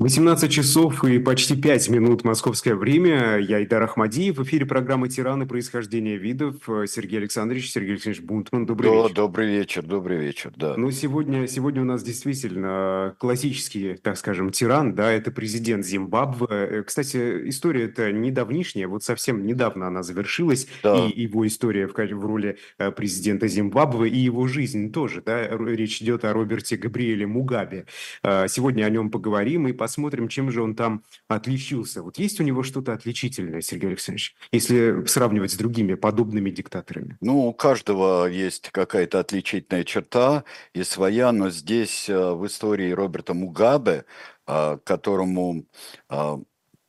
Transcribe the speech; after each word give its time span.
18 0.00 0.50
часов 0.50 1.04
и 1.04 1.18
почти 1.18 1.54
5 1.60 1.90
минут 1.90 2.24
московское 2.24 2.74
время. 2.74 3.36
Я 3.36 3.62
Идар 3.62 3.82
Ахмадиев. 3.82 4.38
В 4.38 4.44
эфире 4.44 4.64
программы 4.64 5.10
«Тираны. 5.10 5.44
Происхождение 5.46 6.16
видов». 6.16 6.54
Сергей 6.86 7.18
Александрович, 7.18 7.70
Сергей 7.70 7.92
Александрович 7.92 8.24
Бунтман. 8.26 8.64
Добрый 8.64 8.90
Да, 8.90 9.02
вечер. 9.02 9.14
добрый 9.14 9.48
вечер, 9.48 9.82
добрый 9.82 10.16
вечер, 10.16 10.52
да. 10.56 10.74
Ну, 10.78 10.90
сегодня, 10.90 11.46
сегодня 11.46 11.82
у 11.82 11.84
нас 11.84 12.02
действительно 12.02 13.14
классический, 13.18 13.98
так 14.02 14.16
скажем, 14.16 14.52
тиран, 14.52 14.94
да, 14.94 15.12
это 15.12 15.30
президент 15.32 15.84
Зимбабве. 15.84 16.46
Э, 16.48 16.82
Кстати, 16.82 17.50
история 17.50 17.84
это 17.84 18.10
недавнишняя, 18.10 18.88
вот 18.88 19.04
совсем 19.04 19.44
недавно 19.44 19.86
она 19.88 20.02
завершилась, 20.02 20.66
Да. 20.82 20.96
и 21.08 21.20
его 21.20 21.46
история 21.46 21.86
в, 21.86 21.92
в 21.92 22.24
роли 22.24 22.56
э, 22.78 22.90
президента 22.90 23.48
Зимбабве, 23.48 24.08
и 24.08 24.16
его 24.16 24.46
жизнь 24.46 24.92
тоже, 24.94 25.20
да, 25.20 25.46
речь 25.58 26.00
идет 26.00 26.24
о 26.24 26.32
Роберте 26.32 26.78
Габриэле 26.78 27.26
Мугабе. 27.26 27.84
Э, 28.22 28.46
Сегодня 28.48 28.84
о 28.86 28.88
нем 28.88 29.10
поговорим 29.10 29.68
и 29.68 29.72
посмотрим, 29.72 29.89
чем 30.28 30.50
же 30.50 30.62
он 30.62 30.74
там 30.74 31.02
отличился. 31.28 32.02
Вот 32.02 32.18
есть 32.18 32.40
у 32.40 32.42
него 32.42 32.62
что-то 32.62 32.92
отличительное, 32.92 33.60
Сергей 33.60 33.88
Александрович, 33.88 34.34
если 34.52 35.04
сравнивать 35.06 35.52
с 35.52 35.56
другими 35.56 35.94
подобными 35.94 36.50
диктаторами? 36.50 37.16
Ну, 37.20 37.48
у 37.48 37.52
каждого 37.52 38.26
есть 38.26 38.70
какая-то 38.70 39.20
отличительная 39.20 39.84
черта 39.84 40.44
и 40.74 40.82
своя, 40.82 41.32
но 41.32 41.50
здесь 41.50 42.08
э, 42.08 42.32
в 42.32 42.46
истории 42.46 42.90
Роберта 42.92 43.34
Мугабе, 43.34 44.04
а, 44.46 44.78
которому 44.78 45.64
а, 46.08 46.40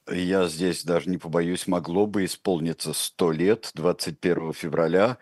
я 0.10 0.48
здесь 0.48 0.84
даже 0.84 1.10
не 1.10 1.18
побоюсь, 1.18 1.68
могло 1.68 2.08
бы 2.08 2.26
исполниться 2.26 2.94
100 2.94 3.32
лет, 3.32 3.72
21 3.76 4.54
февраля. 4.54 5.18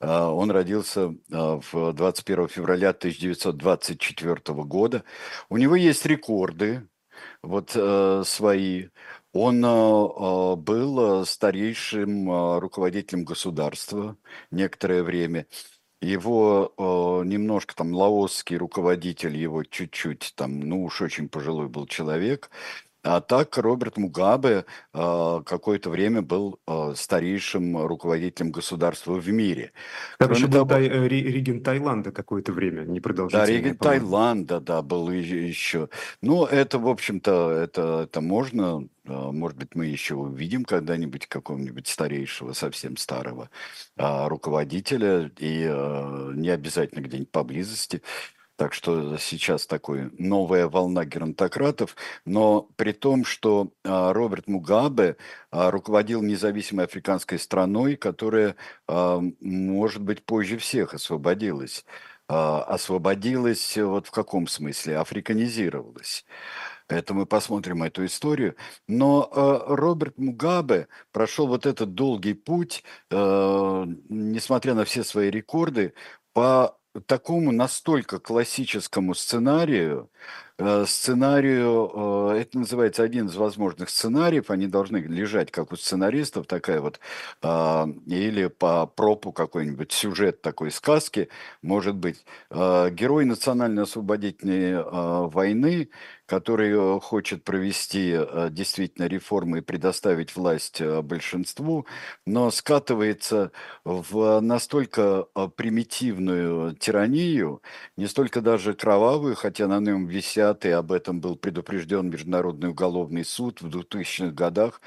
Он 0.00 0.50
родился 0.50 1.14
в 1.30 1.92
21 1.94 2.48
февраля 2.48 2.90
1924 2.90 4.36
года. 4.64 5.04
У 5.48 5.56
него 5.56 5.76
есть 5.76 6.04
рекорды, 6.04 6.86
вот 7.46 7.72
э, 7.74 8.22
свои. 8.24 8.88
Он 9.32 9.64
э, 9.64 9.68
э, 9.68 10.56
был 10.56 11.22
э, 11.22 11.24
старейшим 11.26 12.30
э, 12.30 12.58
руководителем 12.60 13.24
государства 13.24 14.16
некоторое 14.50 15.02
время. 15.02 15.46
Его 16.00 16.74
э, 16.78 17.26
немножко 17.28 17.74
там 17.74 17.94
лаосский 17.94 18.56
руководитель, 18.58 19.36
его 19.36 19.64
чуть-чуть 19.64 20.34
там, 20.36 20.60
ну 20.60 20.84
уж 20.84 21.02
очень 21.02 21.28
пожилой 21.28 21.68
был 21.68 21.86
человек. 21.86 22.50
А 23.04 23.20
так 23.20 23.58
Роберт 23.58 23.98
Мугабе 23.98 24.64
э, 24.94 25.42
какое-то 25.44 25.90
время 25.90 26.22
был 26.22 26.58
э, 26.66 26.94
старейшим 26.96 27.86
руководителем 27.86 28.50
государства 28.50 29.12
в 29.12 29.28
мире. 29.28 29.72
Там 30.18 30.28
Кроме 30.28 30.38
еще 30.38 30.46
был 30.46 30.52
того, 30.60 30.70
тай- 30.70 30.86
э, 30.88 31.06
ре- 31.06 31.22
регент 31.22 31.64
Таиланда 31.64 32.12
какое-то 32.12 32.52
время, 32.52 32.86
да, 32.86 32.92
непродолжительное, 32.92 33.46
регент. 33.46 33.78
Таиланда, 33.78 34.60
да, 34.60 34.80
был 34.80 35.10
еще. 35.10 35.90
Ну, 36.22 36.46
это, 36.46 36.78
в 36.78 36.88
общем-то, 36.88 37.50
это, 37.50 38.00
это 38.04 38.20
можно. 38.22 38.88
а, 39.06 39.32
Может 39.32 39.58
быть, 39.58 39.74
мы 39.74 39.84
еще 39.84 40.14
увидим 40.14 40.64
когда-нибудь 40.64 41.26
какого-нибудь 41.26 41.86
старейшего, 41.86 42.54
совсем 42.54 42.96
старого 42.96 43.50
а, 43.98 44.30
руководителя, 44.30 45.30
и 45.38 45.66
а, 45.68 46.32
не 46.32 46.48
обязательно 46.48 47.00
где-нибудь 47.02 47.30
поблизости. 47.30 48.00
Так 48.56 48.72
что 48.72 49.16
сейчас 49.18 49.66
такой 49.66 50.10
новая 50.16 50.68
волна 50.68 51.04
геронтократов, 51.04 51.96
но 52.24 52.62
при 52.76 52.92
том, 52.92 53.24
что 53.24 53.72
а, 53.84 54.12
Роберт 54.12 54.46
Мугабе 54.46 55.16
а, 55.50 55.72
руководил 55.72 56.22
независимой 56.22 56.84
африканской 56.84 57.40
страной, 57.40 57.96
которая, 57.96 58.54
а, 58.86 59.20
может 59.40 60.02
быть, 60.02 60.24
позже 60.24 60.58
всех 60.58 60.94
освободилась. 60.94 61.84
Освободилась 62.26 63.76
вот 63.76 64.06
в 64.06 64.10
каком 64.10 64.46
смысле? 64.46 64.96
Африканизировалась. 64.96 66.24
Это 66.88 67.12
мы 67.12 67.26
посмотрим 67.26 67.82
эту 67.82 68.04
историю. 68.06 68.56
Но 68.88 69.30
э, 69.30 69.74
Роберт 69.74 70.16
Мугабе 70.18 70.88
прошел 71.12 71.46
вот 71.46 71.66
этот 71.66 71.94
долгий 71.94 72.34
путь, 72.34 72.82
э, 73.10 73.84
несмотря 74.08 74.74
на 74.74 74.84
все 74.86 75.04
свои 75.04 75.30
рекорды, 75.30 75.92
по 76.32 76.78
такому 77.00 77.52
настолько 77.52 78.18
классическому 78.18 79.14
сценарию, 79.14 80.10
сценарию, 80.86 82.30
э, 82.32 82.38
это 82.40 82.58
называется 82.58 83.02
один 83.02 83.26
из 83.26 83.34
возможных 83.36 83.90
сценариев, 83.90 84.50
они 84.50 84.68
должны 84.68 84.98
лежать 84.98 85.50
как 85.50 85.72
у 85.72 85.76
сценаристов, 85.76 86.46
такая 86.46 86.80
вот, 86.80 87.00
а, 87.42 87.88
или 88.06 88.46
по 88.46 88.86
пропу 88.86 89.32
какой-нибудь 89.32 89.90
сюжет 89.92 90.42
такой 90.42 90.70
сказки, 90.70 91.28
может 91.62 91.96
быть, 91.96 92.24
э, 92.50 92.90
герой 92.90 93.24
национально-освободительной 93.24 94.72
э, 94.72 94.82
войны, 95.28 95.88
который 96.26 96.72
э, 96.72 97.00
хочет 97.00 97.44
провести 97.44 98.12
э, 98.16 98.48
действительно 98.50 99.06
реформы 99.06 99.58
и 99.58 99.60
предоставить 99.60 100.34
власть 100.36 100.80
э, 100.80 101.02
большинству, 101.02 101.86
но 102.26 102.50
скатывается 102.50 103.52
в 103.84 104.40
настолько 104.40 105.26
э, 105.34 105.48
примитивную 105.54 106.74
тиранию, 106.76 107.62
не 107.96 108.06
столько 108.06 108.40
даже 108.40 108.74
кровавую, 108.74 109.34
хотя 109.34 109.66
на 109.68 109.80
нем 109.80 110.06
висят, 110.06 110.43
и 110.52 110.68
об 110.70 110.92
этом 110.92 111.20
был 111.20 111.36
предупрежден 111.36 112.10
Международный 112.10 112.68
уголовный 112.70 113.24
суд 113.24 113.62
в 113.62 113.68
2000-х 113.68 114.32
годах, 114.32 114.80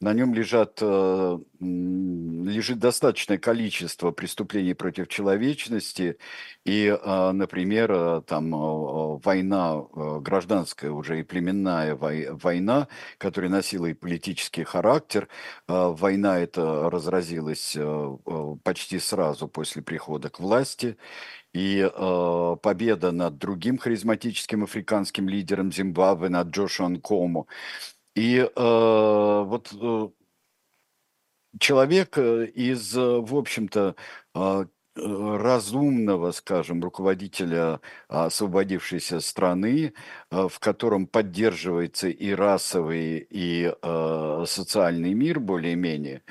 на 0.00 0.12
нем 0.14 0.32
лежат, 0.34 0.78
э, 0.80 1.38
лежит 1.60 2.78
достаточное 2.78 3.38
количество 3.38 4.10
преступлений 4.10 4.74
против 4.74 5.08
человечности, 5.08 6.16
и, 6.64 6.86
э, 6.86 7.32
например, 7.32 7.92
э, 7.92 8.22
там 8.26 8.50
война 9.18 9.82
гражданская 10.20 10.90
уже 10.90 11.20
и 11.20 11.22
племенная 11.22 11.94
вой- 11.94 12.28
война, 12.30 12.88
которая 13.18 13.50
носила 13.50 13.86
и 13.86 13.94
политический 13.94 14.64
характер. 14.64 15.28
Война 15.68 16.38
эта 16.38 16.90
разразилась 16.90 17.76
почти 18.62 18.98
сразу 18.98 19.48
после 19.48 19.82
прихода 19.82 20.30
к 20.30 20.40
власти. 20.40 20.96
И 21.54 21.78
э, 21.80 22.56
победа 22.62 23.12
над 23.12 23.38
другим 23.38 23.78
харизматическим 23.78 24.64
африканским 24.64 25.28
лидером 25.28 25.70
Зимбабве, 25.72 26.28
над 26.30 26.48
Джошуа 26.48 26.88
Нкому. 26.88 27.46
И 28.14 28.38
э, 28.38 29.44
вот 29.46 29.72
э, 29.74 30.08
человек 31.58 32.18
э, 32.18 32.46
из, 32.46 32.96
э, 32.96 33.00
в 33.20 33.34
общем-то, 33.36 33.94
э, 34.34 34.66
э, 34.96 35.36
разумного, 35.38 36.32
скажем, 36.32 36.82
руководителя 36.82 37.80
а, 38.08 38.26
освободившейся 38.26 39.20
страны, 39.20 39.94
э, 40.30 40.48
в 40.48 40.58
котором 40.58 41.06
поддерживается 41.06 42.08
и 42.08 42.30
расовый, 42.32 43.26
и 43.30 43.72
э, 43.82 44.44
социальный 44.46 45.14
мир 45.14 45.40
более-менее, 45.40 46.22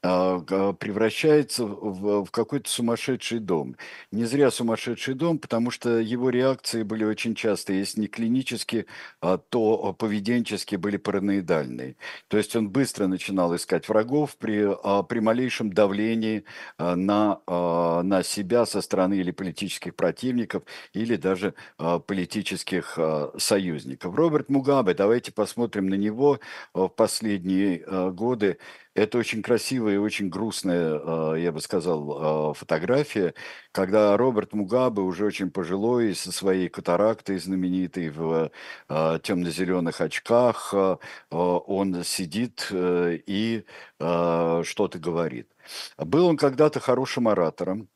превращается 0.00 1.64
в, 1.64 2.24
в 2.24 2.30
какой-то 2.30 2.70
сумасшедший 2.70 3.40
дом. 3.40 3.76
Не 4.12 4.24
зря 4.24 4.50
сумасшедший 4.50 5.14
дом, 5.14 5.38
потому 5.38 5.70
что 5.70 5.98
его 5.98 6.30
реакции 6.30 6.82
были 6.82 7.04
очень 7.04 7.34
часто, 7.34 7.72
если 7.72 8.02
не 8.02 8.06
клинические, 8.06 8.86
а, 9.20 9.38
то 9.38 9.92
поведенчески 9.92 10.76
были 10.76 10.96
параноидальные. 10.96 11.96
То 12.28 12.36
есть 12.36 12.54
он 12.54 12.70
быстро 12.70 13.06
начинал 13.06 13.54
искать 13.56 13.88
врагов 13.88 14.36
при, 14.36 14.68
а, 14.84 15.02
при 15.02 15.20
малейшем 15.20 15.72
давлении 15.72 16.44
а, 16.76 16.94
на, 16.96 17.40
а, 17.46 18.02
на 18.02 18.22
себя 18.22 18.66
со 18.66 18.80
стороны 18.80 19.14
или 19.14 19.30
политических 19.32 19.94
противников, 19.96 20.62
или 20.92 21.16
даже 21.16 21.54
а, 21.78 21.98
политических 21.98 22.94
а, 22.98 23.32
союзников. 23.36 24.14
Роберт 24.14 24.48
Мугабе, 24.48 24.94
давайте 24.94 25.32
посмотрим 25.32 25.88
на 25.88 25.94
него 25.94 26.40
а, 26.72 26.86
в 26.86 26.88
последние 26.88 27.82
а, 27.86 28.10
годы. 28.10 28.58
Это 28.98 29.18
очень 29.18 29.42
красивая 29.42 29.94
и 29.94 29.98
очень 29.98 30.28
грустная, 30.28 31.00
а, 31.04 31.34
я 31.34 31.52
бы 31.52 31.60
сказал, 31.60 32.50
а, 32.50 32.54
фотография, 32.54 33.32
когда 33.70 34.16
Роберт 34.16 34.54
Мугабе 34.54 35.02
уже 35.02 35.24
очень 35.24 35.50
пожилой, 35.52 36.16
со 36.16 36.32
своей 36.32 36.68
катарактой 36.68 37.38
знаменитой 37.38 38.10
в 38.10 38.50
темно-зеленых 38.88 40.00
очках, 40.00 40.74
а, 40.74 40.98
а, 41.30 41.36
он 41.36 42.02
сидит 42.02 42.68
э, 42.72 43.18
и 43.26 43.64
а, 44.00 44.62
что-то 44.64 44.98
говорит. 44.98 45.48
Был 45.96 46.26
он 46.26 46.36
когда-то 46.36 46.80
хорошим 46.80 47.28
оратором, 47.28 47.88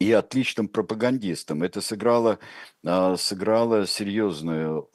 и 0.00 0.12
отличным 0.12 0.68
пропагандистом. 0.68 1.62
Это 1.62 1.80
сыграло, 1.80 2.38
а, 2.84 3.16
сыграло 3.16 3.86
серьезную 3.86 4.90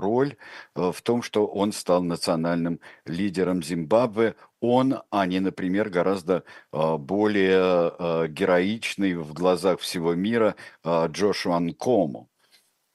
роль 0.00 0.36
э, 0.74 0.90
в 0.92 1.02
том, 1.02 1.22
что 1.22 1.46
он 1.46 1.72
стал 1.72 2.02
национальным 2.02 2.80
лидером 3.06 3.62
Зимбабве. 3.62 4.34
Он, 4.60 5.02
а 5.10 5.26
не, 5.26 5.40
например, 5.40 5.88
гораздо 5.88 6.44
а, 6.70 6.98
более 6.98 7.58
а, 7.58 8.26
героичный 8.26 9.14
в 9.14 9.32
глазах 9.32 9.80
всего 9.80 10.14
мира 10.14 10.54
Джошуа 10.84 11.58
Нкому. 11.60 12.28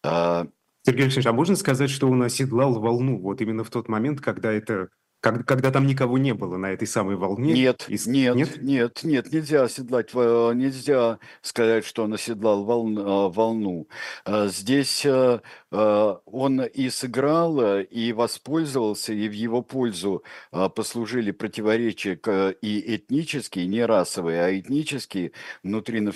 Сергей 0.04 1.06
Алексеевич, 1.06 1.26
а 1.26 1.34
можно 1.34 1.56
сказать, 1.56 1.90
что 1.90 2.08
он 2.08 2.22
оседлал 2.22 2.80
волну 2.80 3.20
вот 3.20 3.42
именно 3.42 3.64
в 3.64 3.72
тот 3.72 3.90
момент, 3.90 4.22
когда 4.22 4.52
это 4.52 4.90
Как, 5.26 5.44
когда 5.44 5.72
там 5.72 5.88
никого 5.88 6.20
не 6.20 6.36
было 6.36 6.56
на 6.58 6.68
этой 6.68 6.88
самой 6.88 7.16
волне? 7.16 7.52
Нет, 7.52 7.86
Из... 7.88 8.06
нет, 8.06 8.36
Нет? 8.36 8.62
нет, 8.62 9.00
нет, 9.04 9.34
нельзя 9.34 9.64
оседлать, 9.64 10.14
нельзя 10.14 11.18
сказать, 11.42 11.84
что 11.84 12.04
он 12.04 12.14
оседлал 12.14 12.64
волн- 12.64 13.02
а, 13.04 13.30
волну. 13.30 13.88
А, 14.24 14.46
Здесь 14.50 15.04
а, 15.04 15.42
он 15.72 16.62
и 16.62 16.90
сыграл, 16.92 17.80
и 17.80 18.14
воспользовался, 18.14 19.14
и 19.14 19.28
в 19.28 19.32
его 19.32 19.64
пользу 19.64 20.24
послужили 20.52 21.32
противоречия 21.32 22.20
и 22.62 22.96
этнические, 22.96 23.66
не 23.66 23.84
расовые, 23.84 24.42
а 24.44 24.58
этнические 24.60 25.32
внутри 25.64 26.08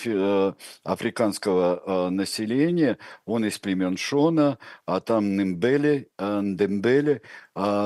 африканского 0.83 2.09
населения. 2.11 3.00
Он 3.25 3.44
из 3.44 3.57
племен 3.57 3.97
Шона, 3.97 4.59
а 4.85 5.00
там 5.00 5.35
Нимбели, 5.35 6.09
а, 6.17 6.41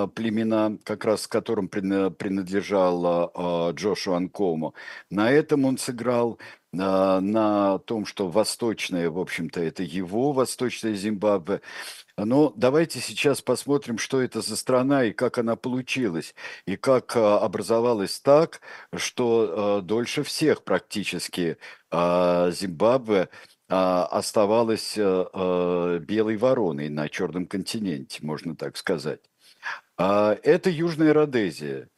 племена, 0.07 0.77
как 0.83 1.05
раз 1.05 1.27
которым 1.27 1.67
прина- 1.67 2.11
принадлежал 2.11 3.05
а, 3.05 3.31
а, 3.69 3.71
Джошуа 3.71 4.17
Анкомо. 4.17 4.73
На 5.09 5.31
этом 5.31 5.65
он 5.65 5.77
сыграл, 5.77 6.39
а, 6.77 7.19
на 7.21 7.79
том, 7.79 8.05
что 8.05 8.29
восточное, 8.29 9.09
в 9.09 9.19
общем-то, 9.19 9.61
это 9.61 9.83
его 9.83 10.31
восточная 10.31 10.93
Зимбабве. 10.95 11.61
Но 12.17 12.53
давайте 12.55 12.99
сейчас 12.99 13.41
посмотрим, 13.41 13.97
что 13.97 14.21
это 14.21 14.41
за 14.41 14.55
страна 14.55 15.05
и 15.05 15.13
как 15.13 15.37
она 15.37 15.55
получилась, 15.55 16.35
и 16.65 16.75
как 16.77 17.15
а, 17.15 17.39
образовалась 17.39 18.19
так, 18.19 18.61
что 18.95 19.77
а, 19.79 19.81
дольше 19.81 20.23
всех 20.23 20.63
практически 20.63 21.57
а, 21.91 22.51
Зимбабве 22.51 23.29
а, 23.69 24.05
оставалась 24.07 24.95
а, 24.97 25.29
а, 25.33 25.99
белой 25.99 26.37
вороной 26.37 26.89
на 26.89 27.09
Черном 27.09 27.47
континенте, 27.47 28.19
можно 28.25 28.55
так 28.55 28.77
сказать. 28.77 29.21
А, 29.97 30.37
Это 30.43 30.69
Южная 30.69 31.13
Родезия. 31.13 31.89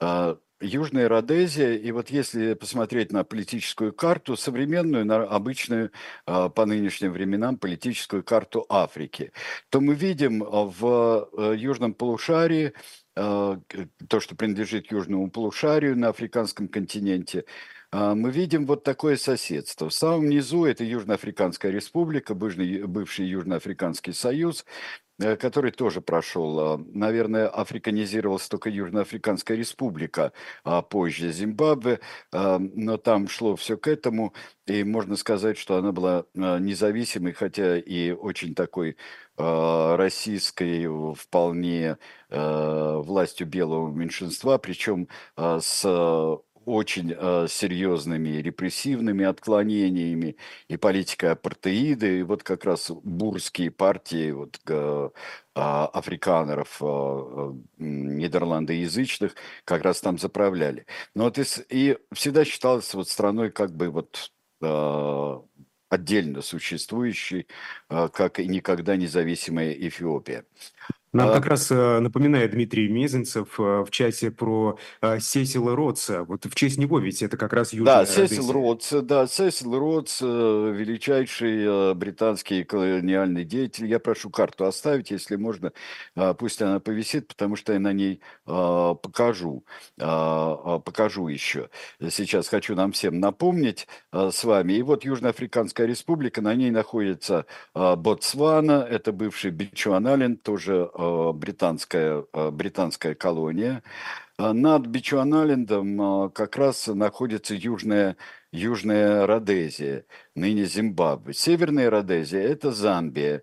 А, 0.00 0.38
Южная 0.60 1.08
Родезия, 1.08 1.74
и 1.74 1.92
вот 1.92 2.08
если 2.08 2.54
посмотреть 2.54 3.12
на 3.12 3.24
политическую 3.24 3.92
карту, 3.92 4.36
современную, 4.36 5.04
на 5.04 5.22
обычную 5.24 5.92
а, 6.24 6.48
по 6.48 6.64
нынешним 6.66 7.12
временам 7.12 7.58
политическую 7.58 8.24
карту 8.24 8.64
Африки, 8.68 9.32
то 9.68 9.80
мы 9.80 9.94
видим 9.94 10.42
в 10.42 11.28
э, 11.36 11.54
южном 11.56 11.94
полушарии, 11.94 12.72
то, 13.14 14.20
что 14.20 14.36
принадлежит 14.36 14.92
южному 14.92 15.30
полушарию 15.30 15.96
на 15.96 16.08
африканском 16.08 16.68
континенте, 16.68 17.46
мы 17.90 18.30
видим 18.30 18.66
вот 18.66 18.84
такое 18.84 19.16
соседство. 19.16 19.88
В 19.88 19.94
самом 19.94 20.28
низу 20.28 20.66
это 20.66 20.84
Южноафриканская 20.84 21.72
республика, 21.72 22.34
бывший, 22.34 23.26
Южноафриканский 23.26 24.12
союз, 24.12 24.66
который 25.18 25.70
тоже 25.70 26.00
прошел, 26.00 26.60
а, 26.60 26.78
наверное, 26.92 27.48
африканизировалась 27.48 28.48
только 28.48 28.68
Южноафриканская 28.68 29.56
республика, 29.56 30.32
а 30.64 30.82
позже 30.82 31.32
Зимбабве, 31.32 32.00
а, 32.32 32.58
но 32.58 32.98
там 32.98 33.28
шло 33.28 33.56
все 33.56 33.76
к 33.76 33.88
этому, 33.88 34.34
и 34.66 34.84
можно 34.84 35.16
сказать, 35.16 35.56
что 35.56 35.76
она 35.76 35.92
была 35.92 36.26
а, 36.36 36.58
независимой, 36.58 37.32
хотя 37.32 37.78
и 37.78 38.10
очень 38.10 38.54
такой 38.54 38.96
российской 39.38 40.84
э, 40.86 41.14
вполне 41.14 41.98
властью 42.30 43.46
белого 43.46 43.92
меньшинства, 43.92 44.56
причем 44.56 45.08
с 45.36 46.40
очень 46.66 47.14
а, 47.16 47.46
серьезными 47.48 48.28
репрессивными 48.42 49.24
отклонениями 49.24 50.36
и 50.68 50.76
политикой 50.76 51.32
апартеида, 51.32 52.06
и 52.06 52.22
вот 52.22 52.42
как 52.42 52.64
раз 52.66 52.90
бурские 52.90 53.70
партии 53.70 54.32
вот, 54.32 54.58
а, 54.68 55.86
африканеров, 55.86 56.78
а, 56.82 56.86
а, 56.86 57.54
м, 57.78 58.18
нидерландоязычных, 58.18 59.34
как 59.64 59.82
раз 59.82 60.00
там 60.00 60.18
заправляли. 60.18 60.86
Но 61.14 61.24
вот 61.24 61.38
и, 61.38 61.44
и 61.70 61.98
всегда 62.12 62.44
считалось 62.44 62.92
вот 62.94 63.08
страной 63.08 63.50
как 63.50 63.74
бы 63.74 63.88
вот 63.90 64.32
а, 64.62 65.42
отдельно 65.88 66.42
существующей, 66.42 67.46
как 67.88 68.40
и 68.40 68.48
никогда 68.48 68.96
независимая 68.96 69.70
Эфиопия. 69.72 70.44
Нам 71.16 71.32
как 71.32 71.46
раз 71.46 71.70
э, 71.70 72.00
напоминает 72.00 72.52
Дмитрий 72.52 72.88
Мезенцев 72.88 73.58
э, 73.58 73.84
в 73.86 73.90
чате 73.90 74.30
про 74.30 74.78
э, 75.00 75.18
Сесила 75.20 75.74
Ротса. 75.74 76.24
Вот 76.24 76.44
в 76.44 76.54
честь 76.54 76.78
него 76.78 76.98
ведь 76.98 77.22
это 77.22 77.36
как 77.36 77.52
раз 77.52 77.70
Да, 77.70 77.76
Южная 77.76 78.06
Сесил 78.06 78.22
Родезия. 78.22 78.52
Ротс, 78.52 78.92
да, 78.92 79.26
Сесил 79.26 79.78
Ротс, 79.78 80.20
величайший 80.20 81.94
британский 81.94 82.64
колониальный 82.64 83.44
деятель. 83.44 83.86
Я 83.86 83.98
прошу 83.98 84.30
карту 84.30 84.66
оставить, 84.66 85.10
если 85.10 85.36
можно, 85.36 85.72
а, 86.14 86.34
пусть 86.34 86.60
она 86.62 86.80
повисит, 86.80 87.28
потому 87.28 87.56
что 87.56 87.72
я 87.72 87.80
на 87.80 87.92
ней 87.92 88.20
а, 88.46 88.94
покажу, 88.94 89.64
а, 89.98 90.78
покажу 90.80 91.28
еще. 91.28 91.70
Сейчас 92.10 92.48
хочу 92.48 92.74
нам 92.74 92.92
всем 92.92 93.20
напомнить 93.20 93.86
с 94.12 94.44
вами. 94.44 94.74
И 94.74 94.82
вот 94.82 95.04
Южноафриканская 95.04 95.86
республика, 95.86 96.42
на 96.42 96.54
ней 96.54 96.70
находится 96.70 97.46
Ботсвана, 97.74 98.86
это 98.88 99.12
бывший 99.12 99.50
Бичуанален, 99.50 100.36
тоже 100.36 100.90
британская, 101.32 102.24
а, 102.32 102.50
британская 102.50 103.14
колония. 103.14 103.82
А 104.38 104.52
Над 104.52 104.86
Бичуанайлендом 104.86 106.00
а, 106.00 106.28
как 106.30 106.56
раз 106.56 106.86
находится 106.88 107.54
южная, 107.54 108.16
южная 108.52 109.26
Родезия, 109.26 110.04
ныне 110.34 110.64
Зимбабве. 110.64 111.32
Северная 111.34 111.90
Родезия– 111.90 112.42
это 112.42 112.70
Замбия, 112.72 113.42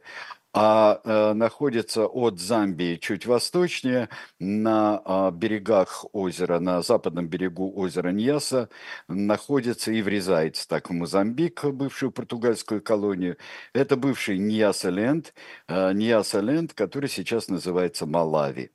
а 0.54 1.02
э, 1.04 1.34
находится 1.34 2.06
от 2.06 2.40
Замбии 2.40 2.98
чуть 2.98 3.26
восточнее, 3.26 4.10
на 4.40 5.02
а, 5.04 5.32
берегах 5.32 6.06
озера, 6.14 6.60
на 6.60 6.82
западном 6.84 7.28
берегу 7.28 7.74
озера 7.76 8.10
Ньяса, 8.10 8.70
находится 9.08 9.92
и 9.92 10.02
врезается 10.02 10.68
так 10.68 10.90
в 10.90 10.94
Мозамбик, 10.94 11.64
бывшую 11.66 12.12
португальскую 12.12 12.82
колонию. 12.82 13.38
Это 13.74 13.96
бывший 13.98 14.38
Ньяса-Ленд, 14.38 15.34
э, 15.68 15.94
Ньяса-Ленд, 15.94 16.74
который 16.74 17.10
сейчас 17.10 17.48
называется 17.48 18.06
Малави. 18.06 18.72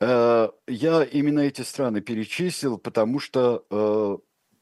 Э, 0.00 0.50
Я 0.66 1.04
именно 1.04 1.40
эти 1.40 1.62
страны 1.62 2.00
перечислил, 2.00 2.78
потому 2.78 3.20
что 3.20 3.64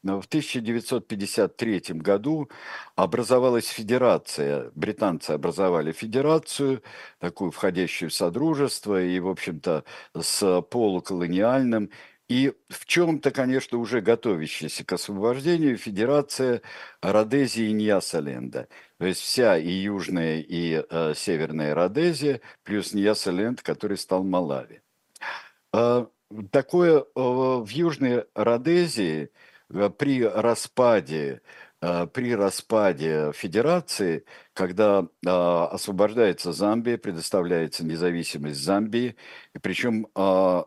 в 0.03 0.25
1953 0.25 1.81
году 1.99 2.49
образовалась 2.95 3.67
федерация, 3.67 4.71
британцы 4.73 5.31
образовали 5.31 5.91
федерацию, 5.91 6.81
такую 7.19 7.51
входящую 7.51 8.09
в 8.09 8.13
Содружество 8.13 9.01
и, 9.01 9.19
в 9.19 9.27
общем-то, 9.27 9.83
с 10.19 10.61
полуколониальным 10.63 11.91
и 12.27 12.53
в 12.69 12.85
чем-то, 12.85 13.31
конечно, 13.31 13.77
уже 13.77 13.99
готовящаяся 13.99 14.85
к 14.85 14.93
освобождению 14.93 15.77
федерация 15.77 16.61
Родезии 17.01 17.65
и 17.65 17.73
Ньясаленда. 17.73 18.69
То 18.97 19.05
есть 19.05 19.19
вся 19.19 19.57
и 19.57 19.69
южная, 19.69 20.39
и 20.39 20.83
э, 20.89 21.13
северная 21.15 21.75
Родезия, 21.75 22.39
плюс 22.63 22.93
Ньясаленд, 22.93 23.61
который 23.61 23.97
стал 23.97 24.23
Малави. 24.23 24.81
А, 25.73 26.07
Такое 26.51 26.99
э, 26.99 27.03
в 27.15 27.67
Южной 27.67 28.25
Родезии 28.33 29.23
э, 29.23 29.27
при 29.97 30.23
распаде, 30.23 31.41
э, 31.81 32.07
при 32.07 32.35
распаде 32.35 33.31
федерации, 33.33 34.25
когда 34.53 35.07
а, 35.25 35.67
освобождается 35.67 36.51
Замбия, 36.53 36.97
предоставляется 36.97 37.85
независимость 37.85 38.59
Замбии, 38.59 39.15
и 39.55 39.59
причем 39.59 40.07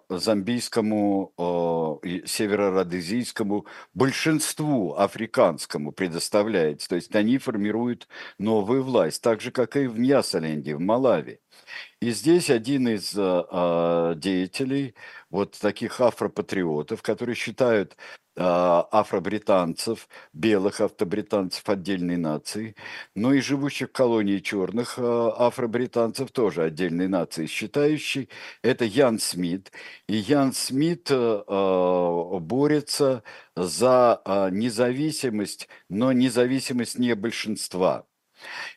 замбийскому, 0.09 2.01
и 2.03 2.23
северородезийскому 2.27 3.67
большинству 3.93 4.95
африканскому 4.95 5.93
предоставляется, 5.93 6.89
то 6.89 6.97
есть 6.97 7.15
они 7.15 7.39
формируют 7.39 8.09
новую 8.39 8.83
власть, 8.83 9.23
так 9.23 9.41
же, 9.41 9.51
как 9.51 9.77
и 9.77 9.87
в 9.87 9.99
Ньясаленде, 9.99 10.77
в 10.77 10.81
Малави. 10.81 11.41
И 12.01 12.11
здесь 12.11 12.51
один 12.51 12.89
из 12.89 13.13
деятелей, 13.13 14.95
вот 15.31 15.59
таких 15.61 16.01
афропатриотов, 16.01 17.03
которые 17.03 17.35
считают 17.37 17.97
афробританцев, 18.37 20.09
белых 20.33 20.81
автобританцев 20.81 21.69
отдельной 21.69 22.17
нацией, 22.17 22.77
но 23.15 23.33
и 23.33 23.41
живущих 23.41 23.89
в 23.91 23.93
колонии 23.93 24.39
черных 24.39 24.99
а, 24.99 25.47
афробританцев 25.47 26.31
тоже 26.33 26.65
отдельной 26.65 27.09
нацией 27.09 27.49
считающей, 27.49 28.29
это 28.63 28.85
Ян 28.85 29.19
Смит. 29.19 29.73
И 30.09 30.17
Ян 30.17 30.53
Смит 30.53 31.09
а, 31.11 31.45
а, 31.47 32.39
борется 32.41 33.23
за 33.57 34.21
а, 34.25 34.51
независимость, 34.51 35.69
но 35.89 36.13
независимость 36.13 36.99
не 36.99 37.15
большинства. 37.15 38.07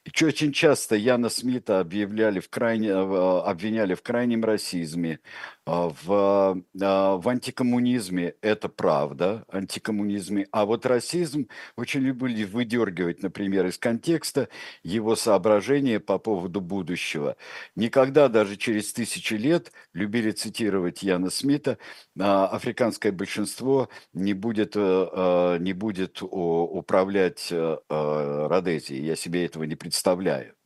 И 0.05 0.23
очень 0.23 0.53
часто 0.53 0.95
Яна 0.95 1.29
Смита 1.29 1.79
объявляли 1.79 2.39
в 2.39 2.49
крайне, 2.49 2.93
обвиняли 2.93 3.95
в 3.95 4.01
крайнем 4.01 4.45
расизме, 4.45 5.19
а, 5.19 5.56
в, 5.67 6.63
а, 6.81 7.17
в 7.17 7.29
антикоммунизме 7.29 8.35
это 8.41 8.69
правда, 8.69 9.43
антикоммунизме, 9.51 10.47
а 10.51 10.65
вот 10.65 10.85
расизм 10.85 11.49
очень 11.75 12.01
любили 12.01 12.45
выдергивать, 12.45 13.21
например, 13.21 13.65
из 13.67 13.77
контекста 13.77 14.47
его 14.83 15.15
соображения 15.15 15.99
по 15.99 16.19
поводу 16.19 16.61
будущего. 16.61 17.35
Никогда 17.75 18.29
даже 18.29 18.55
через 18.55 18.93
тысячи 18.93 19.33
лет 19.33 19.73
любили 19.93 20.31
цитировать 20.31 21.03
Яна 21.03 21.29
Смита, 21.29 21.77
а, 22.19 22.47
африканское 22.47 23.11
большинство 23.11 23.89
не 24.13 24.33
будет, 24.33 24.75
не 24.75 25.73
будет 25.73 26.21
управлять 26.21 27.51
Родезией. 27.89 29.05
Я 29.05 29.15
себе 29.15 29.45
этого 29.45 29.63
не 29.65 29.75
представляю. 29.75 30.56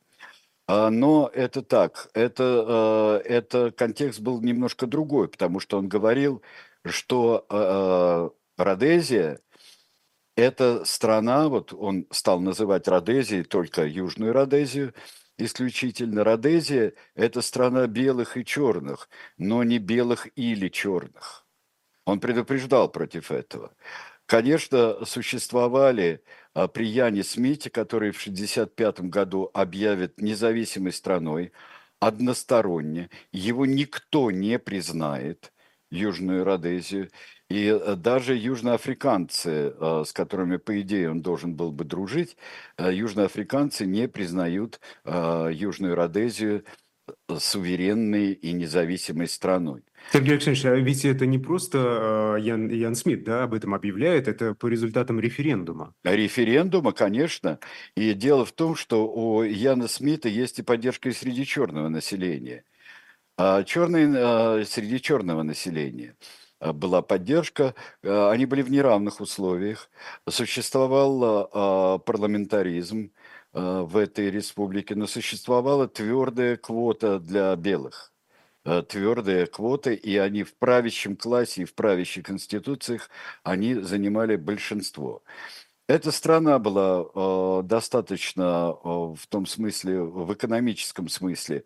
А, 0.66 0.90
но 0.90 1.30
это 1.34 1.62
так, 1.62 2.10
это, 2.14 3.20
э, 3.24 3.28
это 3.28 3.72
контекст 3.72 4.20
был 4.20 4.40
немножко 4.40 4.86
другой, 4.86 5.28
потому 5.28 5.60
что 5.60 5.78
он 5.78 5.88
говорил, 5.88 6.42
что 6.84 7.46
э, 7.50 8.30
Родезия– 8.62 9.40
это 10.36 10.84
страна, 10.84 11.48
вот 11.48 11.72
он 11.72 12.06
стал 12.10 12.40
называть 12.40 12.88
Родезией 12.88 13.44
только 13.44 13.84
Южную 13.84 14.32
Родезию, 14.32 14.94
исключительно 15.36 16.24
Родезия– 16.24 16.94
это 17.14 17.42
страна 17.42 17.86
белых 17.86 18.36
и 18.36 18.44
черных, 18.44 19.08
но 19.38 19.64
не 19.64 19.78
белых 19.78 20.28
или 20.36 20.68
черных. 20.68 21.44
Он 22.04 22.20
предупреждал 22.20 22.88
против 22.90 23.30
этого. 23.30 23.74
Конечно, 24.32 25.04
существовали 25.04 26.22
а, 26.54 26.66
при 26.66 26.86
Яне 26.86 27.22
Смите, 27.22 27.68
который 27.68 28.12
в 28.12 28.16
1965 28.22 29.10
году 29.10 29.50
объявит 29.52 30.22
независимой 30.22 30.92
страной, 30.94 31.52
односторонне, 32.00 33.10
его 33.30 33.66
никто 33.66 34.30
не 34.30 34.58
признает, 34.58 35.52
Южную 35.90 36.44
Родезию, 36.44 37.10
и 37.50 37.66
э, 37.66 37.94
даже 37.96 38.34
южноафриканцы, 38.34 39.74
а, 39.78 40.02
с 40.06 40.14
которыми, 40.14 40.56
по 40.56 40.80
идее, 40.80 41.10
он 41.10 41.20
должен 41.20 41.54
был 41.54 41.70
бы 41.70 41.84
дружить, 41.84 42.38
а, 42.78 42.90
южноафриканцы 42.90 43.84
не 43.84 44.08
признают 44.08 44.80
Южную 45.04 45.94
Родезию 45.94 46.64
суверенной 47.38 48.32
и 48.32 48.52
независимой 48.52 49.28
страной. 49.28 49.84
Сергей 50.10 50.32
Александрович, 50.32 50.64
а 50.64 50.74
ведь 50.74 51.04
это 51.04 51.26
не 51.26 51.38
просто 51.38 52.36
э, 52.38 52.40
Ян, 52.42 52.68
Ян 52.68 52.94
Смит 52.94 53.24
да, 53.24 53.44
об 53.44 53.54
этом 53.54 53.74
объявляет, 53.74 54.28
это 54.28 54.54
по 54.54 54.66
результатам 54.66 55.20
референдума. 55.20 55.94
Референдума, 56.04 56.92
конечно. 56.92 57.58
И 57.96 58.12
дело 58.12 58.44
в 58.44 58.52
том, 58.52 58.76
что 58.76 59.06
у 59.06 59.42
Яна 59.42 59.88
Смита 59.88 60.28
есть 60.28 60.58
и 60.58 60.62
поддержка 60.62 61.08
и 61.08 61.12
среди 61.12 61.46
черного 61.46 61.88
населения. 61.88 62.64
А 63.38 63.62
черные, 63.64 64.08
а, 64.16 64.64
среди 64.66 65.00
черного 65.00 65.42
населения 65.42 66.16
а, 66.60 66.72
была 66.72 67.02
поддержка, 67.02 67.74
они 68.02 68.46
были 68.46 68.62
в 68.62 68.70
неравных 68.70 69.20
условиях, 69.20 69.90
существовал 70.28 72.00
парламентаризм 72.00 73.12
в 73.52 73.96
этой 73.96 74.30
республике, 74.30 74.94
но 74.94 75.06
существовала 75.06 75.88
твердая 75.88 76.56
квота 76.56 77.18
для 77.18 77.54
белых. 77.56 78.11
Э, 78.64 78.82
твердые 78.82 79.46
квоты, 79.46 79.94
и 79.94 80.16
они 80.18 80.44
в 80.44 80.54
правящем 80.56 81.16
классе 81.16 81.62
и 81.62 81.64
в 81.64 81.74
правящих 81.74 82.30
институциях, 82.30 83.10
они 83.42 83.74
занимали 83.74 84.36
большинство. 84.36 85.22
Эта 85.88 86.12
страна 86.12 86.58
была 86.60 87.04
э, 87.14 87.62
достаточно 87.64 88.76
э, 88.84 88.88
в 88.88 89.26
том 89.28 89.46
смысле, 89.46 90.02
в 90.02 90.32
экономическом 90.34 91.08
смысле, 91.08 91.64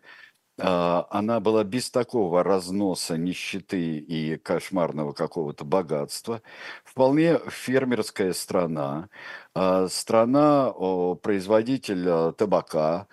э, 0.59 0.63
она 1.11 1.39
была 1.39 1.63
без 1.63 1.91
такого 1.91 2.43
разноса 2.43 3.17
нищеты 3.17 3.99
и 3.99 4.37
кошмарного 4.37 5.13
какого-то 5.13 5.65
богатства. 5.65 6.41
Вполне 6.83 7.39
фермерская 7.49 8.33
страна, 8.33 9.09
э, 9.55 9.87
страна 9.91 10.73
э, 10.75 11.15
производитель 11.21 12.05
э, 12.07 12.33
табака, 12.37 13.07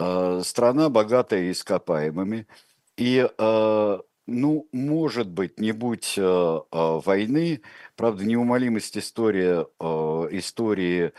э, 0.00 0.42
страна 0.44 0.88
богатая 0.90 1.50
ископаемыми– 1.52 2.46
и, 2.98 3.28
э, 3.38 3.98
ну, 4.26 4.68
может 4.72 5.28
быть, 5.30 5.60
не 5.60 5.72
будь 5.72 6.14
э, 6.18 6.22
э, 6.22 6.60
войны, 6.72 7.62
правда, 7.96 8.24
неумолимость 8.24 8.98
истории, 8.98 9.64
истории 10.36 11.12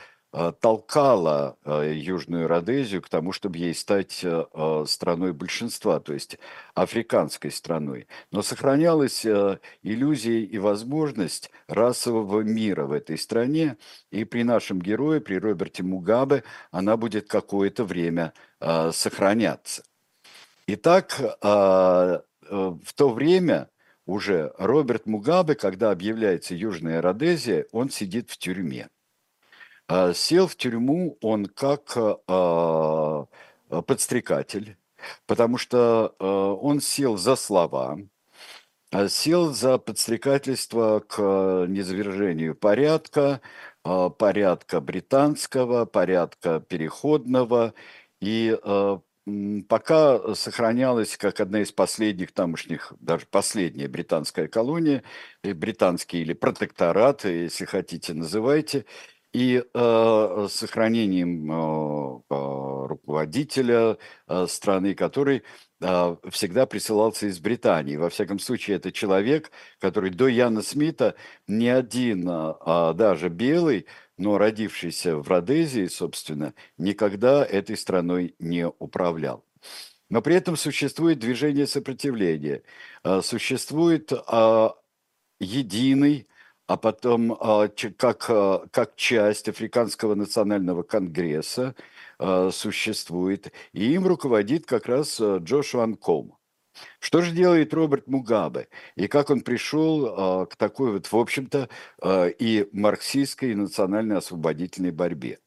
толкала 0.61 1.57
Южную 1.65 2.47
Родезию 2.47 3.01
к 3.01 3.09
тому, 3.09 3.31
чтобы 3.31 3.57
ей 3.57 3.73
стать 3.73 4.23
страной 4.85 5.33
большинства, 5.33 5.99
то 5.99 6.13
есть 6.13 6.37
африканской 6.75 7.49
страной. 7.49 8.07
Но 8.31 8.43
сохранялась 8.43 9.25
иллюзия 9.25 10.41
и 10.43 10.57
возможность 10.59 11.49
расового 11.67 12.41
мира 12.41 12.85
в 12.85 12.91
этой 12.91 13.17
стране, 13.17 13.77
и 14.11 14.23
при 14.23 14.43
нашем 14.43 14.79
герое, 14.79 15.19
при 15.19 15.33
Роберте 15.39 15.81
Мугабе, 15.81 16.43
она 16.69 16.95
будет 16.95 17.27
какое-то 17.27 17.83
время 17.83 18.33
сохраняться. 18.91 19.81
Итак, 20.71 21.19
а, 21.41 22.21
э, 22.43 22.75
в 22.85 22.93
то 22.93 23.09
время 23.09 23.71
уже 24.05 24.53
Роберт 24.59 25.07
Мугабе, 25.07 25.55
когда 25.55 25.89
объявляется 25.89 26.53
Южная 26.53 27.01
Родезия, 27.01 27.65
он 27.71 27.89
сидит 27.89 28.29
в 28.29 28.37
тюрьме. 28.37 28.87
А, 29.87 30.13
сел 30.13 30.45
в 30.45 30.55
тюрьму 30.55 31.17
он 31.21 31.47
как 31.47 31.93
а, 31.97 33.25
подстрекатель, 33.87 34.77
потому 35.25 35.57
что 35.57 36.13
он 36.19 36.81
сел 36.81 37.17
за 37.17 37.35
слова, 37.35 37.97
сел 39.07 39.51
за 39.51 39.79
подстрекательство 39.79 40.99
к 40.99 41.65
низвержению 41.67 42.53
порядка, 42.53 43.41
порядка 43.83 44.81
британского, 44.81 45.85
порядка 45.85 46.59
переходного, 46.59 47.73
и 48.19 48.57
пока 49.67 50.35
сохранялась 50.35 51.17
как 51.17 51.39
одна 51.39 51.61
из 51.61 51.71
последних 51.71 52.31
тамошних, 52.31 52.93
даже 52.99 53.25
последняя 53.25 53.87
британская 53.87 54.47
колония, 54.47 55.03
британский 55.43 56.21
или 56.21 56.33
протекторат, 56.33 57.25
если 57.25 57.65
хотите, 57.65 58.13
называйте, 58.13 58.85
и 59.33 59.63
э, 59.73 60.47
сохранением 60.49 61.51
э, 61.51 62.21
э, 62.29 62.85
руководителя 62.87 63.97
э, 64.27 64.47
страны, 64.47 64.95
который 64.95 65.43
э, 65.81 66.15
всегда 66.29 66.65
присылался 66.65 67.27
из 67.27 67.39
Британии. 67.39 67.95
Во 67.95 68.09
всяком 68.09 68.39
случае, 68.39 68.77
это 68.77 68.91
человек, 68.91 69.51
который 69.79 70.09
до 70.09 70.27
Яна 70.27 70.61
Смита 70.61 71.15
ни 71.47 71.67
один, 71.67 72.27
э, 72.29 72.93
даже 72.95 73.29
белый, 73.29 73.85
но 74.17 74.37
родившийся 74.37 75.15
в 75.17 75.27
Родезии, 75.29 75.85
собственно, 75.85 76.53
никогда 76.77 77.45
этой 77.45 77.77
страной 77.77 78.35
не 78.39 78.67
управлял. 78.67 79.45
Но 80.09 80.21
при 80.21 80.35
этом 80.35 80.57
существует 80.57 81.19
движение 81.19 81.67
сопротивления, 81.67 82.63
а, 83.03 83.21
существует 83.21 84.11
а, 84.11 84.75
единый, 85.39 86.27
а 86.69 86.77
потом 86.77 87.33
а, 87.33 87.67
как, 87.97 88.29
как 88.71 88.95
часть 88.95 89.49
Африканского 89.49 90.15
национального 90.15 90.83
конгресса 90.83 91.75
существует, 92.51 93.51
и 93.73 93.93
им 93.93 94.05
руководит 94.05 94.65
как 94.65 94.87
раз 94.87 95.21
Джошуа 95.21 95.83
Анком. 95.83 96.37
Что 96.99 97.21
же 97.21 97.31
делает 97.31 97.73
Роберт 97.73 98.07
Мугабе? 98.07 98.67
И 98.95 99.07
как 99.07 99.29
он 99.29 99.41
пришел 99.41 100.05
а, 100.05 100.45
к 100.45 100.55
такой 100.55 100.91
вот, 100.91 101.07
в 101.07 101.15
общем-то, 101.15 101.69
а, 102.01 102.27
и 102.27 102.67
марксистской, 102.71 103.51
и 103.51 103.55
национальной 103.55 104.17
освободительной 104.17 104.91
борьбе? 104.91 105.39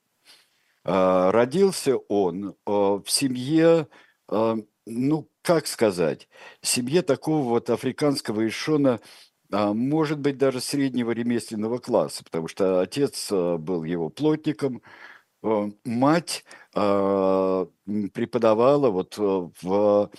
А, 0.85 1.31
родился 1.31 1.97
он 1.97 2.57
а, 2.67 2.99
в 2.99 3.09
семье, 3.09 3.89
а, 4.29 4.57
ну, 4.87 5.29
как 5.43 5.67
сказать, 5.67 6.29
семье 6.61 7.03
такого 7.03 7.49
вот 7.49 7.71
африканского 7.71 8.47
ишона, 8.47 9.01
а, 9.53 9.75
может 9.75 10.19
быть, 10.21 10.39
даже 10.39 10.61
среднего 10.61 11.13
ремесленного 11.13 11.79
класса, 11.79 12.25
потому 12.25 12.49
что 12.49 12.81
отец 12.81 13.29
а, 13.33 13.59
был 13.59 13.85
его 13.85 14.11
плотником, 14.11 14.83
а, 15.43 15.71
мать 15.85 16.45
а, 16.75 17.69
преподавала 18.15 18.91
вот 18.91 19.17
а, 19.19 19.51
в 19.63 20.11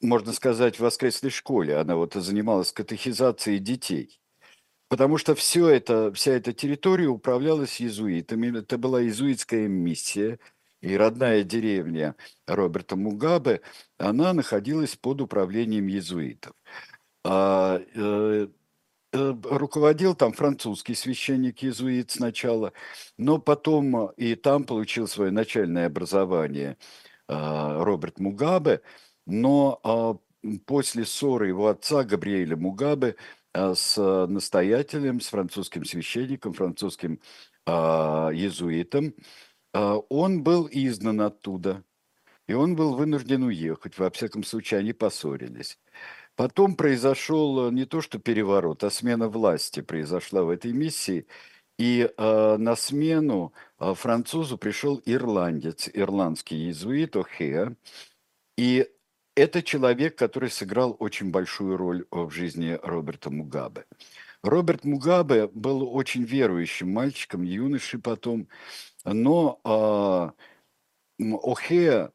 можно 0.00 0.32
сказать, 0.32 0.76
в 0.76 0.80
воскресной 0.80 1.30
школе. 1.30 1.76
Она 1.76 1.96
вот 1.96 2.14
занималась 2.14 2.72
катехизацией 2.72 3.58
детей. 3.58 4.20
Потому 4.88 5.18
что 5.18 5.34
все 5.34 5.68
это, 5.68 6.12
вся 6.12 6.32
эта 6.32 6.52
территория 6.52 7.08
управлялась 7.08 7.80
иезуитами. 7.80 8.58
Это 8.58 8.78
была 8.78 9.02
иезуитская 9.02 9.68
миссия. 9.68 10.38
И 10.82 10.96
родная 10.96 11.42
деревня 11.42 12.14
Роберта 12.46 12.96
Мугабе, 12.96 13.62
она 13.98 14.32
находилась 14.32 14.94
под 14.96 15.22
управлением 15.22 15.88
иезуитов. 15.88 16.54
А, 17.28 17.80
э, 17.94 18.46
э, 19.12 19.34
руководил 19.50 20.14
там 20.14 20.32
французский 20.32 20.94
священник-иезуит 20.94 22.12
сначала, 22.12 22.72
но 23.18 23.38
потом 23.38 24.10
и 24.12 24.36
там 24.36 24.62
получил 24.62 25.08
свое 25.08 25.32
начальное 25.32 25.86
образование 25.86 26.76
Роберт 27.28 28.20
Мугабе, 28.20 28.82
но 29.26 30.20
после 30.66 31.04
ссоры 31.04 31.48
его 31.48 31.66
отца 31.66 32.04
Габриэля 32.04 32.56
Мугабе 32.56 33.16
с 33.52 33.96
настоятелем, 34.28 35.20
с 35.20 35.26
французским 35.28 35.84
священником, 35.84 36.52
французским 36.52 37.18
иезуитом, 37.66 39.14
он 39.72 40.44
был 40.44 40.68
изгнан 40.70 41.22
оттуда, 41.22 41.82
и 42.46 42.52
он 42.52 42.76
был 42.76 42.94
вынужден 42.94 43.42
уехать. 43.42 43.98
Во 43.98 44.08
всяком 44.10 44.44
случае, 44.44 44.78
они 44.78 44.92
поссорились. 44.92 45.80
Потом 46.36 46.76
произошел 46.76 47.70
не 47.70 47.86
то 47.86 48.02
что 48.02 48.18
переворот, 48.18 48.84
а 48.84 48.90
смена 48.90 49.28
власти 49.28 49.80
произошла 49.80 50.42
в 50.42 50.50
этой 50.50 50.72
миссии. 50.72 51.26
И 51.78 52.10
э, 52.16 52.56
на 52.58 52.76
смену 52.76 53.52
э, 53.78 53.94
французу 53.94 54.56
пришел 54.58 55.00
ирландец, 55.04 55.90
ирландский 55.92 56.56
иезуит 56.56 57.16
О'Хеа. 57.16 57.76
И 58.56 58.88
это 59.34 59.62
человек, 59.62 60.16
который 60.16 60.50
сыграл 60.50 60.96
очень 60.98 61.30
большую 61.30 61.76
роль 61.76 62.06
в 62.10 62.30
жизни 62.30 62.78
Роберта 62.82 63.30
Мугабе. 63.30 63.84
Роберт 64.42 64.84
Мугабе 64.84 65.48
был 65.48 65.82
очень 65.94 66.24
верующим 66.24 66.92
мальчиком, 66.92 67.42
юношей 67.42 68.00
потом, 68.00 68.48
но 69.04 69.60
э, 69.64 71.22
О'Хеа 71.22 72.12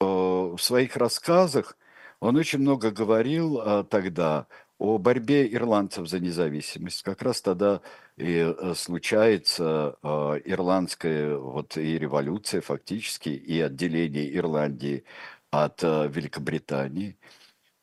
э, 0.00 0.04
в 0.04 0.58
своих 0.58 0.96
рассказах 0.96 1.76
он 2.20 2.36
очень 2.36 2.60
много 2.60 2.90
говорил 2.90 3.60
э, 3.60 3.84
тогда 3.88 4.46
о 4.78 4.98
борьбе 4.98 5.52
ирландцев 5.52 6.08
за 6.08 6.20
независимость. 6.20 7.02
Как 7.02 7.22
раз 7.22 7.40
тогда 7.42 7.80
и 8.16 8.54
э, 8.56 8.74
случается 8.74 9.96
э, 10.02 10.08
ирландская 10.44 11.36
вот 11.36 11.76
и 11.76 11.98
революция 11.98 12.60
фактически, 12.60 13.28
и 13.30 13.60
отделение 13.60 14.34
Ирландии 14.36 15.04
от 15.50 15.82
э, 15.82 16.08
Великобритании. 16.08 17.16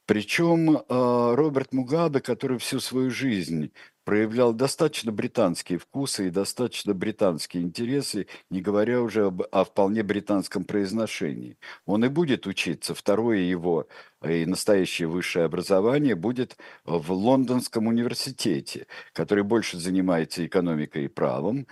Причем 0.05 0.77
э, 0.77 0.83
Роберт 0.89 1.73
Мугабе, 1.73 2.21
который 2.21 2.57
всю 2.59 2.79
свою 2.79 3.09
жизнь 3.11 3.71
проявлял 4.05 4.53
достаточно 4.53 5.11
британские 5.11 5.79
вкусы 5.79 6.27
и 6.27 6.29
достаточно 6.31 6.93
британские 6.93 7.63
интересы, 7.63 8.27
не 8.49 8.61
говоря 8.61 9.01
уже 9.01 9.25
об, 9.25 9.41
о 9.51 9.65
вполне 9.65 10.03
британском 10.03 10.63
произношении. 10.63 11.57
Он 11.85 12.05
и 12.05 12.07
будет 12.07 12.47
учиться. 12.47 12.93
Второе 12.93 13.39
его 13.39 13.87
э, 14.21 14.43
и 14.43 14.45
настоящее 14.45 15.07
высшее 15.09 15.45
образование 15.45 16.15
будет 16.15 16.55
в 16.85 17.11
Лондонском 17.11 17.87
университете, 17.87 18.87
который 19.11 19.43
больше 19.43 19.79
занимается 19.79 20.45
экономикой 20.45 21.05
и 21.05 21.09
правом. 21.09 21.67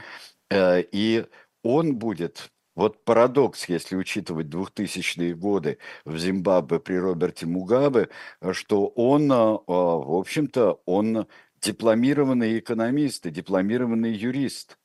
Э, 0.50 0.84
и 0.92 1.25
он 1.63 1.96
будет 1.96 2.52
вот 2.75 3.04
парадокс, 3.06 3.70
если 3.70 3.96
учитывать 3.96 4.48
2000-е 4.48 5.36
годы 5.36 5.78
в 6.06 6.18
Зимбабве 6.18 6.80
при 6.80 6.96
Роберте 6.96 7.46
Мугабе, 7.46 8.10
что 8.52 8.88
он, 8.88 9.32
э, 9.32 9.36
в 9.36 10.18
общем-то, 10.18 10.82
он 10.86 11.28
дипломированный 11.63 12.60
экономист 12.60 13.25
и 13.25 13.32
дипломированный 13.32 14.13
юрист. 14.13 14.77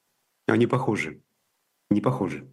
Они 0.46 0.66
похожи. 0.66 1.20
Не 1.90 2.00
похожи. 2.00 2.48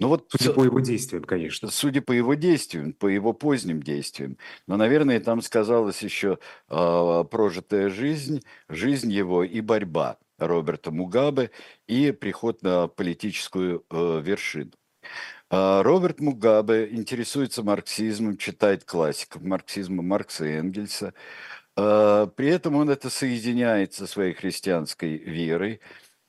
Ну 0.00 0.08
вот, 0.08 0.26
судя 0.28 0.52
по 0.52 0.64
его 0.64 0.80
действиям, 0.80 1.22
конечно. 1.24 1.70
Судя 1.70 2.02
по 2.02 2.12
его 2.12 2.34
действиям, 2.34 2.92
по 2.92 3.06
его 3.06 3.32
поздним 3.32 3.82
действиям. 3.82 4.36
Но, 4.66 4.76
наверное, 4.76 5.20
там 5.20 5.40
сказалась 5.40 6.02
еще 6.02 6.38
э, 6.68 7.24
прожитая 7.30 7.88
жизнь, 7.90 8.42
жизнь 8.68 9.12
его 9.12 9.44
и 9.44 9.60
борьба 9.60 10.18
Роберта 10.38 10.90
Мугабе 10.90 11.52
и 11.86 12.10
приход 12.10 12.62
на 12.62 12.88
политическую 12.88 13.84
э, 13.88 14.20
вершину. 14.22 14.72
Роберт 15.50 16.18
Мугабе 16.18 16.88
интересуется 16.90 17.62
марксизмом, 17.62 18.36
читает 18.38 18.84
классиков 18.84 19.42
марксизма 19.42 20.02
Маркса 20.02 20.46
и 20.46 20.52
Энгельса. 20.52 21.14
А, 21.76 22.26
при 22.28 22.48
этом 22.48 22.76
он 22.76 22.90
это 22.90 23.10
соединяет 23.10 23.94
со 23.94 24.06
своей 24.06 24.32
христианской 24.34 25.16
верой 25.18 25.80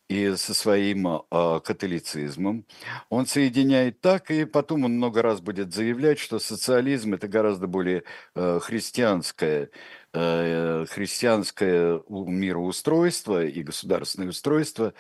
и 0.10 0.36
со 0.36 0.54
своим 0.54 1.08
э, 1.08 1.22
католицизмом. 1.64 2.66
Он 3.10 3.26
соединяет 3.26 4.02
так, 4.02 4.30
и 4.32 4.46
потом 4.46 4.86
он 4.86 4.94
много 4.94 5.22
раз 5.24 5.42
будет 5.42 5.74
заявлять, 5.74 6.20
что 6.20 6.40
социализм 6.40 7.16
это 7.16 7.28
гораздо 7.28 7.68
более 7.68 8.04
э, 8.36 8.60
христианское, 8.62 9.70
христианское 10.14 12.02
мироустройство 12.08 13.46
и 13.46 13.64
государственное 13.64 14.30
устройство, 14.30 14.94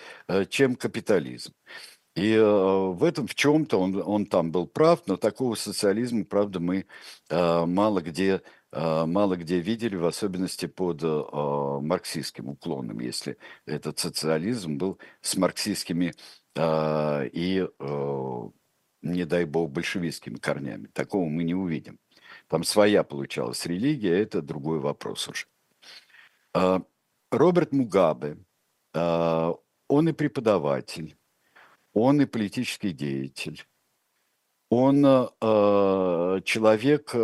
чем 0.50 0.75
капитализм. 0.75 1.54
И 2.18 2.38
в 2.38 3.02
этом 3.02 3.25
в 3.28 3.34
чем-то 3.36 3.80
он, 3.80 4.02
он 4.06 4.25
там 4.25 4.52
был 4.52 4.68
прав, 4.68 5.04
но 5.08 5.16
такого 5.16 5.56
социализма, 5.56 6.25
правда, 6.25 6.60
мы 6.60 6.86
мало 7.30 8.02
где 8.02 8.36
а, 8.36 8.42
мало 8.75 9.38
где 9.38 9.60
видели, 9.60 9.96
в 9.96 10.05
особенности 10.05 10.65
под 10.65 11.01
а, 11.03 11.79
марксистским 11.79 12.50
уклоном, 12.50 13.00
если 13.00 13.38
этот 13.66 14.00
социализм 14.00 14.77
был 14.77 15.00
с 15.22 15.38
марксистскими 15.38 16.14
а, 16.57 17.24
и, 17.24 17.66
не 19.01 19.25
дай 19.25 19.46
бог, 19.46 19.72
большевистскими 19.72 20.35
корнями. 20.35 20.88
Такого 20.88 21.29
мы 21.29 21.44
не 21.44 21.55
увидим. 21.55 22.00
Там 22.48 22.64
своя 22.64 23.03
получалась 23.03 23.66
религия, 23.66 24.20
это 24.20 24.42
другой 24.42 24.79
вопрос 24.79 25.29
уже. 25.29 25.46
Роберт 27.31 27.72
Мугабе, 27.72 28.38
он 28.94 30.09
и 30.09 30.11
преподаватель, 30.11 31.16
он 31.94 32.22
и 32.22 32.25
политический 32.25 32.92
деятель, 32.92 33.64
он 34.70 35.03
человек 36.44 37.16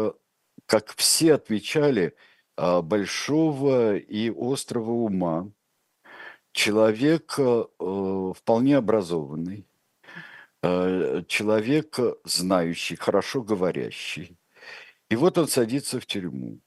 как 0.72 0.96
все 0.96 1.34
отмечали, 1.34 2.16
а, 2.56 2.82
большого 2.82 3.98
и 3.98 4.30
острого 4.30 4.92
ума, 4.92 5.52
человек 6.54 7.36
э, 7.38 8.34
вполне 8.38 8.78
образованный, 8.78 9.68
э, 10.64 11.24
человек 11.28 12.00
знающий, 12.24 12.96
хорошо 12.96 13.42
говорящий. 13.42 14.38
И 15.10 15.18
вот 15.18 15.38
он 15.38 15.50
садится 15.50 16.00
в 16.00 16.06
тюрьму 16.06 16.62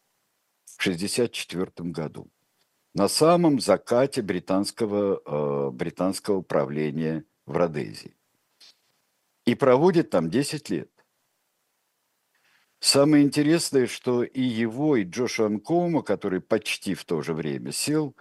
в 0.66 0.86
1964 0.86 1.90
году 1.90 2.28
на 2.92 3.08
самом 3.08 3.58
закате 3.58 4.20
британского, 4.20 5.22
э, 5.24 5.70
британского 5.70 6.42
правления 6.42 7.24
в 7.46 7.56
Родезии. 7.56 8.14
И 9.46 9.54
проводит 9.54 10.10
там 10.10 10.28
10 10.28 10.68
лет. 10.68 10.90
Самое 12.86 13.24
интересное, 13.24 13.86
что 13.86 14.22
и 14.22 14.42
его, 14.42 14.96
и 14.96 15.04
Джоша 15.04 15.46
Анкома, 15.46 16.02
который 16.02 16.42
почти 16.42 16.92
в 16.92 17.06
то 17.06 17.22
же 17.22 17.32
время 17.32 17.72
сел, 17.72 18.14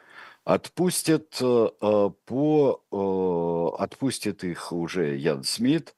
отпустят 0.46 1.38
э, 1.42 1.68
э, 1.82 2.10
по 2.26 2.82
э, 2.90 3.84
отпустит 3.84 4.46
их 4.46 4.72
уже 4.72 5.18
Ян 5.18 5.44
Смит, 5.44 5.98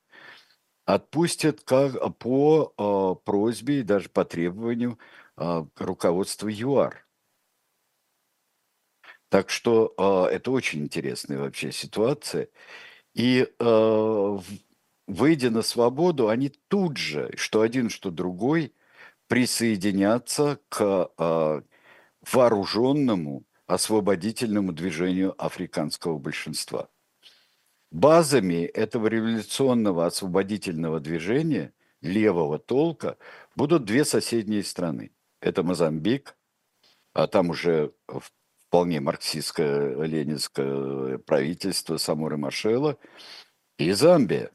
отпустят 0.85 1.61
как 1.61 2.17
по 2.17 3.21
просьбе 3.23 3.81
и 3.81 3.83
даже 3.83 4.09
по 4.09 4.25
требованию 4.25 4.97
руководства 5.35 6.47
ЮАР. 6.47 7.05
Так 9.29 9.51
что 9.51 9.93
это 10.31 10.49
очень 10.49 10.81
интересная 10.81 11.37
вообще 11.37 11.71
ситуация. 11.71 12.49
И 13.13 13.47
выйдя 15.07 15.49
на 15.49 15.61
свободу, 15.61 16.29
они 16.29 16.49
тут 16.67 16.97
же, 16.97 17.31
что 17.35 17.61
один, 17.61 17.89
что 17.89 18.11
другой, 18.11 18.73
присоединятся 19.27 20.59
к 20.69 21.11
э, 21.17 21.61
вооруженному 22.31 23.43
освободительному 23.67 24.71
движению 24.71 25.33
африканского 25.43 26.17
большинства. 26.19 26.89
Базами 27.91 28.65
этого 28.65 29.07
революционного 29.07 30.05
освободительного 30.05 30.99
движения 30.99 31.73
левого 32.01 32.59
толка 32.59 33.17
будут 33.55 33.85
две 33.85 34.05
соседние 34.05 34.63
страны. 34.63 35.11
Это 35.39 35.63
Мозамбик, 35.63 36.35
а 37.13 37.27
там 37.27 37.49
уже 37.49 37.93
вполне 38.67 38.99
марксистское 38.99 40.03
ленинское 40.03 41.17
правительство 41.19 41.97
Самуры 41.97 42.37
Машела, 42.37 42.97
и 43.77 43.91
Замбия 43.91 44.51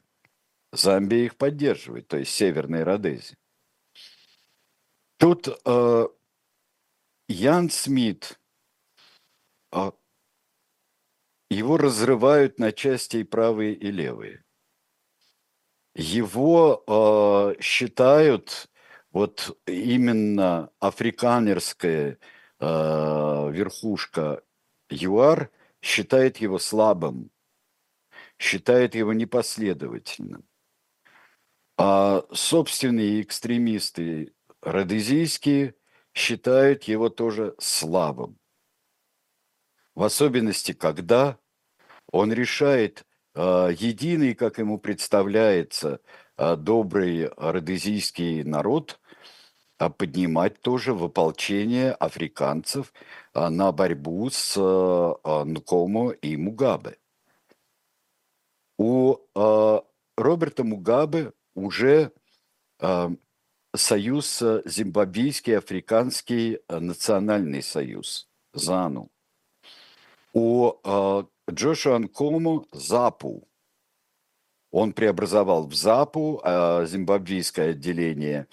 Замбия 0.71 1.25
их 1.25 1.35
поддерживает, 1.37 2.07
то 2.07 2.17
есть 2.17 2.31
Северной 2.33 2.83
Родезии. 2.83 3.37
Тут 5.17 5.47
э, 5.65 6.07
Ян 7.27 7.69
Смит, 7.69 8.39
э, 9.71 9.91
его 11.49 11.77
разрывают 11.77 12.57
на 12.57 12.71
части 12.71 13.17
и 13.17 13.23
правые, 13.23 13.75
и 13.75 13.91
левые. 13.91 14.43
Его 15.93 16.83
э, 16.87 17.61
считают 17.61 18.69
вот 19.11 19.59
именно 19.67 20.71
африканерское 20.79 22.17
верхушка 22.59 24.43
ЮАР 24.89 25.51
считает 25.81 26.37
его 26.37 26.59
слабым, 26.59 27.31
считает 28.37 28.95
его 28.95 29.13
непоследовательным. 29.13 30.45
А 31.83 32.23
собственные 32.31 33.23
экстремисты 33.23 34.35
родезийские 34.61 35.73
считают 36.13 36.83
его 36.83 37.09
тоже 37.09 37.55
слабым. 37.57 38.37
В 39.95 40.03
особенности, 40.03 40.73
когда 40.73 41.39
он 42.11 42.31
решает 42.31 43.03
э, 43.33 43.69
единый, 43.75 44.35
как 44.35 44.59
ему 44.59 44.77
представляется, 44.77 46.01
э, 46.37 46.55
добрый 46.55 47.29
родезийский 47.29 48.43
народ 48.43 48.99
э, 49.79 49.89
поднимать 49.89 50.61
тоже 50.61 50.93
в 50.93 51.03
ополчение 51.05 51.93
африканцев 51.93 52.93
на 53.33 53.71
борьбу 53.71 54.29
с 54.29 54.55
э, 54.55 55.43
Нкомо 55.45 56.11
и 56.11 56.37
Мугабе. 56.37 56.99
У 58.77 59.17
Роберта 60.15 60.63
Мугабе 60.63 61.33
уже 61.55 62.11
э, 62.79 63.09
союз 63.75 64.43
Зимбабвийский 64.65 65.57
Африканский 65.57 66.59
национальный 66.69 67.63
союз, 67.63 68.29
ЗАНУ. 68.53 69.09
У 70.33 70.73
э, 70.83 71.23
Джошуа 71.49 71.99
Нкому 71.99 72.67
ЗАПУ. 72.71 73.47
Он 74.71 74.93
преобразовал 74.93 75.67
в 75.67 75.73
ЗАПУ 75.73 76.41
э, 76.43 76.85
зимбабвийское 76.87 77.71
отделение 77.71 78.47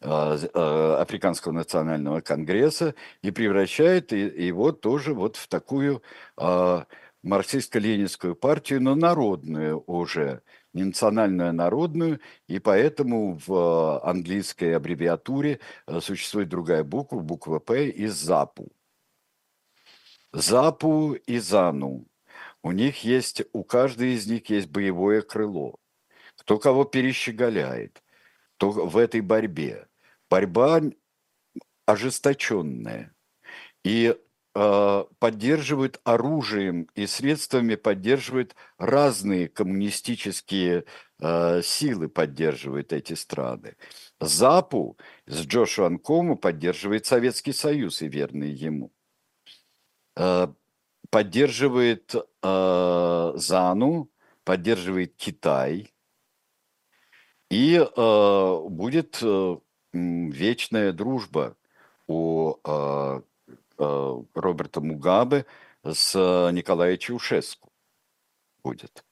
э, 0.00 0.96
Африканского 0.98 1.52
национального 1.52 2.22
конгресса 2.22 2.94
и 3.22 3.30
превращает 3.30 4.12
его 4.12 4.72
тоже 4.72 5.12
вот 5.12 5.36
в 5.36 5.46
такую 5.48 6.02
э, 6.38 6.84
марксистско-ленинскую 7.22 8.34
партию, 8.34 8.80
но 8.82 8.94
народную 8.94 9.84
уже, 9.86 10.42
не 10.72 10.84
национальную, 10.84 11.50
а 11.50 11.52
народную, 11.52 12.20
и 12.46 12.58
поэтому 12.58 13.38
в 13.46 13.52
э, 13.52 14.08
английской 14.08 14.76
аббревиатуре 14.76 15.60
э, 15.86 16.00
существует 16.00 16.48
другая 16.48 16.84
буква, 16.84 17.20
буква 17.20 17.58
«П» 17.58 17.88
из 17.88 18.14
«ЗАПУ». 18.14 18.70
ЗАПУ 20.32 21.14
и 21.14 21.38
ЗАНУ. 21.38 22.06
У 22.62 22.72
них 22.72 23.04
есть, 23.04 23.42
у 23.52 23.64
каждой 23.64 24.14
из 24.14 24.26
них 24.26 24.50
есть 24.50 24.68
боевое 24.68 25.22
крыло. 25.22 25.78
Кто 26.36 26.58
кого 26.58 26.84
перещеголяет, 26.84 28.02
то 28.58 28.70
в 28.70 28.96
этой 28.96 29.20
борьбе. 29.20 29.88
Борьба 30.28 30.82
ожесточенная. 31.86 33.14
И 33.84 34.14
поддерживают 34.52 36.00
оружием 36.04 36.88
и 36.94 37.06
средствами, 37.06 37.74
поддерживают 37.76 38.56
разные 38.78 39.48
коммунистические 39.48 40.84
э, 41.20 41.62
силы, 41.62 42.08
поддерживают 42.08 42.92
эти 42.92 43.12
страны. 43.12 43.76
ЗАПу 44.20 44.96
с 45.26 45.46
Джошуа 45.46 45.96
Кому 45.98 46.36
поддерживает 46.36 47.06
Советский 47.06 47.52
Союз 47.52 48.02
и 48.02 48.08
верные 48.08 48.52
ему. 48.52 48.90
Э, 50.16 50.48
поддерживает 51.10 52.14
ЗАНУ, 52.42 54.10
поддерживает 54.44 55.14
Китай. 55.16 55.92
И 57.50 57.78
будет 57.94 59.22
вечная 59.92 60.92
дружба 60.92 61.56
у 62.06 62.56
Э, 62.64 63.22
Роберта 63.78 64.80
Мугабе 64.80 65.46
с 65.84 66.14
Николаем 66.52 66.98
Чаушеску 66.98 67.72
будет. 68.62 69.04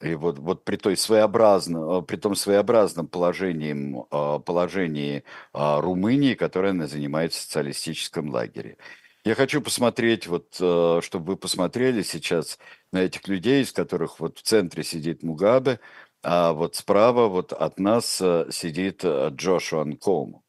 И 0.00 0.14
вот, 0.14 0.38
вот 0.38 0.64
при, 0.64 0.76
той 0.76 0.96
своеобразном, 0.96 1.98
э, 1.98 2.02
при 2.02 2.16
том 2.16 2.34
своеобразном 2.34 3.06
положении, 3.06 4.04
э, 4.10 4.40
положении 4.40 5.24
Румынии, 5.52 6.34
которое 6.34 6.70
она 6.70 6.86
занимает 6.86 7.32
в 7.32 7.40
социалистическом 7.40 8.30
лагере. 8.30 8.78
Я 9.24 9.34
хочу 9.34 9.60
посмотреть, 9.60 10.26
вот, 10.26 10.54
чтобы 10.54 11.26
вы 11.26 11.36
посмотрели 11.36 12.02
сейчас 12.02 12.58
на 12.90 13.02
этих 13.02 13.28
людей, 13.28 13.62
из 13.62 13.72
которых 13.72 14.18
вот 14.18 14.38
в 14.38 14.42
центре 14.42 14.82
сидит 14.82 15.22
Мугабе, 15.22 15.78
а 16.22 16.54
вот 16.54 16.76
справа 16.76 17.28
вот 17.28 17.52
от 17.52 17.78
нас 17.78 18.16
сидит 18.16 19.04
Джошуа 19.04 19.84
Нкому. 19.84 20.42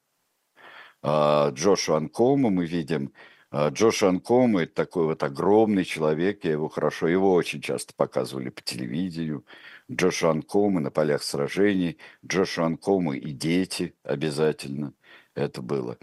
А, 1.02 1.50
Джошу 1.52 1.96
Анкому 1.96 2.50
мы 2.50 2.66
видим. 2.66 3.14
А, 3.50 3.70
Джошу 3.70 4.08
Анкому– 4.08 4.60
это 4.62 4.74
такой 4.74 5.06
вот 5.06 5.24
огромный 5.24 5.84
человек, 5.84 6.44
я 6.46 6.52
его 6.52 6.70
хорошо, 6.70 7.08
его 7.08 7.34
очень 7.34 7.62
часто 7.62 7.94
показывали 7.96 8.50
по 8.50 8.62
телевидению. 8.62 9.46
Джошу 9.92 10.30
Анкому 10.30 10.80
на 10.80 10.92
полях 10.92 11.24
сражений, 11.24 11.98
Джошу 12.26 12.64
Анкому 12.64 13.14
и 13.14 13.32
дети 13.32 13.96
обязательно 14.04 14.94
это 15.36 15.62
было. 15.62 15.98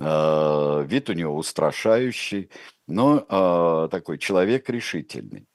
А, 0.00 0.82
вид 0.82 1.10
у 1.10 1.12
него 1.12 1.36
устрашающий, 1.36 2.50
но 2.86 3.88
такой 3.90 4.18
человек 4.18 4.70
решительный. 4.70 5.46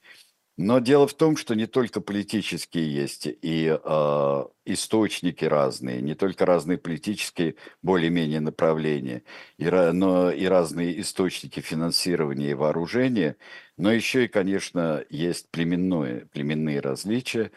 Но 0.56 0.78
дело 0.78 1.08
в 1.08 1.14
том, 1.14 1.36
что 1.36 1.54
не 1.54 1.66
только 1.66 2.00
политические 2.00 2.92
есть 2.92 3.26
и 3.26 3.76
э, 3.82 4.44
источники 4.64 5.44
разные, 5.44 6.00
не 6.00 6.14
только 6.14 6.46
разные 6.46 6.78
политические 6.78 7.56
более-менее 7.82 8.38
направления, 8.38 9.24
и, 9.58 9.64
но 9.68 10.30
и 10.30 10.44
разные 10.46 11.00
источники 11.00 11.58
финансирования 11.58 12.50
и 12.50 12.54
вооружения, 12.54 13.36
но 13.76 13.90
еще 13.90 14.26
и, 14.26 14.28
конечно, 14.28 15.04
есть 15.10 15.50
племенное, 15.50 16.26
племенные 16.26 16.78
различия. 16.78 17.50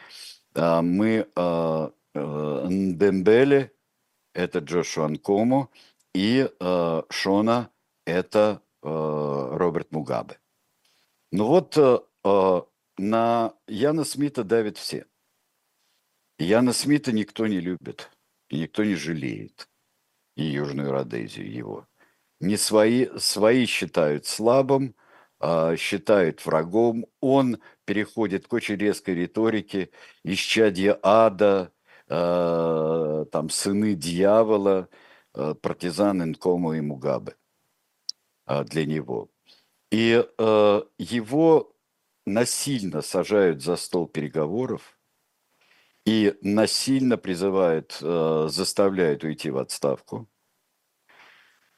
Э, 0.56 0.82
мы 0.82 1.28
э, 1.36 1.90
э, 2.16 2.68
Ndembele– 2.68 3.70
это 4.34 4.58
Джошуа 4.58 5.08
Нкому, 5.08 5.70
и 6.16 6.50
э, 6.60 7.02
Шона– 7.10 7.70
это 8.08 8.64
э, 8.82 9.50
Роберт 9.54 9.92
Мугабе. 9.92 10.40
Ну 11.32 11.46
вот 11.46 11.78
э, 11.78 12.00
на 12.98 13.54
Яна 13.68 14.04
Смита 14.04 14.44
давят 14.44 14.78
все. 14.78 15.06
Яна 16.40 16.74
Смита 16.74 17.12
никто 17.12 17.48
не 17.48 17.60
любит, 17.60 18.12
никто 18.52 18.84
не 18.84 18.96
жалеет, 18.96 19.70
и 20.36 20.44
Южную 20.44 20.92
Родезию 20.92 21.52
его. 21.52 21.88
Не 22.40 22.58
свои, 22.58 23.08
свои 23.18 23.66
считают 23.66 24.26
слабым, 24.26 24.96
а 25.40 25.76
считают 25.76 26.46
врагом. 26.46 27.06
Он 27.22 27.58
переходит 27.86 28.48
к 28.48 28.54
очень 28.54 28.76
резкой 28.76 29.16
риторике, 29.16 29.90
исчадье 30.24 31.00
ада, 31.02 31.72
э, 32.08 33.26
там, 33.32 33.50
сыны 33.50 33.96
дьявола, 33.96 34.90
э, 35.34 35.56
партизан 35.56 36.24
Инкому 36.24 36.74
и 36.74 36.82
Мугабе 36.82 37.36
э, 38.46 38.64
для 38.66 38.86
него. 38.86 39.30
И 39.92 40.24
э, 40.38 40.82
его 40.98 41.77
насильно 42.28 43.02
сажают 43.02 43.64
за 43.64 43.76
стол 43.78 44.08
переговоров 44.08 45.00
и 46.06 46.36
насильно 46.42 47.18
призывают, 47.18 47.98
э, 48.02 48.48
заставляют 48.50 49.24
уйти 49.24 49.50
в 49.50 49.58
отставку. 49.58 50.30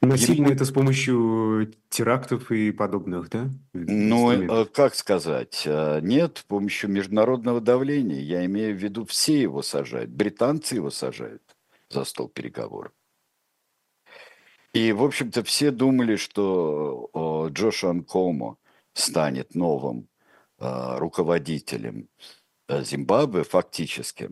Насильно 0.02 0.46
Ему... 0.46 0.54
это 0.54 0.64
с 0.64 0.70
помощью 0.70 1.72
терактов 1.88 2.50
и 2.50 2.72
подобных, 2.72 3.28
да? 3.30 3.50
Ну, 3.72 4.32
э, 4.32 4.64
как 4.66 4.94
сказать, 4.94 5.62
э, 5.66 6.00
нет, 6.02 6.38
с 6.38 6.42
помощью 6.42 6.90
международного 6.90 7.60
давления. 7.60 8.20
Я 8.20 8.44
имею 8.46 8.74
в 8.76 8.78
виду, 8.78 9.04
все 9.04 9.40
его 9.40 9.62
сажают, 9.62 10.10
британцы 10.10 10.76
его 10.76 10.90
сажают 10.90 11.42
за 11.88 12.04
стол 12.04 12.28
переговоров. 12.28 12.92
И, 14.72 14.92
в 14.92 15.02
общем-то, 15.02 15.42
все 15.42 15.70
думали, 15.70 16.14
что 16.14 17.10
Джош 17.52 17.82
Анкомо 17.84 18.56
станет 18.94 19.56
новым 19.56 20.06
Э, 20.19 20.19
руководителем 20.60 22.08
э, 22.68 22.82
Зимбабве 22.82 23.44
фактически, 23.44 24.30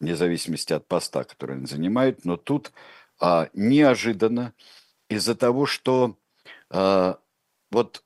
вне 0.00 0.16
зависимости 0.16 0.72
от 0.72 0.86
поста, 0.86 1.24
который 1.24 1.56
он 1.56 1.66
занимает, 1.66 2.24
но 2.24 2.36
тут 2.36 2.72
а, 3.18 3.48
неожиданно 3.54 4.54
из-за 5.08 5.34
того, 5.34 5.66
что 5.66 6.18
а, 6.70 7.18
вот 7.70 8.04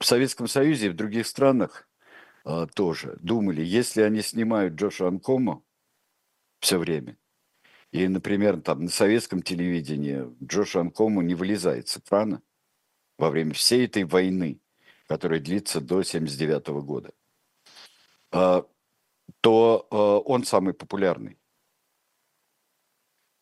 в 0.00 0.04
Советском 0.04 0.48
Союзе 0.48 0.86
и 0.86 0.90
в 0.90 0.96
других 0.96 1.26
странах 1.26 1.88
а, 2.44 2.66
тоже 2.66 3.16
думали, 3.20 3.62
если 3.62 4.02
они 4.02 4.22
снимают 4.22 4.74
Джоша 4.74 5.08
Анкома 5.08 5.62
все 6.60 6.78
время, 6.78 7.16
и, 7.92 8.08
например, 8.08 8.60
там 8.60 8.84
на 8.84 8.90
советском 8.90 9.42
телевидении 9.42 10.26
Джош 10.44 10.76
Анкому 10.76 11.22
не 11.22 11.34
вылезает 11.34 11.88
с 11.88 11.98
экрана 11.98 12.42
во 13.18 13.30
время 13.30 13.54
всей 13.54 13.86
этой 13.86 14.04
войны, 14.04 14.60
который 15.06 15.40
длится 15.40 15.80
до 15.80 15.96
1979 15.96 16.68
года, 16.84 17.12
а, 18.32 18.64
то 19.40 19.86
а, 19.90 20.18
он 20.18 20.44
самый 20.44 20.74
популярный. 20.74 21.38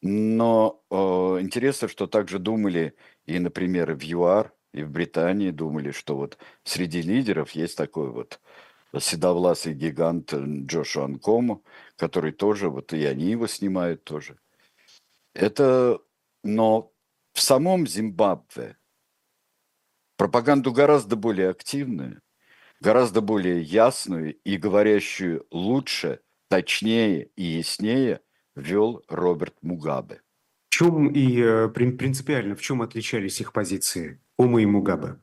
Но 0.06 0.84
э, 0.90 0.96
интересно, 1.40 1.88
что 1.88 2.06
также 2.06 2.38
думали 2.38 2.94
и, 3.24 3.38
например, 3.38 3.94
в 3.94 4.02
ЮАР, 4.02 4.52
и 4.74 4.82
в 4.82 4.90
Британии 4.90 5.50
думали, 5.50 5.92
что 5.92 6.16
вот 6.16 6.36
среди 6.62 7.00
лидеров 7.00 7.52
есть 7.52 7.78
такой 7.78 8.10
вот 8.10 8.38
седовласый 9.00 9.72
гигант 9.72 10.34
Джошуа 10.34 11.04
Анкому, 11.04 11.64
который 11.96 12.32
тоже, 12.32 12.68
вот 12.68 12.92
и 12.92 13.02
они 13.06 13.30
его 13.30 13.46
снимают 13.46 14.04
тоже. 14.04 14.38
Это, 15.32 15.98
но 16.42 16.92
в 17.32 17.40
самом 17.40 17.86
Зимбабве 17.86 18.76
пропаганду 20.16 20.72
гораздо 20.72 21.16
более 21.16 21.50
активную, 21.50 22.20
гораздо 22.80 23.20
более 23.20 23.62
ясную 23.62 24.34
и 24.44 24.56
говорящую 24.56 25.46
лучше, 25.50 26.20
точнее 26.48 27.30
и 27.36 27.42
яснее 27.42 28.20
вел 28.54 29.02
Роберт 29.08 29.56
Мугабе. 29.62 30.20
В 30.68 30.74
чем 30.74 31.08
и 31.08 31.40
э, 31.40 31.68
принципиально, 31.68 32.56
в 32.56 32.60
чем 32.60 32.82
отличались 32.82 33.40
их 33.40 33.52
позиции, 33.52 34.20
Ума 34.36 34.60
и 34.60 34.66
Мугабе? 34.66 35.16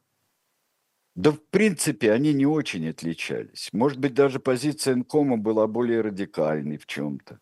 Да, 1.15 1.31
в 1.31 1.41
принципе, 1.49 2.13
они 2.13 2.33
не 2.33 2.45
очень 2.45 2.87
отличались. 2.87 3.69
Может 3.73 3.99
быть, 3.99 4.13
даже 4.13 4.39
позиция 4.39 4.95
Нкома 4.95 5.37
была 5.37 5.67
более 5.67 6.01
радикальной 6.01 6.77
в 6.77 6.85
чем-то. 6.85 7.39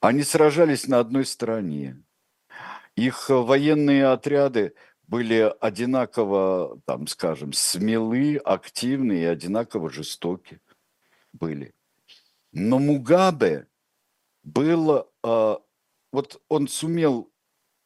Они 0.00 0.22
сражались 0.22 0.86
на 0.86 1.00
одной 1.00 1.24
стороне. 1.24 2.02
Их 2.94 3.28
военные 3.30 4.06
отряды 4.06 4.74
были 5.06 5.54
одинаково, 5.60 6.80
там, 6.86 7.06
скажем, 7.06 7.52
смелы, 7.52 8.36
активны 8.36 9.20
и 9.20 9.24
одинаково 9.24 9.90
жестоки 9.90 10.60
были. 11.32 11.74
Но 12.52 12.78
Мугабе 12.78 13.66
был, 14.42 15.08
э, 15.22 15.56
вот 16.12 16.42
он 16.48 16.68
сумел 16.68 17.30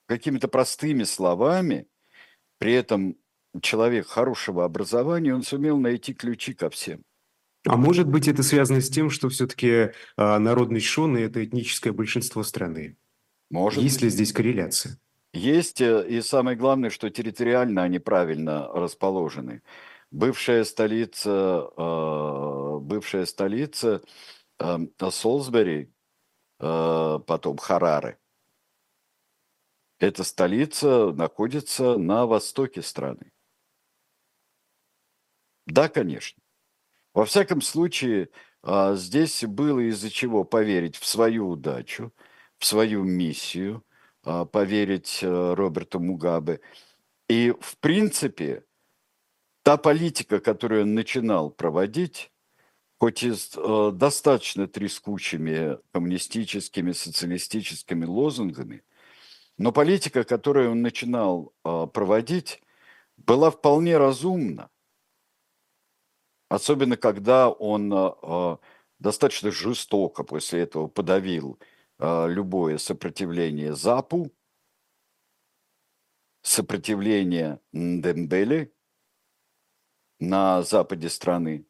какими-то 0.06 0.48
простыми 0.48 1.04
словами, 1.04 1.88
при 2.58 2.72
этом 2.72 3.16
человек 3.62 4.06
хорошего 4.06 4.64
образования, 4.64 5.34
он 5.34 5.42
сумел 5.42 5.78
найти 5.78 6.14
ключи 6.14 6.54
ко 6.54 6.70
всем. 6.70 7.02
А 7.66 7.76
может 7.76 8.08
быть, 8.08 8.28
это 8.28 8.42
связано 8.42 8.80
с 8.80 8.88
тем, 8.88 9.10
что 9.10 9.28
все-таки 9.28 9.90
а, 10.16 10.38
народный 10.38 10.80
шоны– 10.80 11.18
это 11.18 11.44
этническое 11.44 11.92
большинство 11.92 12.42
страны? 12.42 12.96
Может 13.50 13.82
Есть 13.82 14.02
ли 14.02 14.08
здесь 14.08 14.32
корреляция? 14.32 14.98
Есть, 15.32 15.80
э, 15.80 16.06
и 16.08 16.20
самое 16.22 16.56
главное, 16.56 16.90
что 16.90 17.10
территориально 17.10 17.82
они 17.82 17.98
правильно 17.98 18.68
расположены. 18.68 19.62
Бывшая 20.10 20.64
столица, 20.64 21.70
э, 21.76 22.78
бывшая 22.80 23.26
столица 23.26 24.02
э, 24.58 24.78
Солсбери, 25.10 25.92
потом 26.58 27.56
Харары, 27.56 28.18
эта 30.00 30.24
столица 30.24 31.12
находится 31.12 31.96
на 31.96 32.26
востоке 32.26 32.82
страны. 32.82 33.30
Да, 35.66 35.88
конечно. 35.88 36.42
Во 37.14 37.24
всяком 37.24 37.60
случае, 37.60 38.30
здесь 38.64 39.44
было 39.44 39.78
из-за 39.88 40.10
чего 40.10 40.42
поверить 40.42 40.96
в 40.96 41.06
свою 41.06 41.48
удачу, 41.50 42.12
в 42.58 42.66
свою 42.66 43.04
миссию, 43.04 43.84
поверить 44.44 45.20
э, 45.22 45.54
Роберту 45.54 46.00
Мугабе. 46.00 46.60
И, 47.28 47.54
в 47.60 47.76
принципе, 47.78 48.64
та 49.62 49.76
политика, 49.76 50.40
которую 50.40 50.82
он 50.82 50.94
начинал 50.94 51.50
проводить, 51.50 52.30
хоть 52.98 53.22
и 53.22 53.32
с 53.32 53.56
э, 53.56 53.90
достаточно 53.92 54.66
трескучими 54.66 55.78
коммунистическими, 55.92 56.92
социалистическими 56.92 58.04
лозунгами, 58.04 58.82
но 59.58 59.72
политика, 59.72 60.24
которую 60.24 60.70
он 60.70 60.82
начинал 60.82 61.52
а, 61.64 61.86
проводить, 61.86 62.62
была 63.16 63.50
вполне 63.50 63.98
разумна. 63.98 64.70
Особенно 66.48 66.96
когда 66.96 67.50
он 67.50 67.92
а, 67.92 68.16
а, 68.22 68.58
достаточно 69.00 69.50
жестоко 69.50 70.22
после 70.22 70.60
этого 70.60 70.86
подавил 70.86 71.58
а, 71.60 71.77
любое 71.98 72.78
сопротивление 72.78 73.74
ЗАПу, 73.74 74.30
сопротивление 76.42 77.60
Ndembele 77.74 78.72
на 80.20 80.62
западе 80.62 81.08
страны. 81.08 81.66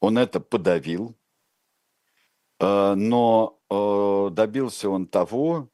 Он 0.00 0.18
это 0.18 0.40
подавил, 0.40 1.16
но 2.60 3.58
добился 4.32 4.88
он 4.90 5.06
того, 5.06 5.68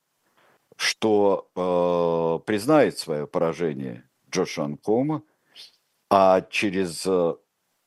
что 0.76 2.42
признает 2.46 2.98
свое 2.98 3.26
поражение 3.26 4.08
Джошуа 4.30 4.66
Анкома, 4.66 5.22
а 6.10 6.40
через 6.42 7.06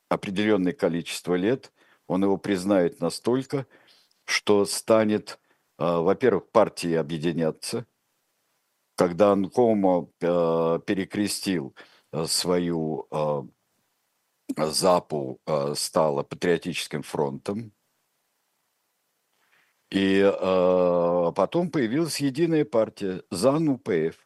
определенное 0.10 0.74
количество 0.74 1.36
лет, 1.36 1.72
он 2.08 2.24
его 2.24 2.38
признает 2.38 3.00
настолько, 3.00 3.66
что 4.26 4.66
станет, 4.66 5.40
во-первых, 6.02 6.52
партии 6.52 6.94
объединяться, 6.94 7.86
когда 8.96 9.32
Анкомо 9.32 10.10
а, 10.22 10.80
перекрестил 10.80 11.76
а, 12.12 12.26
свою 12.28 13.08
ЗАПу, 14.58 15.40
стала 15.76 16.24
патриотическим 16.24 17.04
фронтом, 17.04 17.72
и 19.90 20.22
потом 21.36 21.72
появилась 21.72 22.20
единая 22.20 22.66
партия 22.66 23.24
ЗАН-УПФ. 23.32 24.18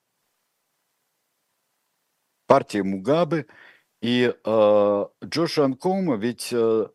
Партия 2.47 2.81
Мугабе– 2.81 3.45
и 4.05 4.31
э, 4.31 5.05
Джош 5.23 5.57
Анкома 5.57 6.15
ведь 6.15 6.53
э, 6.53 6.87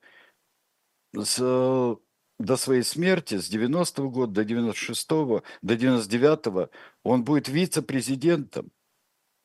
до 2.40 2.56
своей 2.56 2.82
смерти, 2.82 3.38
с 3.38 3.52
90-го 3.52 4.10
года 4.10 4.32
до 4.32 4.42
96-го, 4.42 5.42
до 5.62 5.74
99-го, 5.74 6.70
он 7.02 7.24
будет 7.24 7.48
вице-президентом. 7.48 8.70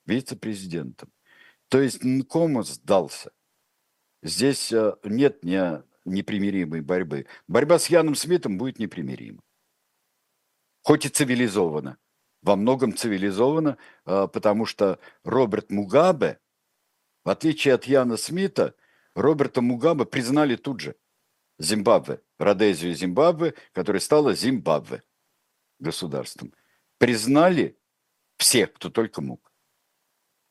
Вице-президентом. 0.05 1.11
То 1.69 1.81
есть 1.81 2.03
Нкома 2.03 2.63
сдался. 2.63 3.31
Здесь 4.23 4.71
э, 4.71 4.95
нет 5.03 5.43
не, 5.43 5.83
непримиримой 6.05 6.81
борьбы. 6.81 7.27
Борьба 7.47 7.79
с 7.79 7.87
Яном 7.87 8.15
Смитом 8.15 8.57
будет 8.57 8.79
непримирима. 8.79 9.41
Хоть 10.83 11.05
и 11.05 11.09
цивилизованно. 11.09 11.97
Во 12.41 12.55
многом 12.55 12.95
цивилизованно, 12.95 13.77
э, 14.05 14.27
потому 14.31 14.65
что 14.65 14.99
Роберт 15.23 15.71
Мугабе– 15.71 16.39
в 17.25 17.29
отличие 17.29 17.73
от 17.73 17.85
Яна 17.85 18.17
Смита, 18.17 18.75
Роберта 19.15 19.61
Мугаба 19.61 20.05
признали 20.05 20.55
тут 20.55 20.79
же. 20.79 20.95
Зимбабве, 21.59 22.21
Родезию 22.37 22.93
Зимбабве, 22.93 23.53
которая 23.71 23.99
стала 23.99 24.35
Зимбабве 24.35 25.03
государством. 25.79 26.53
Признали 26.97 27.77
всех, 28.37 28.73
кто 28.73 28.89
только 28.89 29.21
мог. 29.21 29.51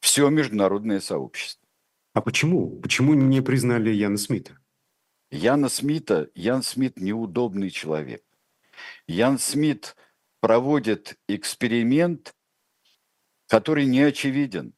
Все 0.00 0.28
международное 0.28 1.00
сообщество. 1.00 1.66
А 2.12 2.20
почему? 2.20 2.80
Почему 2.80 3.14
не 3.14 3.40
признали 3.40 3.90
Яна 3.90 4.18
Смита? 4.18 4.58
Яна 5.30 5.68
Смита, 5.68 6.30
Ян 6.34 6.62
Смит 6.62 6.98
неудобный 6.98 7.70
человек. 7.70 8.22
Ян 9.06 9.38
Смит 9.38 9.96
проводит 10.40 11.18
эксперимент, 11.26 12.36
который 13.48 13.86
не 13.86 14.00
очевиден. 14.00 14.74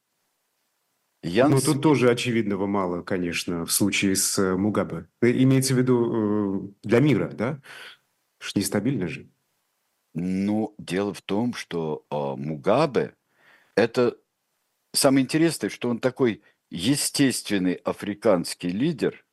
Ян... 1.23 1.51
Ну, 1.51 1.61
тут 1.61 1.83
тоже 1.83 2.11
очевидного 2.11 2.67
мало, 2.67 3.03
конечно, 3.03 3.65
в 3.65 3.73
случае 3.73 4.17
с 4.17 4.39
э, 4.39 4.57
Мугабе. 4.57 5.09
Э, 5.21 5.31
имеется 5.31 5.75
в 5.75 5.79
виду 5.79 6.65
э, 6.65 6.69
для 6.83 7.01
мира, 7.01 7.29
да? 7.29 7.61
Что 8.39 8.61
нестабильно 8.61 9.09
же. 9.09 9.29
Ну, 10.15 10.75
дело 10.79 11.13
в 11.13 11.23
том, 11.23 11.55
что 11.55 12.07
э, 12.11 12.15
Мугабе– 12.15 13.15
это 13.77 14.17
самое 14.93 15.25
интересное, 15.25 15.69
что 15.69 15.89
он 15.89 15.99
такой 15.99 16.43
естественный 16.71 17.75
африканский 17.75 18.71
лидер, 18.71 19.25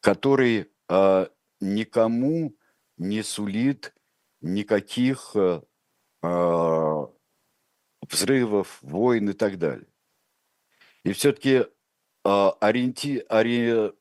который 0.00 0.70
э, 0.88 1.26
никому 1.60 2.56
не 2.98 3.22
сулит 3.22 3.94
никаких 4.40 5.34
э, 5.34 5.60
взрывов, 8.02 8.78
войн 8.82 9.30
и 9.30 9.32
так 9.32 9.58
далее. 9.58 9.86
И 11.06 11.12
все-таки 11.12 11.66
а, 12.24 12.50
ориенти, 12.58 13.24
ори, 13.28 13.92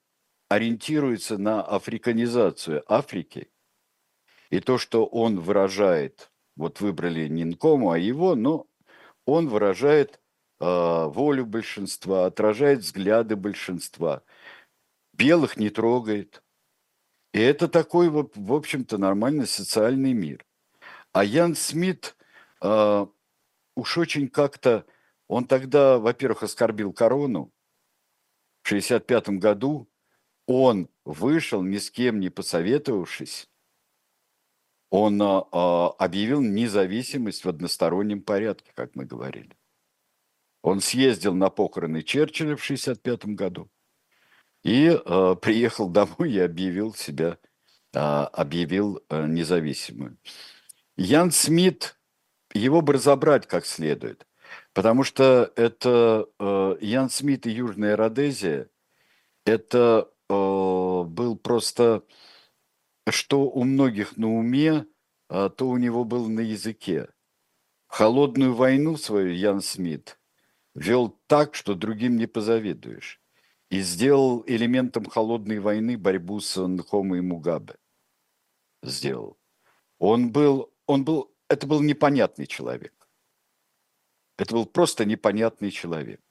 ориентируется 0.49 1.37
на 1.37 1.61
африканизацию 1.61 2.83
Африки. 2.91 3.51
И 4.49 4.59
то, 4.59 4.79
что 4.79 5.05
он 5.05 5.39
выражает, 5.39 6.31
вот 6.55 6.81
выбрали 6.81 7.27
не 7.27 7.43
Нкому, 7.43 7.91
а 7.91 7.99
его, 7.99 8.33
но 8.33 8.65
он 9.27 9.49
выражает 9.49 10.19
э, 10.59 11.05
волю 11.05 11.45
большинства, 11.45 12.25
отражает 12.25 12.79
взгляды 12.79 13.35
большинства. 13.35 14.23
Белых 15.13 15.57
не 15.57 15.69
трогает. 15.69 16.41
И 17.33 17.39
это 17.39 17.67
такой, 17.67 18.09
вот, 18.09 18.35
в 18.35 18.51
общем-то, 18.51 18.97
нормальный 18.97 19.45
социальный 19.45 20.13
мир. 20.13 20.43
А 21.11 21.23
Ян 21.23 21.53
Смит, 21.53 22.15
э, 22.63 23.05
уж 23.75 23.97
очень 23.99 24.27
как-то, 24.27 24.87
он 25.27 25.45
тогда, 25.45 25.97
во-первых, 25.97 26.43
оскорбил 26.43 26.93
корону. 26.93 27.51
В 28.63 28.67
1965 28.67 29.39
году 29.39 29.89
он 30.47 30.89
вышел, 31.03 31.61
ни 31.61 31.77
с 31.77 31.89
кем 31.91 32.19
не 32.19 32.29
посоветовавшись, 32.29 33.49
он 34.89 35.21
э, 35.21 35.25
объявил 35.25 36.41
независимость 36.41 37.43
в 37.43 37.49
одностороннем 37.49 38.21
порядке, 38.21 38.71
как 38.75 38.95
мы 38.95 39.05
говорили. 39.05 39.57
Он 40.61 40.79
съездил 40.79 41.33
на 41.33 41.49
похороны 41.49 42.01
Черчилля 42.01 42.55
в 42.55 42.63
1965 42.63 43.35
году 43.35 43.69
и 44.63 44.87
э, 44.87 45.35
приехал 45.41 45.89
домой 45.89 46.31
и 46.31 46.39
объявил 46.39 46.93
себя, 46.93 47.37
э, 47.93 47.99
объявил 47.99 49.03
независимым. 49.09 50.17
Ян 50.95 51.31
Смит, 51.31 51.99
его 52.53 52.81
бы 52.81 52.93
разобрать 52.93 53.47
как 53.47 53.65
следует, 53.65 54.25
потому 54.75 55.03
что 55.05 55.53
это 55.55 56.27
э, 56.37 56.77
Ян 56.81 57.09
Смит 57.09 57.47
и 57.47 57.49
Южная 57.49 57.95
Родезия, 57.95 58.69
это 59.45 60.11
э, 60.29 60.33
был 60.33 61.37
просто, 61.37 62.03
что 63.09 63.43
у 63.43 63.63
многих 63.63 64.17
на 64.17 64.35
уме, 64.37 64.85
э, 65.29 65.49
то 65.55 65.69
у 65.69 65.77
него 65.77 66.03
было 66.03 66.27
на 66.27 66.41
языке. 66.41 67.07
Холодную 67.87 68.53
войну 68.53 68.97
свою 68.97 69.31
Ян 69.31 69.61
Смит 69.61 70.19
вел 70.73 71.17
так, 71.27 71.55
что 71.55 71.73
другим 71.73 72.17
не 72.17 72.27
позавидуешь 72.27 73.21
и 73.69 73.79
сделал 73.79 74.43
элементом 74.45 75.05
холодной 75.05 75.59
войны 75.59 75.97
борьбу 75.97 76.41
с 76.41 76.61
Нхомо 76.61 77.17
и 77.17 77.21
Мугабе. 77.21 77.77
Сделал. 78.83 79.37
Он 79.99 80.33
был, 80.33 80.73
он 80.85 81.05
был, 81.05 81.33
это 81.47 81.65
был 81.65 81.81
непонятный 81.81 82.45
человек. 82.45 83.04
Это 84.37 84.53
был 84.53 84.65
просто 84.65 85.05
непонятный 85.05 85.71
человек. 85.71 86.21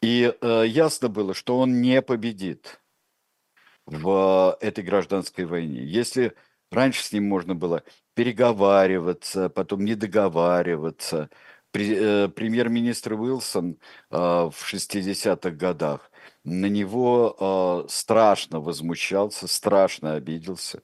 И 0.00 0.32
э, 0.40 0.64
ясно 0.66 1.08
было, 1.08 1.34
что 1.34 1.58
он 1.58 1.80
не 1.80 2.02
победит 2.02 2.80
в 3.86 4.58
э, 4.60 4.66
этой 4.66 4.84
гражданской 4.84 5.46
войне. 5.46 5.84
Если 5.84 6.34
раньше 6.70 7.02
с 7.02 7.12
ним 7.12 7.28
можно 7.28 7.54
было 7.54 7.82
переговариваться, 8.14 9.48
потом 9.48 9.84
не 9.84 9.94
договариваться, 9.94 11.30
Э, 11.74 12.28
премьер-министр 12.28 13.14
Уилсон 13.14 13.78
а, 14.10 14.48
в 14.48 14.72
60-х 14.72 15.50
годах 15.50 16.10
на 16.44 16.66
него 16.66 17.36
а, 17.40 17.88
страшно 17.88 18.60
возмущался, 18.60 19.48
страшно 19.48 20.14
обиделся, 20.14 20.82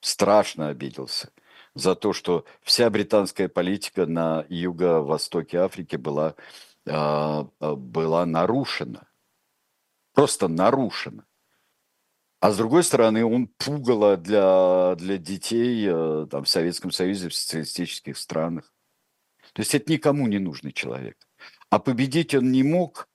страшно 0.00 0.68
обиделся 0.68 1.30
за 1.76 1.94
то, 1.94 2.12
что 2.12 2.44
вся 2.62 2.88
британская 2.88 3.48
политика 3.48 4.06
на 4.06 4.46
юго-востоке 4.48 5.58
Африки 5.58 5.96
была, 5.96 6.34
а, 6.88 7.48
была 7.60 8.24
нарушена. 8.24 9.08
Просто 10.14 10.48
нарушена. 10.48 11.26
А 12.40 12.50
с 12.50 12.56
другой 12.56 12.82
стороны, 12.82 13.24
он 13.24 13.48
пугало 13.58 14.16
для, 14.16 14.94
для 14.96 15.18
детей 15.18 15.86
э, 15.88 16.26
там, 16.30 16.44
в 16.44 16.48
Советском 16.48 16.90
Союзе, 16.90 17.28
в 17.28 17.34
социалистических 17.34 18.16
странах. 18.16 18.72
То 19.52 19.60
есть 19.60 19.74
это 19.74 19.90
никому 19.92 20.26
не 20.28 20.38
нужный 20.38 20.72
человек. 20.72 21.16
А 21.70 21.78
победить 21.78 22.34
он 22.34 22.52
не 22.52 22.62
мог, 22.62 23.08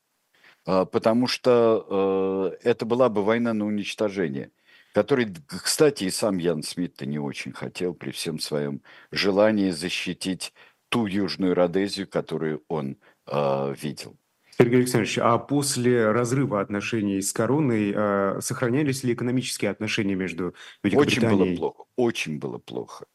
а, 0.65 0.85
потому 0.85 1.27
что 1.27 2.51
э, 2.61 2.69
это 2.69 2.85
была 2.85 3.09
бы 3.09 3.23
война 3.23 3.53
на 3.53 3.65
уничтожение, 3.65 4.51
который, 4.93 5.33
кстати, 5.47 6.05
и 6.05 6.11
сам 6.11 6.37
Ян 6.37 6.63
Смит-то 6.63 7.05
не 7.05 7.19
очень 7.19 7.53
хотел 7.53 7.93
при 7.93 8.11
всем 8.11 8.39
своем 8.39 8.81
желании 9.11 9.71
защитить 9.71 10.53
ту 10.89 11.05
Южную 11.05 11.55
Родезию, 11.55 12.07
которую 12.07 12.63
он 12.67 12.97
э, 13.27 13.75
видел. 13.81 14.17
Сергей 14.57 14.79
Александрович, 14.79 15.17
а 15.17 15.37
после 15.37 16.11
разрыва 16.11 16.61
отношений 16.61 17.21
с 17.21 17.31
короной 17.31 17.93
э, 17.95 18.39
сохранялись 18.41 19.03
ли 19.03 19.13
экономические 19.13 19.71
отношения 19.71 20.15
между 20.15 20.53
Великобританией? 20.83 21.31
Очень 21.31 21.45
было 21.45 21.55
плохо, 21.57 21.83
очень 21.95 22.39
было 22.39 22.57
плохо 22.57 23.05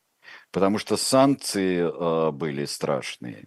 потому 0.50 0.78
что 0.78 0.96
санкции 0.96 1.80
э, 1.80 2.30
были 2.32 2.64
страшные. 2.64 3.46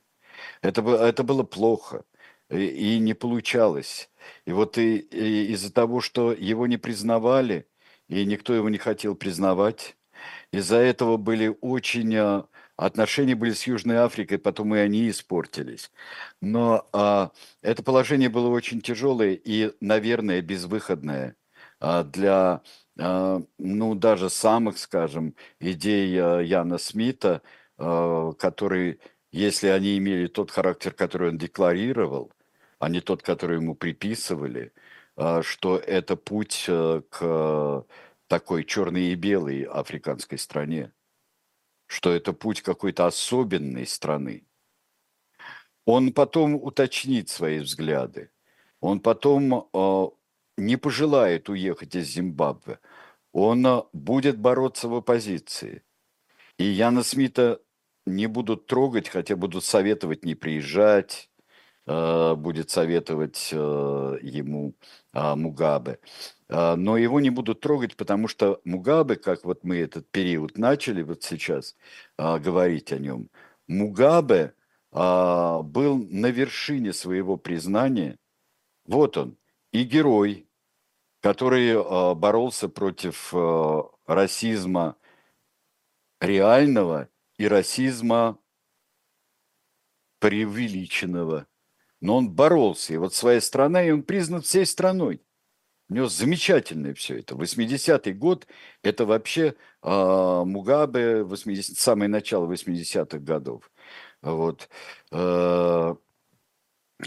Это, 0.61 0.81
это 0.81 1.23
было 1.23 1.43
плохо 1.43 2.03
и, 2.49 2.95
и 2.95 2.99
не 2.99 3.13
получалось. 3.13 4.09
И 4.45 4.51
вот 4.51 4.77
и, 4.77 4.97
и 4.97 5.51
из-за 5.53 5.71
того, 5.71 6.01
что 6.01 6.33
его 6.33 6.67
не 6.67 6.77
признавали, 6.77 7.67
и 8.09 8.25
никто 8.25 8.53
его 8.53 8.69
не 8.69 8.77
хотел 8.77 9.15
признавать, 9.15 9.97
из-за 10.51 10.77
этого 10.77 11.17
были 11.17 11.55
очень... 11.61 12.13
Э, 12.15 12.43
отношения 12.75 13.35
были 13.35 13.51
с 13.51 13.67
Южной 13.67 13.97
Африкой, 13.99 14.39
потом 14.39 14.73
и 14.75 14.79
они 14.79 15.09
испортились. 15.09 15.91
Но 16.41 16.87
а, 16.93 17.31
это 17.61 17.83
положение 17.83 18.29
было 18.29 18.47
очень 18.49 18.81
тяжелое 18.81 19.33
и, 19.33 19.73
наверное, 19.81 20.41
безвыходное 20.41 21.35
а, 21.79 22.03
для 22.03 22.61
а, 22.99 23.41
ну, 23.57 23.95
даже 23.95 24.29
самых, 24.29 24.77
скажем, 24.77 25.35
идей 25.59 26.17
а, 26.21 26.39
Яна 26.39 26.77
Смита, 26.77 27.41
а, 27.77 28.33
которые, 28.33 28.99
если 29.31 29.67
они 29.67 29.97
имели 29.97 30.27
тот 30.27 30.51
характер, 30.51 30.93
который 30.93 31.29
он 31.29 31.37
декларировал, 31.37 32.31
а 32.79 32.89
не 32.89 33.01
тот, 33.01 33.23
который 33.23 33.57
ему 33.57 33.75
приписывали, 33.75 34.73
что 35.41 35.77
это 35.77 36.15
путь 36.15 36.65
к 36.67 37.85
такой 38.27 38.63
черной 38.63 39.07
и 39.07 39.15
белой 39.15 39.63
африканской 39.63 40.37
стране, 40.37 40.93
что 41.87 42.11
это 42.11 42.31
путь 42.31 42.61
какой-то 42.61 43.05
особенной 43.07 43.85
страны. 43.85 44.45
Он 45.85 46.13
потом 46.13 46.55
уточнит 46.55 47.29
свои 47.29 47.59
взгляды, 47.59 48.31
он 48.79 48.99
потом 48.99 49.69
не 50.57 50.77
пожелает 50.77 51.49
уехать 51.49 51.95
из 51.95 52.07
Зимбабве, 52.07 52.79
он 53.31 53.65
а, 53.65 53.85
будет 53.93 54.37
бороться 54.39 54.87
в 54.87 54.95
оппозиции. 54.95 55.83
И 56.57 56.63
Яна 56.63 57.03
Смита 57.03 57.61
не 58.05 58.27
будут 58.27 58.67
трогать, 58.67 59.07
хотя 59.07 59.35
будут 59.35 59.63
советовать 59.63 60.25
не 60.25 60.35
приезжать, 60.35 61.29
а, 61.85 62.35
будет 62.35 62.69
советовать 62.69 63.53
а, 65.21 65.35
Мугабе. 65.35 65.99
Но 66.49 66.97
его 66.97 67.19
не 67.19 67.29
будут 67.29 67.59
трогать, 67.59 67.95
потому 67.95 68.27
что 68.27 68.59
Мугабе, 68.63 69.15
как 69.17 69.43
вот 69.43 69.63
мы 69.63 69.77
этот 69.77 70.09
период 70.09 70.57
начали 70.57 71.03
вот 71.03 71.21
сейчас 71.23 71.75
говорить 72.17 72.91
о 72.91 72.97
нем, 72.97 73.29
Мугабе 73.67 74.55
был 74.91 75.97
на 76.09 76.31
вершине 76.31 76.91
своего 76.93 77.37
признания. 77.37 78.17
Вот 78.85 79.17
он, 79.17 79.37
и 79.71 79.83
герой, 79.83 80.47
который 81.21 82.15
боролся 82.15 82.67
против 82.67 83.31
расизма 84.07 84.95
реального 86.19 87.09
и 87.37 87.47
расизма 87.47 88.39
преувеличенного. 90.19 91.45
Но 92.01 92.17
он 92.17 92.29
боролся. 92.29 92.93
И 92.93 92.97
вот 92.97 93.13
своей 93.13 93.41
страной, 93.41 93.91
он 93.91 94.03
признан 94.03 94.41
всей 94.41 94.65
страной. 94.65 95.21
У 95.89 95.95
него 95.95 96.07
замечательное 96.07 96.93
все 96.93 97.19
это. 97.19 97.35
80-й 97.35 98.13
год– 98.13 98.47
это 98.83 99.05
вообще 99.05 99.55
э, 99.81 100.43
Мугабе, 100.45 101.23
80, 101.23 101.77
самое 101.77 102.09
начало 102.09 102.51
80-х 102.51 103.17
годов. 103.17 103.71
Вот. 104.21 104.69
Э, 105.11 105.95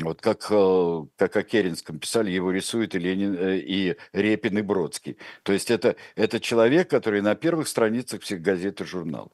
вот 0.01 0.23
как, 0.23 0.47
э, 0.51 1.07
как 1.17 1.37
о 1.37 1.43
Керенском 1.43 1.99
писали, 1.99 2.31
его 2.31 2.51
рисуют 2.51 2.95
и 2.95 2.99
Ленин, 2.99 3.37
э, 3.37 3.59
и 3.59 3.97
Репин, 4.13 4.59
и 4.59 4.63
Бродский. 4.63 5.19
То 5.43 5.53
есть 5.53 5.71
это, 5.71 5.97
это 6.17 6.41
человек, 6.41 6.89
который 6.89 7.21
на 7.21 7.35
первых 7.35 7.69
страницах 7.69 8.23
всех 8.23 8.41
газет 8.41 8.81
и 8.81 8.85
журналов. 8.85 9.33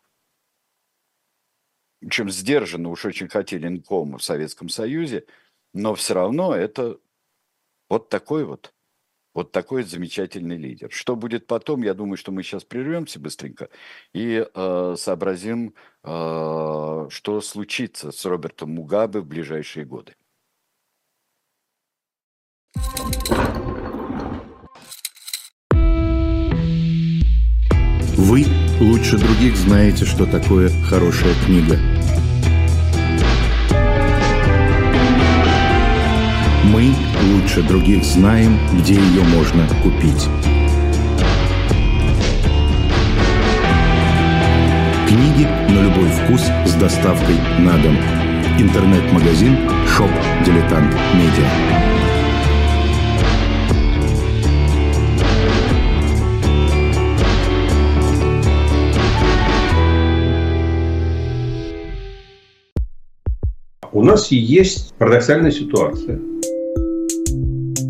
Причем 2.00 2.28
сдержанно 2.30 2.90
уж 2.90 3.04
очень 3.04 3.28
хотели 3.28 3.68
Нкому 3.68 4.18
в 4.18 4.24
Советском 4.24 4.68
Союзе, 4.68 5.26
но 5.72 5.94
все 5.94 6.14
равно 6.14 6.54
это 6.54 6.98
вот 7.88 8.08
такой 8.08 8.44
вот, 8.44 8.72
вот 9.34 9.52
такой 9.52 9.82
замечательный 9.82 10.56
лидер. 10.56 10.90
Что 10.90 11.16
будет 11.16 11.46
потом, 11.46 11.82
я 11.82 11.94
думаю, 11.94 12.16
что 12.16 12.32
мы 12.32 12.42
сейчас 12.42 12.64
прервемся 12.64 13.20
быстренько 13.20 13.68
и 14.12 14.46
э, 14.52 14.94
сообразим, 14.98 15.74
э, 16.04 17.06
что 17.10 17.40
случится 17.40 18.12
с 18.12 18.24
Робертом 18.24 18.70
Мугабе 18.70 19.20
в 19.20 19.26
ближайшие 19.26 19.84
годы. 19.84 20.14
Вы 28.16 28.44
лучше 28.80 29.16
других 29.16 29.56
знаете, 29.56 30.04
что 30.04 30.26
такое 30.26 30.68
хорошая 30.88 31.34
книга. 31.46 31.78
Мы 36.70 36.92
лучше 37.32 37.62
других 37.62 38.04
знаем, 38.04 38.58
где 38.78 38.92
ее 38.92 39.22
можно 39.24 39.66
купить. 39.82 40.28
Книги 45.08 45.48
на 45.72 45.84
любой 45.84 46.10
вкус 46.10 46.42
с 46.66 46.74
доставкой 46.74 47.36
на 47.60 47.78
дом. 47.78 47.96
Интернет-магазин 48.58 49.56
«Shop 49.86 50.10
Дилетант 50.44 50.94
Медиа». 51.14 51.88
У 63.90 64.02
нас 64.02 64.30
есть 64.30 64.92
парадоксальная 64.98 65.50
ситуация. 65.50 66.20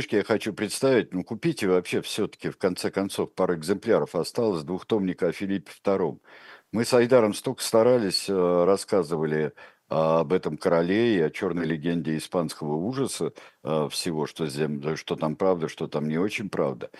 Книжки 0.00 0.16
я 0.16 0.24
хочу 0.24 0.54
представить. 0.54 1.12
Ну, 1.12 1.22
купите 1.24 1.68
вообще 1.68 2.00
все-таки, 2.00 2.48
в 2.48 2.56
конце 2.56 2.90
концов, 2.90 3.34
пару 3.34 3.54
экземпляров 3.54 4.14
осталось 4.14 4.64
двухтомника 4.64 5.28
о 5.28 5.32
Филиппе 5.32 5.72
II. 5.82 6.20
Мы 6.72 6.84
с 6.86 6.94
Айдаром 6.94 7.34
столько 7.34 7.62
старались, 7.62 8.28
э, 8.28 8.64
рассказывали 8.64 9.52
об 9.88 10.32
этом 10.32 10.56
короле 10.56 11.16
и 11.16 11.20
о 11.20 11.30
черной 11.30 11.66
легенде 11.66 12.16
испанского 12.16 12.76
ужаса, 12.76 13.32
э, 13.64 13.88
всего, 13.90 14.26
что, 14.26 14.46
зем- 14.46 14.96
что 14.96 15.16
там 15.16 15.36
правда, 15.36 15.68
что 15.68 15.86
там 15.86 16.08
не 16.08 16.16
очень 16.16 16.48
правда. 16.48 16.90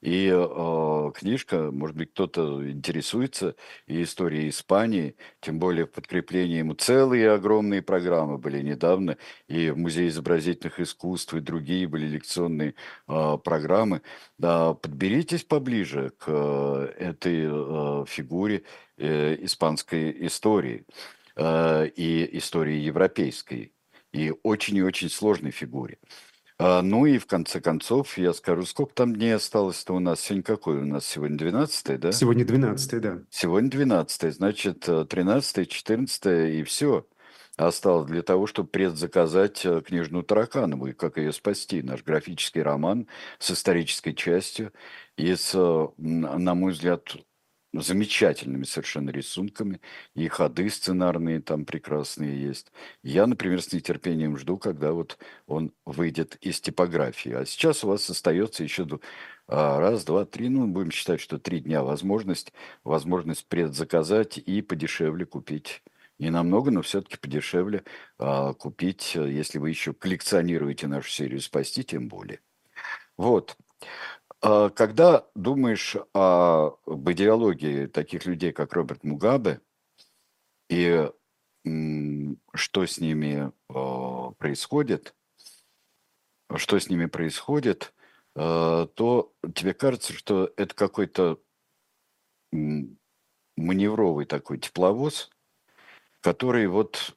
И 0.00 0.30
э, 0.32 1.12
книжка, 1.14 1.70
может 1.72 1.96
быть, 1.96 2.12
кто-то 2.12 2.70
интересуется 2.70 3.56
и 3.86 4.02
историей 4.04 4.48
Испании, 4.48 5.16
тем 5.40 5.58
более 5.58 5.86
в 5.86 5.90
подкреплении 5.90 6.58
ему 6.58 6.74
целые 6.74 7.32
огромные 7.32 7.82
программы 7.82 8.38
были 8.38 8.62
недавно, 8.62 9.16
и 9.48 9.70
в 9.70 9.78
Музее 9.78 10.08
изобразительных 10.08 10.78
искусств, 10.78 11.34
и 11.34 11.40
другие 11.40 11.88
были 11.88 12.06
лекционные 12.06 12.74
э, 13.08 13.38
программы. 13.42 14.02
Да, 14.38 14.74
подберитесь 14.74 15.42
поближе 15.42 16.10
к 16.18 16.24
э, 16.28 16.92
этой 16.98 17.46
э, 17.48 18.04
фигуре 18.06 18.62
э, 18.98 19.36
испанской 19.44 20.26
истории 20.26 20.86
э, 21.34 21.88
и 21.88 22.38
истории 22.38 22.76
европейской, 22.76 23.72
и 24.12 24.32
очень 24.44 24.76
и 24.76 24.82
очень 24.82 25.10
сложной 25.10 25.50
фигуре. 25.50 25.98
А, 26.60 26.82
ну 26.82 27.06
и 27.06 27.18
в 27.18 27.26
конце 27.26 27.60
концов, 27.60 28.18
я 28.18 28.32
скажу, 28.32 28.64
сколько 28.64 28.92
там 28.92 29.14
дней 29.14 29.36
осталось-то 29.36 29.94
у 29.94 30.00
нас? 30.00 30.20
Сегодня 30.20 30.42
какой 30.42 30.78
у 30.78 30.84
нас? 30.84 31.06
Сегодня 31.06 31.38
12 31.38 32.00
да? 32.00 32.12
Сегодня 32.12 32.44
12 32.44 33.00
да. 33.00 33.18
Сегодня 33.30 33.70
12 33.70 34.34
значит, 34.34 34.80
13 34.80 35.70
14 35.70 36.54
и 36.54 36.64
все 36.64 37.06
осталось 37.56 38.08
для 38.08 38.22
того, 38.22 38.46
чтобы 38.46 38.68
предзаказать 38.68 39.64
э, 39.66 39.82
книжную 39.82 40.22
Тараканову 40.22 40.88
и 40.88 40.92
как 40.92 41.16
ее 41.18 41.32
спасти. 41.32 41.82
Наш 41.82 42.04
графический 42.04 42.62
роман 42.62 43.08
с 43.38 43.50
исторической 43.50 44.12
частью 44.12 44.72
и 45.16 45.34
с, 45.34 45.52
э, 45.54 45.88
на 45.96 46.54
мой 46.54 46.72
взгляд, 46.72 47.16
замечательными 47.72 48.64
совершенно 48.64 49.10
рисунками, 49.10 49.80
и 50.14 50.26
ходы 50.28 50.70
сценарные 50.70 51.40
там 51.40 51.64
прекрасные 51.64 52.40
есть. 52.40 52.72
Я, 53.02 53.26
например, 53.26 53.62
с 53.62 53.72
нетерпением 53.72 54.36
жду, 54.38 54.56
когда 54.58 54.92
вот 54.92 55.18
он 55.46 55.72
выйдет 55.84 56.36
из 56.40 56.60
типографии. 56.60 57.32
А 57.32 57.44
сейчас 57.44 57.84
у 57.84 57.88
вас 57.88 58.08
остается 58.08 58.62
еще 58.62 58.86
а, 59.46 59.78
раз, 59.80 60.04
два, 60.04 60.24
три, 60.24 60.48
ну, 60.48 60.66
будем 60.66 60.90
считать, 60.90 61.20
что 61.20 61.38
три 61.38 61.60
дня 61.60 61.82
возможность, 61.82 62.52
возможность 62.84 63.46
предзаказать 63.46 64.38
и 64.38 64.62
подешевле 64.62 65.26
купить. 65.26 65.82
Не 66.18 66.30
намного, 66.30 66.70
но 66.70 66.82
все-таки 66.82 67.16
подешевле 67.16 67.84
а, 68.18 68.52
купить, 68.54 69.14
если 69.14 69.58
вы 69.58 69.70
еще 69.70 69.94
коллекционируете 69.94 70.86
нашу 70.86 71.10
серию 71.10 71.40
«Спасти», 71.40 71.84
тем 71.84 72.08
более. 72.08 72.40
Вот. 73.16 73.56
А, 74.40 74.70
когда 74.70 75.26
думаешь 75.34 75.96
об 76.12 77.10
идеологии 77.10 77.86
таких 77.86 78.26
людей, 78.26 78.52
как 78.52 78.72
Роберт 78.72 79.02
Мугабе, 79.04 79.60
и 80.68 81.10
что 81.64 82.86
с 82.86 82.98
ними 82.98 83.52
а, 83.68 84.30
происходит, 84.32 85.14
что 86.56 86.78
с 86.78 86.88
ними 86.88 87.06
происходит, 87.06 87.92
а, 88.36 88.86
то 88.86 89.34
тебе 89.54 89.74
кажется, 89.74 90.12
что 90.12 90.52
это 90.56 90.74
какой-то 90.74 91.40
маневровый 93.56 94.24
такой 94.24 94.58
тепловоз, 94.58 95.30
который 96.20 96.68
вот 96.68 97.16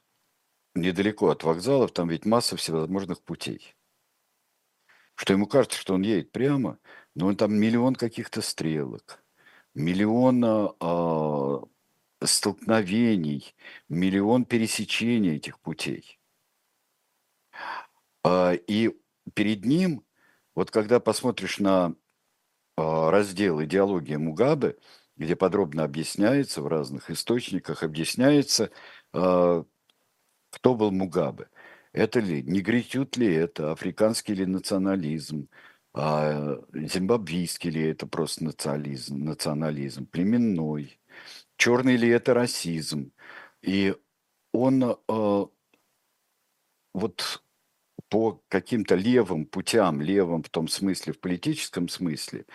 недалеко 0.73 1.29
от 1.29 1.43
вокзалов, 1.43 1.91
там 1.91 2.09
ведь 2.09 2.25
масса 2.25 2.57
всевозможных 2.57 3.21
путей. 3.21 3.75
Что 5.15 5.33
ему 5.33 5.45
кажется, 5.45 5.77
что 5.77 5.93
он 5.93 6.01
едет 6.01 6.31
прямо– 6.31 6.79
ну, 7.15 7.35
там 7.35 7.53
миллион 7.53 7.95
каких-то 7.95 8.41
стрелок, 8.41 9.23
миллион 9.73 10.43
а, 10.79 11.61
столкновений, 12.23 13.55
миллион 13.89 14.45
пересечений 14.45 15.35
этих 15.35 15.59
путей. 15.59 16.19
А, 18.23 18.53
и 18.53 18.91
перед 19.33 19.65
ним, 19.65 20.05
вот 20.55 20.71
когда 20.71 20.99
посмотришь 20.99 21.59
на 21.59 21.95
а, 22.77 23.11
раздел 23.11 23.63
«Идеология 23.63 24.17
Мугабе», 24.17 24.77
где 25.17 25.35
подробно 25.35 25.83
объясняется 25.83 26.61
в 26.61 26.67
разных 26.67 27.09
источниках, 27.11 27.83
объясняется, 27.83 28.71
а, 29.13 29.65
кто 30.51 30.75
был 30.75 30.91
Мугабе. 30.91 31.49
Это 31.93 32.19
ли, 32.19 32.41
негритют 32.43 33.17
ли 33.17 33.33
это, 33.33 33.71
африканский 33.71 34.33
ли 34.33 34.45
национализм, 34.45 35.49
а 35.93 36.59
зимбабвийский 36.73 37.69
ли 37.69 37.81
это 37.81 38.07
просто 38.07 38.45
национализм, 38.45 39.23
национализм, 39.25 40.05
племенной, 40.05 40.99
черный 41.57 41.97
ли 41.97 42.07
это 42.07 42.33
расизм. 42.33 43.11
И 43.61 43.95
он 44.53 44.83
э, 44.83 45.45
вот 46.93 47.43
по 48.09 48.41
каким-то 48.47 48.95
левым 48.95 49.45
путям, 49.45 50.01
левым 50.01 50.43
в 50.43 50.49
том 50.49 50.67
смысле, 50.67 51.13
в 51.13 51.19
политическом 51.19 51.89
смысле, 51.89 52.45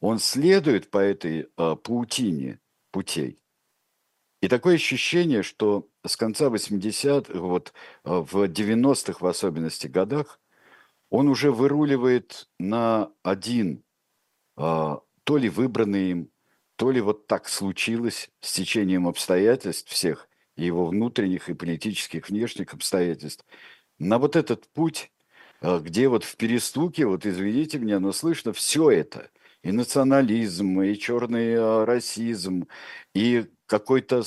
он 0.00 0.18
следует 0.18 0.90
по 0.90 0.98
этой 0.98 1.48
э, 1.56 1.76
паутине 1.76 2.60
путей. 2.92 3.38
И 4.40 4.48
такое 4.48 4.76
ощущение, 4.76 5.42
что 5.42 5.88
с 6.04 6.16
конца 6.16 6.46
80-х, 6.46 7.38
вот 7.38 7.72
в 8.04 8.44
90-х 8.44 9.18
в 9.20 9.26
особенности 9.26 9.86
годах, 9.86 10.38
он 11.10 11.28
уже 11.28 11.52
выруливает 11.52 12.48
на 12.58 13.10
один, 13.22 13.84
а, 14.56 15.00
то 15.24 15.36
ли 15.36 15.48
выбранный 15.48 16.10
им, 16.10 16.30
то 16.76 16.90
ли 16.90 17.00
вот 17.00 17.26
так 17.26 17.48
случилось 17.48 18.30
с 18.40 18.52
течением 18.52 19.08
обстоятельств 19.08 19.90
всех, 19.90 20.28
его 20.56 20.86
внутренних 20.86 21.48
и 21.48 21.54
политических, 21.54 22.28
внешних 22.28 22.74
обстоятельств, 22.74 23.44
на 23.98 24.18
вот 24.18 24.36
этот 24.36 24.68
путь, 24.72 25.10
а, 25.60 25.80
где 25.80 26.08
вот 26.08 26.24
в 26.24 26.36
перестуке, 26.36 27.06
вот 27.06 27.26
извините 27.26 27.78
меня, 27.78 28.00
но 28.00 28.12
слышно 28.12 28.52
все 28.52 28.90
это, 28.90 29.30
и 29.62 29.72
национализм, 29.72 30.80
и 30.80 30.96
черный 30.96 31.54
а, 31.56 31.84
расизм, 31.86 32.68
и 33.14 33.46
какой-то 33.66 34.22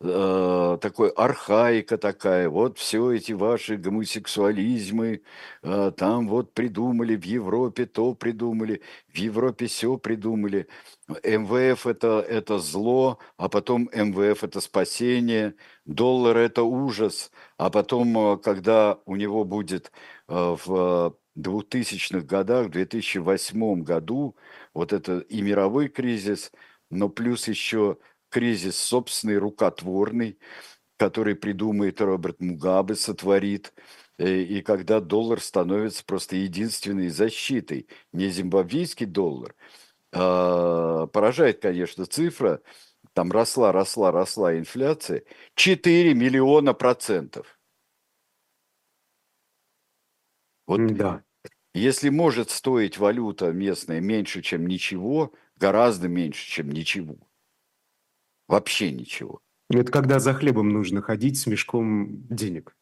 э, 0.00 0.78
такой 0.80 1.08
архаика 1.10 1.98
такая, 1.98 2.48
вот 2.48 2.78
все 2.78 3.12
эти 3.12 3.32
ваши 3.32 3.76
гомосексуализмы, 3.76 5.22
э, 5.62 5.92
там 5.96 6.28
вот 6.28 6.54
придумали, 6.54 7.16
в 7.16 7.24
Европе 7.24 7.86
то 7.86 8.14
придумали, 8.14 8.82
в 9.12 9.16
Европе 9.16 9.66
все 9.66 9.98
придумали. 9.98 10.66
МВФ 11.08 11.86
это, 11.86 12.24
это 12.28 12.58
зло, 12.58 13.18
а 13.36 13.48
потом 13.48 13.88
МВФ 13.92 14.44
это 14.44 14.60
спасение, 14.60 15.54
доллар 15.84 16.36
это 16.38 16.62
ужас, 16.62 17.30
а 17.56 17.70
потом, 17.70 18.16
э, 18.34 18.38
когда 18.38 18.98
у 19.06 19.16
него 19.16 19.44
будет 19.44 19.92
э, 20.28 20.56
в 20.64 21.16
2000-х 21.36 22.20
годах, 22.26 22.66
в 22.66 22.70
2008 22.70 23.82
году, 23.82 24.36
вот 24.74 24.92
это 24.92 25.20
и 25.20 25.40
мировой 25.42 25.88
кризис, 25.88 26.50
но 26.90 27.08
плюс 27.08 27.48
еще 27.48 27.98
кризис 28.30 28.76
собственный, 28.78 29.38
рукотворный, 29.38 30.38
который 30.98 31.36
придумает 31.36 32.00
Роберт 32.00 32.40
Мугабе, 32.40 32.94
сотворит, 32.96 33.74
э, 34.18 34.40
и 34.42 34.62
когда 34.62 35.00
доллар 35.00 35.40
становится 35.40 36.04
просто 36.04 36.36
единственной 36.36 37.08
защитой, 37.10 37.88
не 38.12 38.28
зимбабвийский 38.30 39.06
доллар. 39.06 39.54
А, 40.12 41.06
поражает, 41.08 41.60
конечно, 41.62 42.06
цифра, 42.06 42.62
там 43.14 43.32
росла, 43.32 43.72
росла, 43.72 44.12
росла 44.12 44.58
инфляция, 44.58 45.24
4 45.56 46.14
миллиона 46.14 46.74
процентов. 46.74 47.58
Вот 50.68 50.92
Да. 50.92 51.22
если 51.74 52.10
может 52.10 52.50
стоить 52.50 52.98
валюта 52.98 53.52
местная 53.52 54.00
меньше, 54.00 54.42
чем 54.42 54.66
ничего, 54.66 55.34
гораздо 55.56 56.08
меньше, 56.08 56.46
чем 56.48 56.70
ничего. 56.70 57.27
Вообще 58.48 58.90
ничего. 58.90 59.40
Это 59.70 59.92
когда 59.92 60.18
за 60.18 60.32
хлебом 60.32 60.70
нужно 60.70 61.02
ходить 61.02 61.38
с 61.38 61.46
мешком 61.46 62.26
денег. 62.28 62.74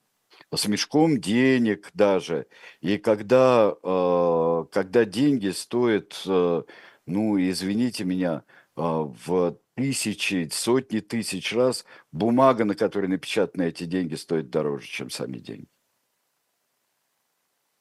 С 0.54 0.68
мешком 0.68 1.20
денег 1.20 1.90
даже. 1.92 2.46
И 2.80 2.98
когда, 2.98 3.74
э, 3.82 4.64
когда 4.70 5.04
деньги 5.04 5.48
стоят, 5.48 6.22
э, 6.26 6.62
ну, 7.06 7.38
извините 7.38 8.04
меня, 8.04 8.44
э, 8.76 8.80
в 8.80 9.58
тысячи, 9.74 10.48
сотни 10.52 11.00
тысяч 11.00 11.52
раз, 11.52 11.84
бумага, 12.12 12.64
на 12.64 12.76
которой 12.76 13.08
напечатаны 13.08 13.64
эти 13.64 13.84
деньги, 13.84 14.14
стоит 14.14 14.48
дороже, 14.50 14.86
чем 14.86 15.10
сами 15.10 15.38
деньги. 15.38 15.68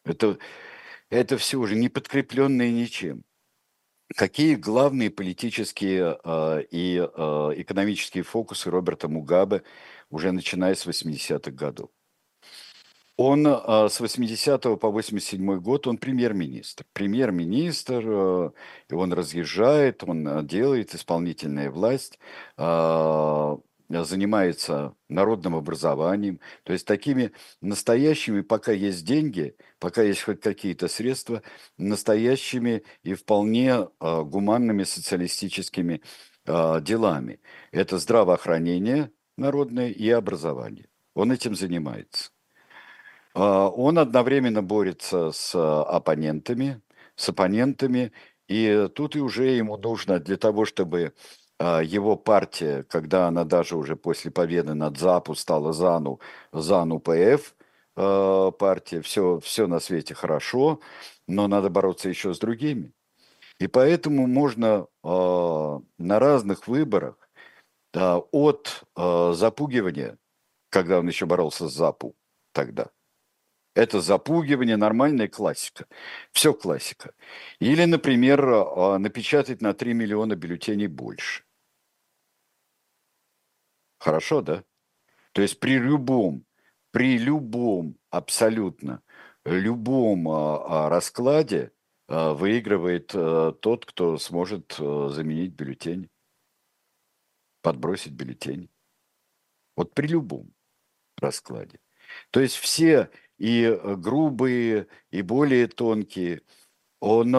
Это, 0.04 0.38
это 1.10 1.38
все 1.38 1.60
уже 1.60 1.76
не 1.76 1.90
подкрепленное 1.90 2.72
ничем. 2.72 3.24
Какие 4.14 4.56
главные 4.56 5.10
политические 5.10 6.20
э, 6.24 6.64
и 6.70 6.97
э, 6.97 7.51
экономические 7.56 8.24
фокусы 8.24 8.70
Роберта 8.70 9.08
Мугабе 9.08 9.64
уже 10.12 10.32
начиная 10.32 10.76
с 10.76 10.86
80-х 10.86 11.51
годов? 11.51 11.89
Он 13.18 13.47
э, 13.47 13.89
с 13.89 13.99
80 13.99 14.80
по 14.80 14.89
87 14.91 15.60
год, 15.60 15.88
он 15.88 15.97
премьер-министр. 15.97 16.86
Премьер-министр, 16.93 18.03
э, 18.06 18.51
он 18.91 19.14
разъезжает, 19.14 20.03
он 20.03 20.45
делает 20.45 20.93
исполнительная 20.93 21.72
власть, 21.72 22.20
э, 22.58 23.58
занимается 23.90 24.96
народным 25.10 25.56
образованием, 25.56 26.40
то 26.64 26.74
есть 26.74 26.86
такими 26.86 27.32
настоящими, 27.62 28.42
пока 28.42 28.72
есть 28.72 29.06
деньги, 29.06 29.56
пока 29.80 30.02
есть 30.02 30.24
хоть 30.24 30.42
какие-то 30.42 30.88
средства, 30.88 31.42
настоящими 31.78 32.84
и 33.04 33.14
вполне 33.14 33.88
э, 34.00 34.22
гуманными 34.24 34.84
социалистическими 34.84 36.02
э, 36.46 36.82
делами. 36.82 37.40
Это 37.72 37.98
здравоохранение 37.98 39.12
народное 39.38 39.90
и 39.90 40.10
образование. 40.10 40.88
Он 41.14 41.32
этим 41.32 41.56
занимается. 41.56 42.32
Э, 43.36 43.40
он 43.40 44.00
одновременно 44.00 44.64
борется 44.64 45.32
с 45.32 45.56
оппонентами, 45.56 46.82
с 47.16 47.30
оппонентами, 47.30 48.12
и 48.48 48.90
тут 48.94 49.16
и 49.16 49.20
уже 49.20 49.48
ему 49.48 49.78
нужно 49.78 50.20
для 50.20 50.38
того, 50.38 50.66
чтобы 50.66 51.14
его 51.60 52.18
партия, 52.18 52.84
когда 52.84 53.28
она 53.28 53.43
даже 53.45 53.78
уже 53.78 53.95
после 53.95 54.30
победы 54.32 54.74
над 54.74 54.97
ЗАПу 54.97 55.36
стала 55.36 55.72
ЗАНУ, 55.74 56.20
ЗАНУ 56.51 56.99
ПФ 56.99 57.56
а, 57.95 58.51
партия, 58.51 59.01
все, 59.01 59.39
все 59.39 59.68
на 59.68 59.80
свете 59.80 60.14
хорошо, 60.14 60.82
но 61.28 61.47
надо 61.47 61.70
бороться 61.70 62.10
еще 62.10 62.34
с 62.34 62.39
другими. 62.39 62.91
И 63.60 63.68
поэтому 63.68 64.28
можно 64.28 64.88
а, 65.03 65.80
на 65.97 66.20
разных 66.20 66.68
выборах 66.68 67.16
от 67.93 68.84
запугивания, 68.93 70.18
когда 70.70 70.99
он 70.99 71.08
еще 71.08 71.26
боролся 71.26 71.70
с 71.70 71.74
ЗАПу 71.74 72.14
тогда, 72.51 72.89
это 73.74 74.01
запугивание, 74.01 74.76
нормальная 74.76 75.30
классика. 75.30 75.86
Все 76.34 76.53
классика. 76.53 77.14
Или, 77.60 77.86
например, 77.86 78.41
напечатать 78.99 79.62
на 79.62 79.74
3 79.74 79.93
миллиона 79.93 80.36
бюллетеней 80.36 80.88
больше. 80.88 81.45
Хорошо, 84.06 84.41
да? 84.43 84.64
То 85.32 85.41
есть 85.41 85.60
при 85.60 85.80
любом, 85.80 86.45
при 86.91 87.18
любом 87.18 87.97
абсолютно, 88.12 89.01
любом 89.45 90.30
а, 90.30 90.86
а, 90.86 90.89
раскладе 90.89 91.72
а, 92.08 92.36
выигрывает 92.36 93.10
а, 93.16 93.51
тот, 93.53 93.88
кто 93.88 94.20
сможет 94.20 94.78
а, 94.80 95.10
заменить 95.10 95.53
бюллетень, 95.53 96.12
подбросить 97.64 98.14
бюллетень. 98.14 98.70
Вот 99.76 99.95
при 99.95 100.06
любом 100.06 100.53
раскладе. 101.18 101.80
То 102.30 102.41
есть 102.41 102.58
все 102.58 103.10
и 103.39 103.64
э, 103.64 103.95
грубые, 103.95 104.86
и 105.10 105.24
более 105.24 105.66
тонкие– 105.68 106.43
он... 107.00 107.32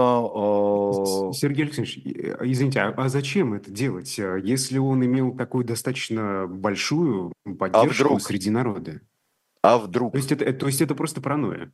С- 1.32 1.38
Сергей 1.38 1.64
Алексеевич, 1.64 1.98
э, 2.04 2.36
извините, 2.44 2.80
а, 2.80 2.90
а 2.96 3.08
зачем 3.08 3.54
это 3.54 3.70
делать, 3.70 4.18
а, 4.18 4.36
если 4.36 4.78
он 4.78 5.04
имел 5.04 5.36
такую 5.36 5.64
достаточно 5.64 6.46
большую 6.46 7.32
а 7.44 7.54
поддержку 7.54 8.04
вдруг, 8.04 8.22
среди 8.22 8.50
народа? 8.50 9.00
а 9.62 9.78
То 9.78 9.84
вдруг? 9.86 10.14
есть 10.14 10.32
это, 10.32 10.44
э, 10.44 10.52
то 10.52 10.66
есть 10.66 10.80
это 10.80 10.94
просто 10.94 11.20
паранойя? 11.20 11.72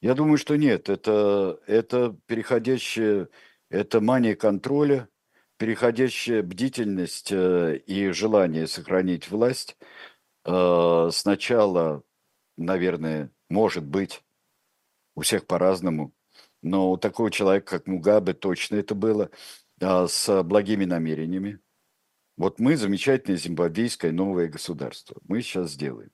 Я 0.00 0.14
думаю, 0.14 0.36
что 0.38 0.56
нет. 0.56 0.88
Это, 0.90 1.58
это 1.66 2.16
переходящее, 2.26 3.28
это 3.70 4.00
мания 4.00 4.36
контроля, 4.36 5.08
переходящая 5.56 6.42
бдительность 6.42 7.32
э, 7.32 7.78
и 7.78 8.10
желание 8.10 8.66
сохранить 8.66 9.30
власть. 9.30 9.76
Э, 10.44 11.08
Сначала, 11.10 12.02
наверное, 12.56 13.30
может 13.48 13.84
быть, 13.84 14.22
у 15.16 15.22
всех 15.22 15.46
по-разному, 15.46 16.12
но 16.64 16.90
у 16.92 16.96
такого 16.96 17.30
человека, 17.30 17.78
как 17.78 17.86
Мугабе, 17.86 18.32
точно 18.32 18.76
это 18.76 18.94
было, 18.94 19.30
а, 19.80 20.08
с 20.08 20.42
благими 20.42 20.84
намерениями. 20.84 21.60
Вот 22.36 22.58
мы 22.58 22.76
замечательное 22.76 23.38
зимбабвийское 23.38 24.10
новое 24.10 24.48
государство. 24.48 25.16
Мы 25.28 25.42
сейчас 25.42 25.72
сделаем. 25.72 26.10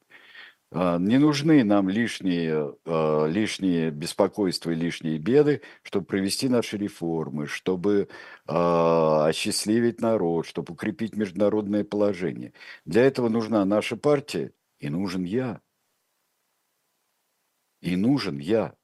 А, 0.72 0.98
не 0.98 1.18
нужны 1.18 1.64
нам 1.64 1.88
лишние, 1.88 2.76
а, 2.84 3.26
лишние 3.26 3.90
беспокойства 3.90 4.70
и 4.72 4.74
лишние 4.74 5.18
беды, 5.18 5.62
чтобы 5.82 6.06
провести 6.06 6.48
наши 6.48 6.76
реформы, 6.76 7.46
чтобы 7.46 8.08
осчастливить 8.46 10.00
народ, 10.00 10.46
чтобы 10.46 10.72
укрепить 10.74 11.16
международное 11.16 11.84
положение. 11.84 12.52
Для 12.84 13.02
этого 13.04 13.28
нужна 13.28 13.64
наша 13.64 13.96
партия, 13.96 14.52
и 14.80 14.88
нужен 14.88 15.22
я. 15.22 15.60
И 17.80 17.96
нужен 17.96 18.38
я. 18.38 18.74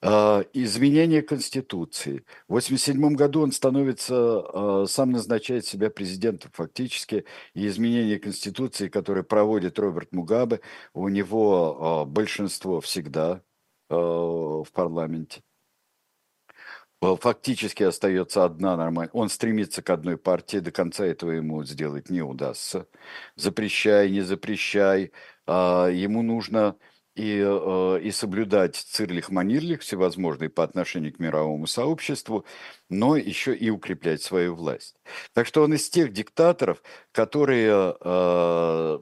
А, 0.00 0.44
изменение 0.52 1.22
Конституции. 1.22 2.24
В 2.46 2.54
1987 2.54 3.16
году 3.16 3.42
он 3.42 3.50
становится, 3.52 4.14
а, 4.14 4.86
сам 4.86 5.10
назначает 5.10 5.66
себя 5.66 5.90
президентом 5.90 6.52
фактически, 6.54 7.24
и 7.54 7.66
изменение 7.66 8.20
Конституции, 8.20 8.88
которое 8.88 9.24
проводит 9.24 9.78
Роберт 9.78 10.12
Мугабе, 10.12 10.60
у 10.94 11.08
него 11.08 12.02
а, 12.02 12.04
большинство 12.04 12.80
всегда 12.80 13.42
в 13.90 14.66
парламенте. 14.74 15.42
Фактически 17.00 17.84
остается 17.84 18.44
одна 18.44 18.76
нормальная. 18.76 19.10
Он 19.14 19.30
стремится 19.30 19.80
к 19.82 19.88
одной 19.88 20.18
партии, 20.18 20.58
до 20.58 20.70
конца 20.72 21.06
этого 21.06 21.30
ему 21.30 21.64
сделать 21.64 22.10
не 22.10 22.20
удастся. 22.20 22.86
Запрещай, 23.36 24.10
не 24.10 24.20
запрещай. 24.20 25.12
Ему 25.46 26.22
нужно 26.22 26.76
и, 27.18 27.42
э, 27.44 28.00
и 28.00 28.12
соблюдать 28.12 28.76
цирлих-манирлих 28.76 29.80
всевозможные 29.80 30.50
по 30.50 30.62
отношению 30.62 31.12
к 31.12 31.18
мировому 31.18 31.66
сообществу, 31.66 32.44
но 32.88 33.16
еще 33.16 33.54
и 33.54 33.70
укреплять 33.70 34.22
свою 34.22 34.54
власть. 34.54 34.94
Так 35.34 35.46
что 35.46 35.62
он 35.62 35.74
из 35.74 35.90
тех 35.90 36.12
диктаторов, 36.12 36.80
которые 37.10 37.96
э, 38.00 38.98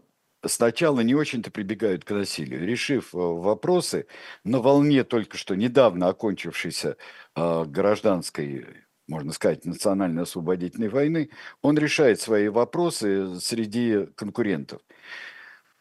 сначала 0.47 1.01
не 1.01 1.15
очень-то 1.15 1.51
прибегают 1.51 2.05
к 2.05 2.11
насилию, 2.13 2.67
решив 2.67 3.15
э, 3.15 3.19
вопросы 3.19 4.07
на 4.45 4.61
волне 4.61 5.05
только 5.05 5.37
что 5.37 5.55
недавно 5.55 6.09
окончившейся 6.09 6.97
гражданской 7.35 8.67
можно 9.09 9.33
сказать, 9.33 9.65
национально-освободительной 9.65 10.89
войны, 10.89 11.31
он 11.63 11.79
решает 11.79 12.21
свои 12.21 12.49
вопросы 12.49 13.39
среди 13.39 14.07
конкурентов 14.17 14.81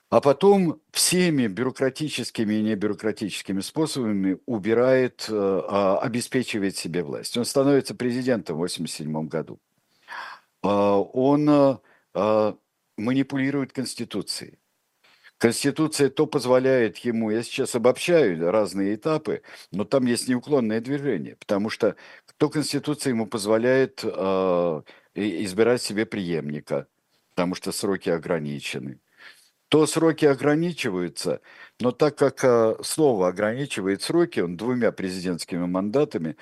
а 0.10 0.22
потом 0.22 0.82
всеми 0.92 1.48
бюрократическими 1.48 2.56
и 2.56 2.62
небюрократическими 2.62 3.62
способами 3.62 4.38
убирает, 4.46 5.26
э, 5.30 5.34
а, 5.34 5.98
обеспечивает 5.98 6.78
себе 6.78 7.04
власть. 7.04 7.36
Он 7.38 7.46
становится 7.46 7.96
президентом 7.96 8.58
в 8.58 8.60
1987 8.60 9.28
году. 9.28 9.60
А, 10.64 11.00
он 11.00 11.50
э, 11.50 11.78
а, 12.14 12.58
манипулирует 12.98 13.74
Конституцией. 13.74 14.60
Конституция 15.38 16.10
то 16.10 16.28
позволяет 16.28 16.98
ему, 17.00 17.30
я 17.30 17.44
сейчас 17.44 17.76
обобщаю 17.76 18.52
разные 18.52 18.96
этапы, 18.96 19.42
но 19.72 19.84
там 19.84 20.06
есть 20.06 20.30
неуклонное 20.30 20.80
движение, 20.80 21.36
потому 21.36 21.70
что 21.70 21.98
то 22.38 22.50
Конституция 22.50 23.12
ему 23.12 23.28
позволяет 23.28 24.02
избирать 25.14 25.82
себе 25.82 26.06
преемника, 26.06 26.88
потому 27.34 27.54
что 27.54 27.74
сроки 27.74 28.10
ограничены 28.10 29.02
то 29.70 29.86
сроки 29.88 30.26
ограничиваются, 30.26 31.42
но 31.80 31.92
так 31.92 32.18
как 32.18 32.44
э, 32.44 32.76
слово 32.84 33.30
ограничивает 33.30 34.02
сроки, 34.02 34.40
он 34.40 34.58
двумя 34.58 34.92
президентскими 34.92 35.66
мандатами, 35.66 36.38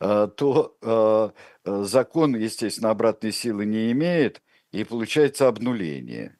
а, 0.00 0.26
то 0.26 0.76
а, 0.82 1.32
закон, 1.84 2.34
естественно, 2.34 2.90
обратной 2.90 3.30
силы 3.30 3.66
не 3.66 3.92
имеет, 3.92 4.42
и 4.72 4.82
получается 4.82 5.46
обнуление. 5.46 6.36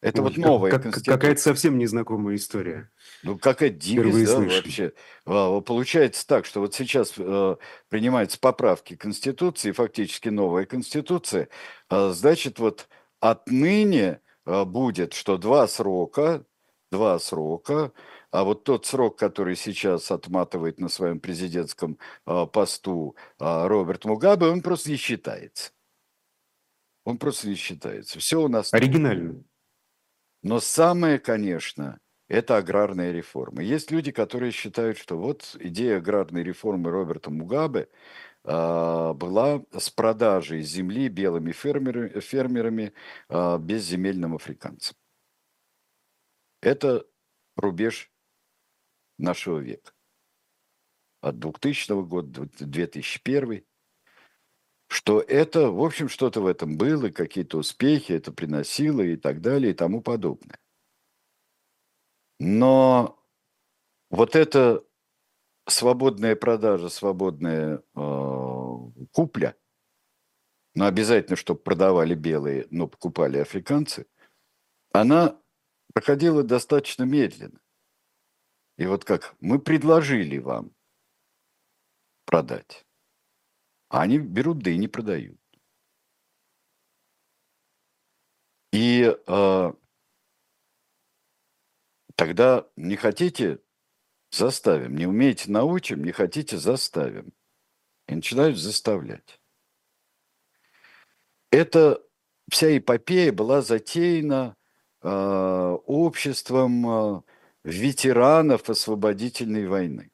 Это 0.00 0.20
Ой, 0.20 0.28
вот 0.28 0.36
новая 0.38 0.70
как- 0.70 0.82
конституция. 0.84 1.14
какая-то 1.14 1.40
совсем 1.40 1.78
незнакомая 1.78 2.36
история. 2.36 2.90
Ну, 3.22 3.38
какая 3.38 3.70
дикость, 3.70 4.24
да, 4.24 4.32
слышу. 4.36 4.56
вообще. 4.56 4.92
Получается 5.24 6.26
так, 6.26 6.44
что 6.44 6.60
вот 6.60 6.74
сейчас 6.74 7.12
э, 7.18 7.56
принимаются 7.88 8.40
поправки 8.40 8.96
Конституции, 8.96 9.70
фактически 9.70 10.28
новая 10.28 10.64
Конституция, 10.64 11.48
а, 11.88 12.10
значит, 12.10 12.58
вот 12.58 12.88
отныне 13.20 14.20
будет, 14.46 15.12
что 15.14 15.38
два 15.38 15.66
срока, 15.68 16.44
два 16.90 17.18
срока, 17.18 17.92
а 18.32 18.44
вот 18.44 18.64
тот 18.64 18.86
срок, 18.86 19.18
который 19.18 19.56
сейчас 19.56 20.10
отматывает 20.10 20.80
на 20.80 20.88
своем 20.88 21.20
президентском 21.20 21.98
а, 22.24 22.46
посту 22.46 23.14
а, 23.38 23.68
Роберт 23.68 24.06
Мугабе, 24.06 24.46
он 24.46 24.62
просто 24.62 24.90
не 24.90 24.96
считается. 24.96 25.72
Он 27.04 27.18
просто 27.18 27.48
не 27.48 27.56
считается. 27.56 28.18
Все 28.18 28.40
у 28.40 28.48
нас... 28.48 28.72
Оригинально. 28.72 29.44
Но 30.42 30.60
самое, 30.60 31.18
конечно, 31.18 31.98
это 32.28 32.56
аграрная 32.56 33.12
реформа. 33.12 33.62
Есть 33.62 33.90
люди, 33.90 34.12
которые 34.12 34.50
считают, 34.50 34.96
что 34.96 35.18
вот 35.18 35.54
идея 35.60 35.98
аграрной 35.98 36.42
реформы 36.42 36.90
Роберта 36.90 37.30
Мугабе 37.30 37.90
была 38.44 39.64
с 39.72 39.90
продажей 39.90 40.62
земли 40.62 41.08
белыми 41.08 41.52
фермерами 41.52 42.92
а, 43.28 43.58
безземельным 43.58 44.34
африканцам. 44.34 44.96
Это 46.60 47.06
рубеж 47.56 48.10
нашего 49.18 49.58
века. 49.58 49.92
От 51.20 51.38
2000 51.38 52.04
года 52.04 52.46
до 52.46 52.66
2001 52.66 53.64
что 54.92 55.20
это, 55.20 55.70
в 55.70 55.82
общем, 55.82 56.10
что-то 56.10 56.42
в 56.42 56.46
этом 56.46 56.76
было, 56.76 57.08
какие-то 57.08 57.56
успехи 57.56 58.12
это 58.12 58.30
приносило 58.30 59.00
и 59.00 59.16
так 59.16 59.40
далее 59.40 59.72
и 59.72 59.74
тому 59.74 60.02
подобное. 60.02 60.58
Но 62.38 63.18
вот 64.10 64.36
эта 64.36 64.84
свободная 65.66 66.36
продажа, 66.36 66.88
свободная 66.88 67.82
э, 67.94 68.76
купля, 69.12 69.54
но 70.74 70.86
обязательно, 70.86 71.36
чтобы 71.36 71.60
продавали 71.60 72.14
белые, 72.14 72.66
но 72.70 72.88
покупали 72.88 73.38
африканцы, 73.38 74.06
она 74.92 75.40
проходила 75.92 76.42
достаточно 76.42 77.04
медленно. 77.04 77.60
И 78.78 78.86
вот 78.86 79.04
как 79.04 79.34
мы 79.40 79.58
предложили 79.58 80.38
вам 80.38 80.74
продать, 82.24 82.86
а 83.88 84.02
они 84.02 84.18
берут, 84.18 84.60
да 84.60 84.70
и 84.70 84.78
не 84.78 84.88
продают. 84.88 85.38
И 88.72 89.14
э, 89.26 89.72
тогда 92.16 92.66
не 92.76 92.96
хотите, 92.96 93.60
заставим. 94.32 94.96
Не 94.96 95.06
умеете, 95.06 95.50
научим, 95.50 96.04
не 96.04 96.12
хотите, 96.12 96.56
заставим. 96.58 97.32
И 98.08 98.14
начинают 98.14 98.58
заставлять. 98.58 99.40
Эта 101.50 102.02
вся 102.50 102.76
эпопея 102.76 103.32
была 103.32 103.62
затеяна 103.62 104.56
э, 105.02 105.08
обществом 105.86 106.86
э, 106.88 107.22
ветеранов 107.64 108.68
освободительной 108.68 109.66
войны. 109.66 110.10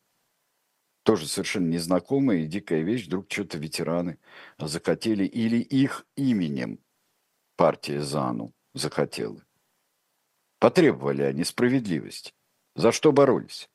Тоже 1.05 1.27
совершенно 1.27 1.69
незнакомая 1.69 2.39
и 2.39 2.47
дикая 2.47 2.83
вещь. 2.83 3.07
Вдруг 3.07 3.31
что-то 3.31 3.57
ветераны 3.57 4.19
захотели 4.59 5.25
или 5.25 5.57
их 5.59 6.07
именем 6.17 6.81
партия 7.57 8.03
ЗАНУ 8.03 8.53
захотела. 8.75 9.43
Потребовали 10.59 11.23
они 11.23 11.45
справедливости. 11.45 12.35
За 12.75 12.93
что 12.93 13.13
боролись? 13.13 13.71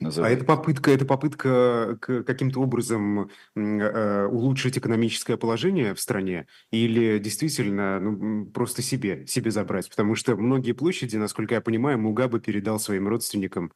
А 0.00 0.04
называется. 0.04 0.36
это 0.36 0.46
попытка, 0.46 0.90
это 0.90 1.06
попытка 1.06 1.96
к- 2.00 2.24
каким-то 2.24 2.60
образом 2.60 3.30
э, 3.54 4.26
улучшить 4.26 4.76
экономическое 4.76 5.36
положение 5.36 5.94
в 5.94 6.00
стране 6.00 6.46
или 6.70 7.18
действительно 7.18 8.00
ну, 8.00 8.46
просто 8.46 8.82
себе, 8.82 9.26
себе 9.26 9.50
забрать? 9.50 9.88
Потому 9.88 10.16
что 10.16 10.36
многие 10.36 10.72
площади, 10.72 11.16
насколько 11.16 11.54
я 11.54 11.60
понимаю, 11.60 11.98
Мугабе 11.98 12.40
передал 12.40 12.80
своим 12.80 13.08
родственникам 13.08 13.72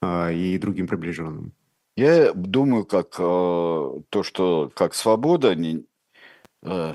а, 0.00 0.32
и 0.32 0.58
другим 0.58 0.88
приближенным. 0.88 1.54
Я 1.96 2.32
думаю, 2.32 2.84
как 2.84 3.14
э, 3.18 3.20
то, 3.20 4.22
что 4.22 4.72
как 4.74 4.94
свобода 4.94 5.54
не, 5.54 5.84
э, 6.62 6.94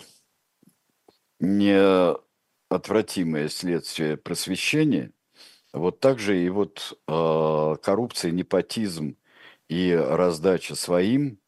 неотвратимое 1.40 3.48
следствие 3.48 4.18
просвещения, 4.18 5.12
вот 5.78 6.00
так 6.00 6.20
же 6.20 6.44
и 6.44 6.50
вот 6.50 7.00
э, 7.08 7.76
коррупция, 7.82 8.32
непотизм 8.32 9.18
и 9.70 9.94
раздача 9.94 10.76
своим– 10.76 11.40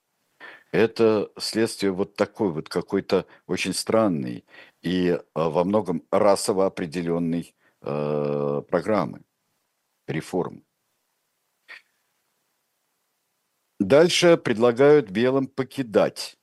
это 0.72 1.32
следствие 1.38 1.92
вот 1.92 2.16
такой 2.16 2.52
вот 2.52 2.70
какой-то 2.70 3.26
очень 3.48 3.74
странной 3.74 4.46
и 4.82 5.08
э, 5.08 5.20
во 5.34 5.64
многом 5.64 6.04
расово 6.12 6.68
определенной 6.68 7.56
э, 7.82 8.62
программы, 8.70 9.24
реформы. 10.08 10.64
Дальше 13.80 14.38
предлагают 14.38 15.10
белым 15.10 15.48
покидать 15.48 16.38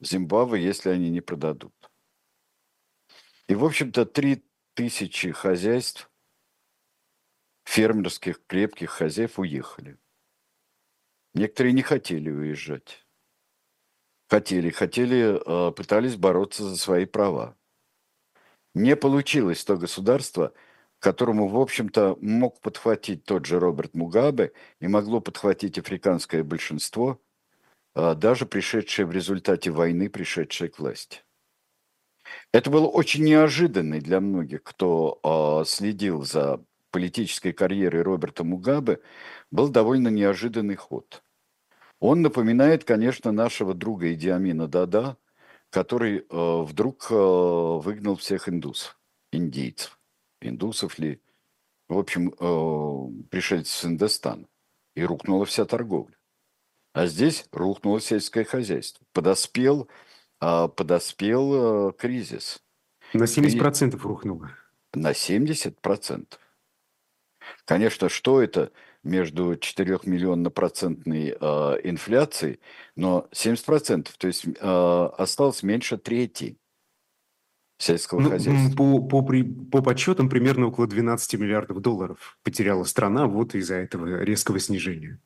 Зимбабве, 0.00 0.62
если 0.62 0.90
они 0.90 1.08
не 1.08 1.20
продадут. 1.20 1.74
И, 3.46 3.54
в 3.54 3.64
общем-то, 3.64 4.04
три 4.04 4.44
тысячи 4.74 5.30
хозяйств, 5.30 6.10
фермерских 7.64 8.44
крепких 8.46 8.90
хозяев 8.90 9.38
уехали. 9.38 9.98
Некоторые 11.34 11.72
не 11.72 11.82
хотели 11.82 12.30
уезжать. 12.30 13.04
Хотели, 14.28 14.70
хотели, 14.70 15.68
э, 15.68 15.72
пытались 15.72 16.16
бороться 16.16 16.64
за 16.64 16.76
свои 16.76 17.04
права. 17.04 17.56
Не 18.74 18.96
получилось 18.96 19.64
то 19.64 19.76
государство, 19.76 20.52
которому, 20.98 21.48
в 21.48 21.58
общем-то, 21.58 22.16
мог 22.20 22.60
подхватить 22.60 23.24
тот 23.24 23.46
же 23.46 23.60
Роберт 23.60 23.94
Мугабе 23.94 24.52
и 24.80 24.88
могло 24.88 25.20
подхватить 25.20 25.78
африканское 25.78 26.42
большинство, 26.42 27.20
а, 27.94 28.14
даже 28.14 28.46
пришедшее 28.46 29.06
в 29.06 29.12
результате 29.12 29.70
войны, 29.70 30.08
пришедшее 30.08 30.70
к 30.70 30.78
власти. 30.78 31.20
Это 32.52 32.70
было 32.70 32.86
очень 32.86 33.22
неожиданно 33.24 34.00
для 34.00 34.20
многих, 34.20 34.62
кто 34.62 35.20
а, 35.22 35.64
следил 35.64 36.22
за 36.22 36.64
политической 36.94 37.52
карьерой 37.52 38.02
Роберта 38.02 38.44
Мугабе, 38.44 39.00
был 39.50 39.68
довольно 39.68 40.08
неожиданный 40.08 40.76
ход. 40.76 41.24
Он 41.98 42.22
напоминает, 42.22 42.84
конечно, 42.84 43.32
нашего 43.32 43.74
друга 43.74 44.12
Идиамина 44.14 44.68
Дада, 44.68 45.16
который 45.70 46.18
э, 46.18 46.24
вдруг 46.30 47.08
э, 47.10 47.14
выгнал 47.14 48.14
всех 48.14 48.48
индусов, 48.48 48.96
индейцев 49.32 49.98
индусов 50.40 50.98
ли, 50.98 51.20
в 51.88 51.98
общем, 51.98 52.32
э, 52.38 53.24
пришельцев 53.30 53.74
с 53.74 53.84
Индостана. 53.84 54.46
И 54.94 55.02
рухнула 55.04 55.44
вся 55.44 55.64
торговля. 55.64 56.16
А 56.92 57.06
здесь 57.06 57.46
рухнуло 57.50 58.00
сельское 58.00 58.44
хозяйство. 58.44 59.04
Подоспел, 59.12 59.88
а, 60.38 60.68
подоспел 60.68 61.88
э, 61.88 61.92
кризис 61.94 62.62
На 63.12 63.24
70% 63.24 63.98
рухнуло. 63.98 64.50
на 64.92 65.10
70%. 65.10 66.38
Конечно, 67.64 68.08
что 68.08 68.42
это 68.42 68.72
между 69.02 69.56
4-миллионно-процентной 69.56 71.36
э, 71.38 71.80
инфляцией, 71.84 72.60
но 72.96 73.28
70%, 73.32 74.08
то 74.16 74.26
есть 74.26 74.46
э, 74.46 75.08
осталось 75.18 75.62
меньше 75.62 75.98
трети 75.98 76.58
сельского 77.78 78.20
Ну, 78.22 78.30
хозяйства. 78.30 78.76
по, 78.76 79.00
по, 79.00 79.22
при- 79.22 79.42
по 79.42 79.82
подсчетам, 79.82 80.28
примерно 80.28 80.66
около 80.66 80.86
12 80.86 81.34
миллиардов 81.34 81.80
долларов 81.80 82.38
потеряла 82.42 82.84
страна 82.84 83.26
вот 83.26 83.54
из-за 83.54 83.74
этого 83.76 84.22
резкого 84.22 84.58
снижения. 84.58 85.20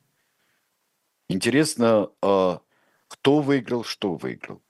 Интересно, 1.29 2.09
а, 2.21 2.61
кто 3.07 3.39
выиграл, 3.41 3.83
что 3.83 4.15
выиграл. 4.15 4.61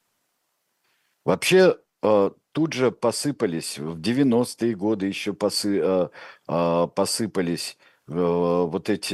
Вообще, 1.25 1.71
а, 1.71 1.77
тут 2.01 2.73
же 2.73 2.91
посыпались, 2.91 3.77
в 3.79 3.99
90-е 3.99 4.75
годы 4.75 5.07
еще 5.07 5.31
посы- 5.33 5.81
а, 5.83 6.09
а, 6.47 6.87
посыпались 6.87 7.77
вот 8.07 8.89
эти 8.89 9.13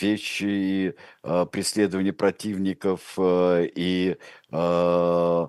вещи, 0.00 0.44
и 0.44 0.94
а, 1.24 1.44
преследование 1.46 2.12
противников, 2.12 3.18
и 3.18 4.16
а, 4.52 5.48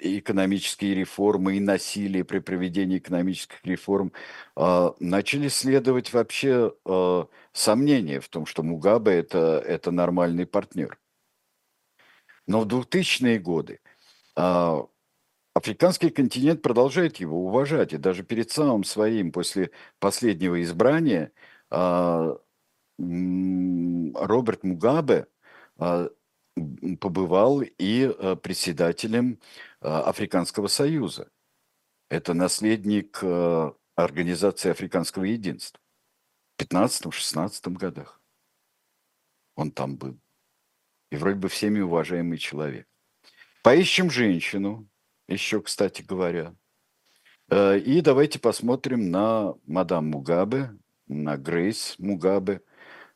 экономические 0.00 0.94
реформы, 0.94 1.56
и 1.56 1.60
насилие 1.60 2.24
при 2.24 2.40
проведении 2.40 2.98
экономических 2.98 3.64
реформ, 3.64 4.12
а, 4.56 4.94
начали 5.00 5.48
следовать 5.48 6.12
вообще 6.12 6.72
а, 6.84 7.26
сомнения 7.52 8.20
в 8.20 8.28
том, 8.28 8.46
что 8.46 8.62
Мугабе 8.62 9.12
это, 9.12 9.62
это 9.66 9.90
нормальный 9.90 10.46
партнер. 10.46 10.98
Но 12.46 12.60
в 12.60 12.66
2000-е 12.66 13.38
годы 13.38 13.80
а, 14.36 14.86
африканский 15.54 16.10
континент 16.10 16.62
продолжает 16.62 17.18
его 17.18 17.46
уважать. 17.46 17.92
И 17.92 17.98
даже 17.98 18.22
перед 18.22 18.50
самым 18.50 18.84
своим, 18.84 19.32
после 19.32 19.70
последнего 19.98 20.62
избрания, 20.62 21.32
а, 21.70 22.38
Роберт 22.98 24.64
Мугабе 24.64 25.26
а, 25.78 26.10
побывал 27.00 27.62
и 27.62 28.04
а, 28.04 28.36
председателем 28.36 29.40
Африканского 29.80 30.68
союза. 30.68 31.30
Это 32.08 32.34
наследник 32.34 33.22
Организации 33.96 34.70
Африканского 34.70 35.24
единства. 35.24 35.80
В 36.56 36.62
15-16 36.62 37.72
годах 37.72 38.20
он 39.56 39.70
там 39.70 39.96
был. 39.96 40.18
И 41.10 41.16
вроде 41.16 41.36
бы 41.36 41.48
всеми 41.48 41.80
уважаемый 41.80 42.38
человек. 42.38 42.86
Поищем 43.62 44.10
женщину, 44.10 44.88
еще, 45.28 45.60
кстати 45.60 46.02
говоря. 46.02 46.54
Э, 47.50 47.78
и 47.78 48.00
давайте 48.00 48.38
посмотрим 48.38 49.10
на 49.10 49.54
мадам 49.66 50.06
Мугабе, 50.08 50.70
на 51.06 51.36
Грейс 51.36 51.96
Мугабе, 51.98 52.62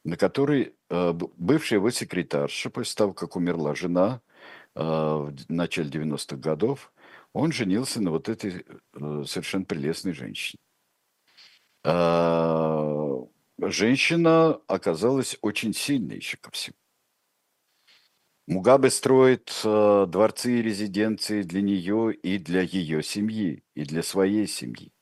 на 0.04 0.16
которой 0.16 0.74
э, 0.90 1.12
бывшая 1.12 1.76
его 1.76 1.90
секретарша, 1.90 2.70
после 2.70 2.94
того, 2.96 3.12
как 3.14 3.36
умерла 3.36 3.74
жена 3.74 4.20
э, 4.74 4.80
в 4.82 5.32
начале 5.48 5.88
90-х 5.88 6.36
годов, 6.36 6.92
он 7.32 7.52
женился 7.52 8.02
на 8.02 8.10
вот 8.10 8.28
этой 8.28 8.64
совершенно 8.94 9.64
прелестной 9.64 10.14
женщине. 10.14 10.58
Женщина 13.58 14.60
оказалась 14.66 15.36
очень 15.42 15.74
сильной 15.74 16.16
еще 16.16 16.38
ко 16.38 16.50
всему. 16.50 16.76
Мугабе 18.46 18.90
строит 18.90 19.52
э, 19.64 20.06
дворцы 20.08 20.60
и 20.60 20.62
резиденции 20.62 21.42
для 21.42 21.62
нее 21.62 22.14
и 22.14 22.38
для 22.38 22.62
ее 22.62 23.02
семьи, 23.02 23.64
и 23.74 23.84
для 23.84 24.02
своей 24.04 24.46
семьи. 24.46 24.92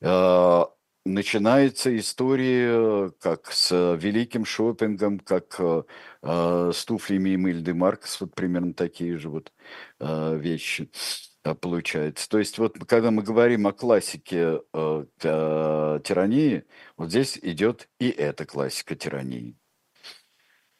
Э, 0.00 0.64
начинается 1.04 1.96
история 1.96 3.10
как 3.20 3.52
с 3.52 3.70
великим 3.96 4.44
шопингом, 4.44 5.20
как 5.20 5.56
э, 5.60 5.82
с 6.72 6.84
туфлями 6.84 7.34
Эмиль 7.36 7.72
Маркс, 7.72 8.20
вот 8.20 8.34
примерно 8.34 8.74
такие 8.74 9.16
же 9.16 9.30
вот 9.30 9.52
э, 10.00 10.36
вещи 10.36 10.90
э, 11.44 11.54
получается. 11.54 12.28
То 12.28 12.38
есть 12.40 12.58
вот 12.58 12.78
когда 12.86 13.10
мы 13.12 13.22
говорим 13.22 13.66
о 13.68 13.72
классике 13.72 14.60
э, 14.72 15.04
тирании, 15.20 16.64
вот 16.96 17.10
здесь 17.10 17.38
идет 17.42 17.88
и 18.00 18.08
эта 18.10 18.44
классика 18.44 18.96
тирании. 18.96 19.59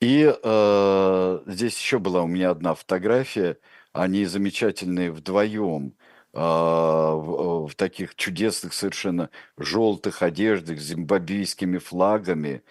И 0.01 0.32
э, 0.42 1.40
здесь 1.46 1.78
еще 1.78 1.98
была 1.98 2.22
у 2.22 2.26
меня 2.26 2.51
одна 2.51 2.74
фотография. 2.74 3.59
Они 3.92 4.24
замечательные 4.24 5.11
вдвоем 5.12 5.94
э, 6.32 6.38
в, 6.38 7.68
в 7.68 7.74
таких 7.74 8.14
чудесных 8.14 8.72
совершенно 8.72 9.28
желтых 9.59 10.22
одеждах 10.22 10.80
с 10.80 10.84
зимбабвийскими 10.84 11.76
флагами. 11.78 12.62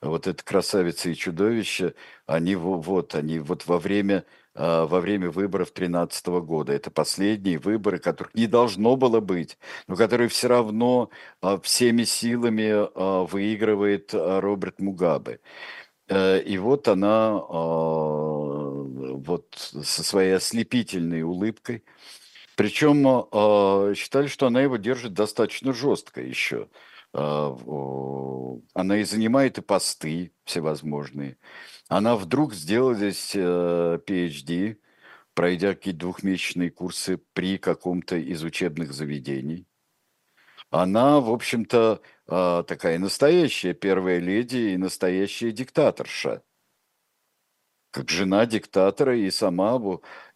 Вот 0.00 0.26
это 0.26 0.42
красавица 0.42 1.10
и 1.10 1.14
чудовище. 1.14 1.94
Они 2.26 2.54
вот 2.56 3.14
они 3.14 3.38
вот 3.40 3.66
во 3.66 3.78
время 3.78 4.24
э, 4.54 4.84
во 4.86 5.00
время 5.00 5.30
выборов 5.30 5.68
2013 5.74 6.26
года. 6.40 6.72
Это 6.72 6.90
последние 6.90 7.58
выборы, 7.58 7.98
которых 7.98 8.34
не 8.34 8.46
должно 8.46 8.96
было 8.96 9.20
быть, 9.20 9.58
но 9.88 9.96
которые 9.96 10.28
все 10.30 10.48
равно 10.48 11.10
э, 11.42 11.58
всеми 11.62 12.04
силами 12.04 13.26
выигрывает 13.30 14.14
Роберт 14.14 14.80
Мугабе. 14.80 15.40
Э, 16.08 16.40
и 16.40 16.58
вот 16.58 16.88
она 16.88 17.36
а, 17.36 17.38
вот 17.48 19.54
со 19.56 20.02
своей 20.02 20.36
ослепительной 20.36 21.22
улыбкой. 21.22 21.84
Причем 22.56 23.06
а, 23.06 23.94
считали, 23.94 24.26
что 24.26 24.46
она 24.46 24.62
его 24.62 24.76
держит 24.76 25.12
достаточно 25.12 25.72
жестко 25.72 26.20
еще. 26.20 26.68
А, 27.12 27.56
она 28.74 28.98
и 28.98 29.04
занимает 29.04 29.58
и 29.58 29.62
посты 29.62 30.32
всевозможные. 30.44 31.36
Она 31.88 32.16
вдруг 32.16 32.54
сделала 32.54 32.94
здесь 32.94 33.34
PhD, 33.34 34.72
э, 34.72 34.76
пройдя 35.34 35.74
какие-то 35.74 36.00
двухмесячные 36.00 36.70
курсы 36.70 37.18
при 37.32 37.58
каком-то 37.58 38.16
из 38.16 38.42
учебных 38.42 38.92
заведений 38.92 39.66
она, 40.70 41.20
в 41.20 41.30
общем-то, 41.30 42.00
а, 42.28 42.62
такая 42.62 42.98
настоящая 42.98 43.72
первая 43.72 44.18
леди 44.18 44.72
и 44.74 44.76
настоящая 44.76 45.50
диктаторша. 45.50 46.42
Как 47.90 48.10
жена 48.10 48.44
диктатора 48.44 49.16
и 49.16 49.30
сама, 49.30 49.80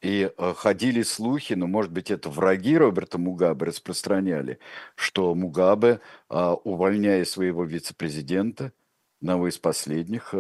и 0.00 0.32
а, 0.38 0.54
ходили 0.54 1.02
слухи, 1.02 1.52
ну, 1.52 1.66
может 1.66 1.92
быть, 1.92 2.10
это 2.10 2.30
враги 2.30 2.78
Роберта 2.78 3.18
Мугабе 3.18 3.66
распространяли, 3.66 4.58
что 4.94 5.34
Мугабе, 5.34 6.00
а, 6.30 6.54
увольняя 6.54 7.24
своего 7.26 7.64
вице-президента, 7.64 8.72
одного 9.20 9.48
из 9.48 9.58
последних, 9.58 10.34
и, 10.34 10.36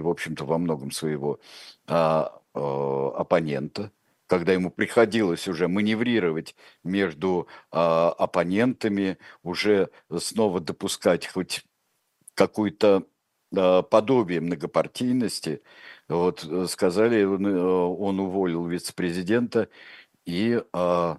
в 0.00 0.08
общем-то, 0.08 0.44
во 0.44 0.56
многом 0.56 0.92
своего 0.92 1.40
оппонента, 2.54 3.90
когда 4.26 4.52
ему 4.52 4.70
приходилось 4.70 5.48
уже 5.48 5.68
маневрировать 5.68 6.54
между 6.84 7.48
э, 7.72 7.76
оппонентами, 7.78 9.18
уже 9.42 9.90
снова 10.18 10.60
допускать 10.60 11.26
хоть 11.26 11.64
какую-то 12.34 13.06
э, 13.56 13.82
подобие 13.82 14.40
многопартийности, 14.40 15.62
вот 16.08 16.44
э, 16.44 16.66
сказали, 16.68 17.24
он, 17.24 17.46
э, 17.46 17.60
он 17.60 18.20
уволил 18.20 18.66
вице-президента 18.66 19.68
и 20.26 20.62
э, 20.72 21.16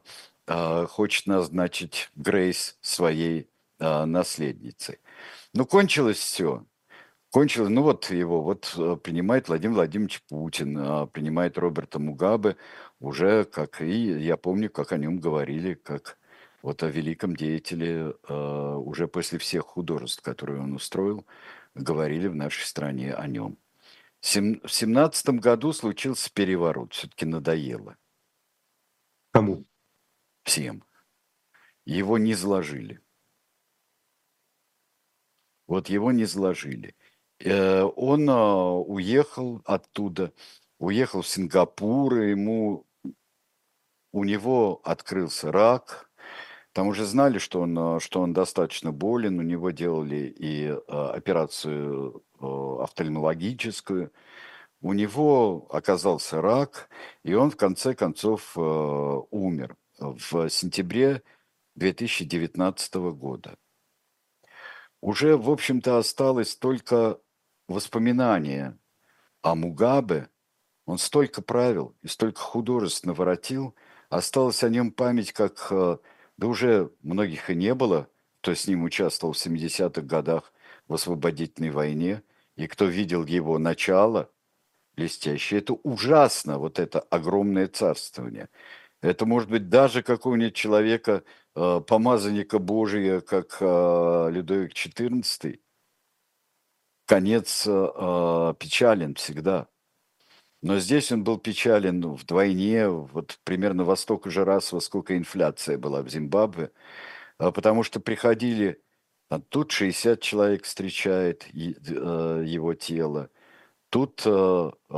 э, 0.48 0.86
хочет 0.88 1.28
назначить 1.28 2.10
Грейс 2.16 2.78
своей 2.82 3.50
э, 3.80 4.06
наследницей. 4.06 5.00
Ну, 5.54 5.66
кончилось 5.66 6.18
все. 6.20 6.66
Кончилось, 7.32 7.70
ну 7.70 7.84
вот 7.84 8.10
его 8.10 8.42
вот 8.42 8.74
принимает 9.04 9.50
Владимир 9.50 9.76
Владимирович 9.76 10.22
Путин, 10.30 11.10
принимает 11.10 11.58
Роберта 11.58 12.00
Мугабе, 12.00 12.56
уже 13.00 13.46
как 13.46 13.82
и 13.82 14.20
я 14.20 14.38
помню, 14.38 14.70
как 14.70 14.92
о 14.92 14.98
нем 14.98 15.20
говорили, 15.20 15.74
как 15.76 16.18
вот 16.62 16.84
о 16.84 16.90
великом 16.90 17.36
деятеле, 17.36 18.16
э, 18.28 18.34
уже 18.34 19.08
после 19.08 19.38
всех 19.38 19.66
художеств, 19.66 20.22
которые 20.22 20.62
он 20.62 20.74
устроил, 20.74 21.26
говорили 21.76 22.28
в 22.28 22.36
нашей 22.36 22.66
стране 22.66 23.14
о 23.14 23.28
нем. 23.28 23.58
Сем, 24.20 24.60
в 24.62 24.72
семнадцатом 24.72 25.38
году 25.40 25.72
случился 25.74 26.32
переворот, 26.34 26.94
все-таки 26.94 27.26
надоело. 27.26 27.98
Кому? 29.32 29.66
Всем. 30.44 30.84
Его 31.86 32.18
не 32.18 32.34
заложили. 32.34 33.00
Вот 35.68 35.90
его 35.90 36.12
не 36.12 36.26
заложили. 36.26 36.96
Э, 37.40 37.84
он 37.84 38.28
э, 38.30 38.34
уехал 38.34 39.62
оттуда, 39.66 40.34
уехал 40.80 41.22
в 41.22 41.28
Сингапур, 41.28 42.16
и 42.22 42.32
ему 42.32 42.87
у 44.12 44.24
него 44.24 44.82
открылся 44.84 45.52
рак. 45.52 46.10
Там 46.74 46.88
уже 46.88 47.06
знали, 47.06 47.40
что 47.40 47.62
он, 47.62 47.78
э, 47.78 48.00
что 48.00 48.22
он 48.22 48.34
достаточно 48.34 48.92
болен. 48.92 49.40
У 49.40 49.44
него 49.44 49.72
делали 49.72 50.34
и 50.38 50.68
э, 50.68 50.76
операцию 50.88 52.24
э, 52.40 52.78
офтальмологическую. 52.84 54.12
У 54.82 54.94
него 54.94 55.68
оказался 55.72 56.40
рак, 56.40 56.90
и 57.24 57.34
он 57.34 57.50
в 57.50 57.58
конце 57.58 57.96
концов 57.96 58.56
умер 58.56 59.76
в 59.98 60.50
сентябре 60.50 61.24
2019 61.74 62.94
года. 63.16 63.58
Уже, 65.02 65.36
в 65.36 65.50
общем-то, 65.50 65.98
осталось 65.98 66.56
только 66.56 67.20
воспоминание 67.68 68.78
о 69.42 69.56
Мугабе. 69.56 70.30
Он 70.86 71.00
столько 71.00 71.42
правил 71.42 71.96
и 72.04 72.08
столько 72.08 72.40
художеств 72.40 73.04
наворотил– 73.04 73.76
Осталась 74.10 74.64
о 74.64 74.70
нем 74.70 74.92
память, 74.92 75.34
как, 75.34 75.68
э, 75.70 75.98
да 76.38 76.48
уже 76.48 76.92
многих 77.02 77.50
и 77.50 77.56
не 77.56 77.74
было, 77.76 78.08
кто 78.42 78.54
с 78.54 78.68
ним 78.68 78.84
участвовал 78.84 79.34
в 79.34 79.38
70-х 79.38 80.02
годах 80.02 80.54
в 80.88 80.94
освободительной 80.94 81.72
войне, 81.72 82.24
и 82.56 82.68
кто 82.68 82.86
видел 82.86 83.26
его 83.26 83.60
начало 83.60 84.32
блестящее. 84.96 85.60
Это 85.60 85.74
ужасно, 85.74 86.60
вот 86.60 86.80
это 86.80 87.02
огромное 87.02 87.68
царствование. 87.68 88.50
Это 89.02 89.26
может 89.26 89.50
быть 89.50 89.70
даже 89.70 90.04
какого-нибудь 90.04 90.56
человека, 90.56 91.24
э, 91.56 91.82
помазанника 91.86 92.60
Божия, 92.60 93.20
как 93.22 93.58
э, 93.60 94.30
Людовик 94.32 94.74
XIV. 94.74 95.60
Конец 97.06 97.64
печален 97.64 99.16
всегда. 99.16 99.68
Но 100.62 100.80
здесь 100.80 101.12
он 101.12 101.24
был 101.24 101.38
печален 101.38 102.02
вдвойне, 102.16 102.88
вот 102.90 103.40
примерно 103.44 103.84
во 103.84 103.96
столько 103.96 104.30
же 104.30 104.44
раз, 104.46 104.72
во 104.72 104.82
сколько 104.82 105.18
инфляция 105.18 105.78
была 105.78 106.02
в 106.02 106.10
Зимбабве, 106.10 106.72
а 107.38 107.52
потому 107.52 107.84
что 107.84 108.00
приходили, 108.00 108.82
а 109.30 109.40
тут 109.40 109.72
60 109.72 110.22
человек 110.22 110.66
встречает 110.66 111.48
э, 111.54 112.44
его 112.46 112.74
тело, 112.74 113.30
Тут 113.90 114.24
э, 114.26 114.30
э, 114.30 114.94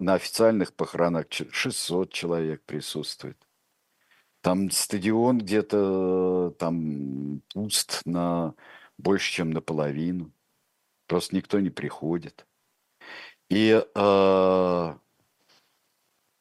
на 0.00 0.14
официальных 0.14 0.74
похоронах 0.74 1.26
600 1.30 2.12
человек 2.12 2.64
присутствует. 2.64 3.38
Там 4.40 4.70
стадион 4.70 5.38
где-то 5.38 6.54
там 6.58 7.42
пуст 7.54 8.02
на 8.04 8.54
больше, 8.98 9.32
чем 9.32 9.50
наполовину. 9.50 10.32
Просто 11.06 11.36
никто 11.36 11.60
не 11.60 11.70
приходит. 11.70 12.47
И 13.50 13.82
э, 13.94 14.94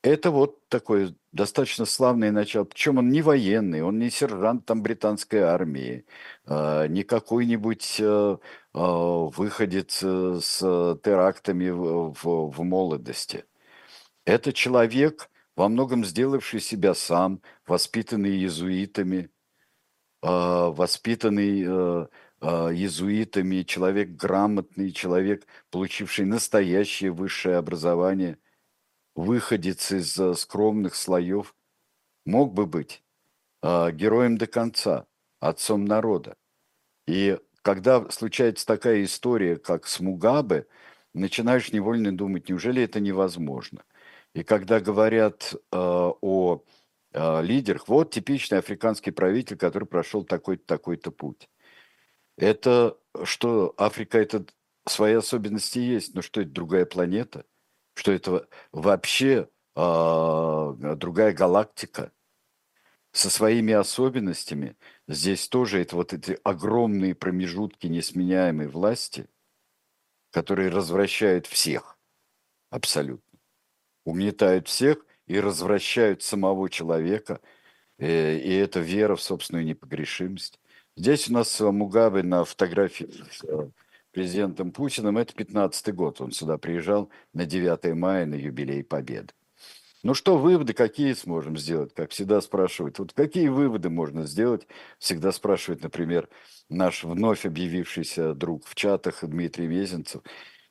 это 0.03 0.31
вот 0.31 0.67
такое 0.69 1.15
достаточно 1.31 1.85
славное 1.85 2.31
начало. 2.31 2.65
Причем 2.65 2.97
он 2.97 3.09
не 3.09 3.21
военный, 3.21 3.81
он 3.81 3.99
не 3.99 4.09
сержант 4.09 4.65
там 4.65 4.81
британской 4.83 5.39
армии, 5.39 6.05
э, 6.45 6.87
не 6.87 7.03
какой-нибудь 7.03 7.97
э, 7.99 8.03
э, 8.03 8.37
выходец 8.73 10.01
э, 10.03 10.39
с 10.41 10.59
терактами 11.03 11.69
в, 11.69 12.13
в, 12.13 12.51
в 12.51 12.63
молодости. 12.63 13.45
Это 14.25 14.53
человек, 14.53 15.29
во 15.55 15.69
многом 15.69 16.05
сделавший 16.05 16.59
себя 16.59 16.93
сам, 16.93 17.41
воспитанный 17.65 18.31
иезуитами, 18.31 19.29
э, 20.23 20.27
воспитанный 20.27 21.63
э, 21.65 21.67
э, 21.67 22.07
иезуитами, 22.41 23.63
человек 23.63 24.09
грамотный, 24.09 24.91
человек, 24.91 25.47
получивший 25.71 26.25
настоящее 26.25 27.11
высшее 27.11 27.57
образование– 27.57 28.37
выходец 29.17 29.91
из 29.91 30.17
э, 30.17 30.33
скромных 30.35 30.95
слоев, 30.95 31.55
мог 32.25 32.53
бы 32.53 32.65
быть 32.65 33.03
э, 33.63 33.91
героем 33.91 34.37
до 34.37 34.47
конца, 34.47 35.07
отцом 35.39 35.85
народа. 35.85 36.37
И 37.07 37.39
когда 37.63 38.09
случается 38.11 38.65
такая 38.65 39.03
история, 39.03 39.57
как 39.57 39.87
с 39.87 39.99
Мугабе, 39.99 40.67
начинаешь 41.13 41.73
невольно 41.73 42.15
думать, 42.15 42.47
неужели 42.47 42.83
это 42.83 42.99
невозможно? 42.99 43.83
И 44.33 44.43
когда 44.43 44.79
говорят 44.79 45.55
о 45.71 46.61
лидерах, 47.13 47.87
вот 47.87 48.11
типичный 48.11 48.59
африканский 48.59 49.11
правитель, 49.11 49.57
который 49.57 49.87
прошел 49.87 50.23
такой-то, 50.23 50.63
такой-то 50.65 51.11
путь. 51.11 51.49
Это 52.37 52.97
что, 53.23 53.73
Африка, 53.77 54.17
это 54.19 54.45
свои 54.87 55.13
особенности 55.13 55.79
есть, 55.79 56.13
но 56.15 56.21
что 56.21 56.41
это 56.41 56.51
другая 56.51 56.85
планета– 56.85 57.45
что 57.97 58.11
это 58.11 58.47
вообще 58.71 59.49
э, 59.75 60.73
другая 60.95 61.33
галактика 61.33 62.11
со 63.11 63.29
своими 63.31 63.73
особенностями. 63.73 64.77
Здесь 65.07 65.47
тоже 65.49 65.81
это 65.81 65.95
вот 65.95 66.13
эти 66.13 66.37
огромные 66.43 67.15
промежутки 67.15 67.87
несменяемой 67.87 68.67
власти, 68.67 69.27
которые 70.31 70.69
развращают 70.69 71.47
всех 71.47 71.97
абсолютно, 72.69 73.39
угнетают 74.05 74.67
всех 74.67 75.03
и 75.25 75.39
развращают 75.39 76.21
самого 76.21 76.69
человека, 76.69 77.41
э, 77.97 78.37
и 78.37 78.53
это 78.53 78.79
вера 78.79 79.15
в 79.15 79.23
собственную 79.23 79.65
непогрешимость. 79.65 80.59
Здесь 80.97 81.29
у 81.29 81.33
нас 81.33 81.59
Мугабе 81.59 82.23
на 82.23 82.43
фотографии 82.43 83.07
президентом 84.11 84.71
Путиным, 84.71 85.19
это 85.19 85.31
15 85.31 85.93
год. 85.93 86.19
Он 86.21 86.31
сюда 86.31 86.57
приезжал 86.57 87.11
на 87.33 87.45
9 87.45 87.93
мая, 87.93 88.25
на 88.25 88.33
юбилей 88.33 88.83
Победы. 88.83 89.31
Ну 90.01 90.15
что, 90.15 90.39
выводы 90.39 90.73
какие 90.73 91.13
сможем 91.13 91.55
сделать? 91.55 91.93
Как 91.93 92.09
всегда 92.09 92.41
спрашивают. 92.41 92.97
Вот 92.97 93.13
какие 93.13 93.47
выводы 93.49 93.91
можно 93.91 94.25
сделать? 94.25 94.67
Всегда 94.97 95.31
спрашивает, 95.31 95.83
например, 95.83 96.29
наш 96.67 97.03
вновь 97.03 97.45
объявившийся 97.45 98.33
друг 98.33 98.65
в 98.65 98.73
чатах 98.73 99.23
Дмитрий 99.23 99.67
Мезенцев. 99.67 100.23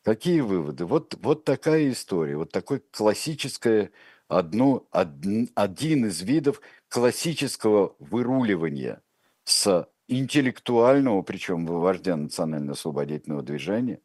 Какие 0.02 0.40
выводы? 0.40 0.86
Вот, 0.86 1.16
вот 1.22 1.44
такая 1.44 1.88
история, 1.92 2.36
вот 2.36 2.50
такое 2.50 2.82
классическое, 2.90 3.92
одно, 4.26 4.88
один, 4.90 5.50
один 5.54 6.06
из 6.06 6.20
видов 6.20 6.60
классического 6.88 7.94
выруливания 8.00 9.02
с 9.44 9.88
интеллектуального, 10.08 11.22
причем 11.22 11.66
вождя 11.66 12.16
национально-освободительного 12.16 13.42
движения, 13.42 14.00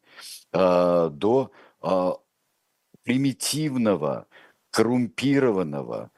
а, 0.52 1.08
до 1.08 1.52
а, 1.80 2.18
примитивного, 3.04 4.26
коррумпированного, 4.70 6.10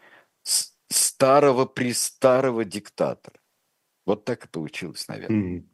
старого-престарого 0.89 2.65
диктатора. 2.65 3.39
Вот 4.07 4.25
так 4.25 4.45
и 4.45 4.49
получилось, 4.49 5.09
наверное. 5.09 5.61
Mm-hmm. 5.61 5.65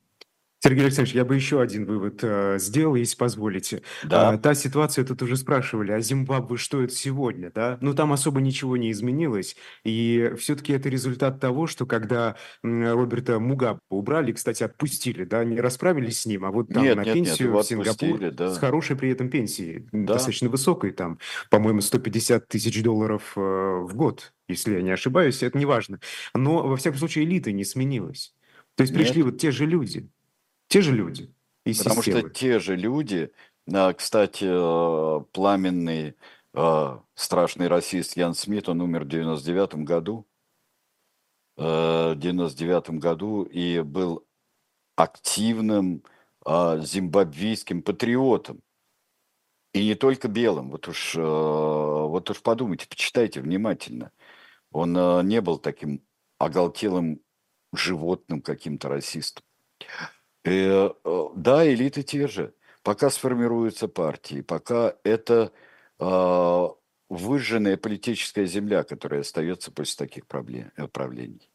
Сергей 0.63 0.85
Александрович, 0.85 1.15
я 1.15 1.25
бы 1.25 1.35
еще 1.35 1.63
один 1.63 1.87
вывод 1.87 2.21
э, 2.23 2.59
сделал, 2.59 2.95
если 2.95 3.17
позволите. 3.17 3.83
Да. 4.05 4.31
А, 4.31 4.39
та 4.39 4.55
ситуация, 4.55 5.07
тут 5.07 5.23
уже 5.23 5.37
спрашивали, 5.37 5.93
а 5.93 6.01
Зимбабве 6.01 6.59
что 6.59 6.83
это 6.83 6.95
сегодня, 6.95 7.51
да? 7.51 7.79
Ну, 7.81 7.95
там 7.95 8.13
особо 8.13 8.43
ничего 8.43 8.77
не 8.77 8.91
изменилось, 8.91 9.57
и 9.85 10.33
все-таки 10.39 10.75
это 10.75 10.91
результат 10.91 11.41
того, 11.41 11.67
что 11.67 11.87
когда 11.87 12.37
Роберта 12.63 13.39
Мугабе 13.39 13.79
убрали, 13.89 14.33
кстати, 14.33 14.63
отпустили, 14.63 15.25
да, 15.25 15.45
не 15.45 15.59
расправились 15.59 16.21
с 16.21 16.27
ним, 16.27 16.45
а 16.45 16.51
вот 16.51 16.69
там 16.69 16.83
нет, 16.83 16.97
на 16.97 17.05
нет, 17.05 17.15
пенсию 17.15 17.55
нет, 17.55 17.65
в 17.65 17.67
Сингапур 17.67 18.31
да. 18.31 18.55
с 18.55 18.59
хорошей 18.59 18.97
при 18.97 19.11
этом 19.11 19.31
пенсией, 19.31 19.89
да. 19.93 20.13
достаточно 20.13 20.51
высокой, 20.51 20.91
там, 20.91 21.19
по-моему, 21.49 21.81
150 21.81 22.49
тысяч 22.49 22.83
долларов 22.83 23.33
э, 23.35 23.41
в 23.41 23.95
год, 23.95 24.35
если 24.47 24.75
я 24.75 24.83
не 24.83 24.91
ошибаюсь, 24.91 25.43
это 25.43 25.57
не 25.57 25.65
важно. 25.65 26.01
Но, 26.35 26.67
во 26.67 26.77
всяком 26.77 26.99
случае, 26.99 27.25
элита 27.25 27.51
не 27.51 27.65
сменилась. 27.65 28.35
То 28.75 28.83
есть 28.83 28.95
пришли 28.95 29.19
нет. 29.19 29.27
вот 29.27 29.39
те 29.39 29.51
же 29.53 29.65
люди. 29.65 30.11
Те 30.71 30.83
же 30.83 30.95
люди 30.95 31.35
из 31.65 31.79
Потому 31.79 32.01
системы. 32.01 32.21
что 32.21 32.31
те 32.31 32.61
же 32.61 32.77
люди, 32.77 33.33
а, 33.73 33.93
кстати, 33.93 34.45
э, 34.47 35.25
пламенный 35.33 36.15
э, 36.55 36.99
страшный 37.15 37.67
расист 37.67 38.17
Ян 38.17 38.35
Смит, 38.35 38.69
он 38.69 38.81
умер 38.81 39.05
в 39.05 39.09
99 39.09 39.85
году, 39.85 40.29
э, 41.57 42.13
в 42.13 42.15
99 42.17 43.01
году 43.01 43.43
и 43.43 43.81
был 43.81 44.27
активным 44.97 46.03
зимбабвийским 46.47 47.83
патриотом. 47.83 48.63
И 49.75 49.85
не 49.85 49.95
только 49.95 50.27
белым. 50.27 50.71
Вот 50.71 50.89
уж, 50.89 51.15
вот 51.15 52.31
уж 52.31 52.43
подумайте, 52.43 52.87
почитайте 52.89 53.43
внимательно. 53.43 54.11
Он 54.73 54.93
не 55.29 55.43
был 55.43 55.59
таким 55.59 56.03
оголтелым 56.39 57.21
животным 57.75 58.41
каким-то 58.41 58.89
расистом. 58.89 59.45
И, 60.45 60.93
э, 61.05 61.29
да, 61.37 61.73
элиты 61.73 62.03
те 62.03 62.27
же. 62.27 62.55
Пока 62.83 63.11
сформируются 63.11 63.89
партии, 63.89 64.41
пока 64.41 64.97
это 65.05 65.53
э, 65.99 66.69
выжженная 67.11 67.77
политическая 67.77 68.47
земля, 68.47 68.85
которая 68.85 69.21
остается 69.21 69.71
после 69.71 70.07
таких 70.07 70.27
проблем, 70.27 70.73
э, 70.77 70.89
правлений. 70.89 71.51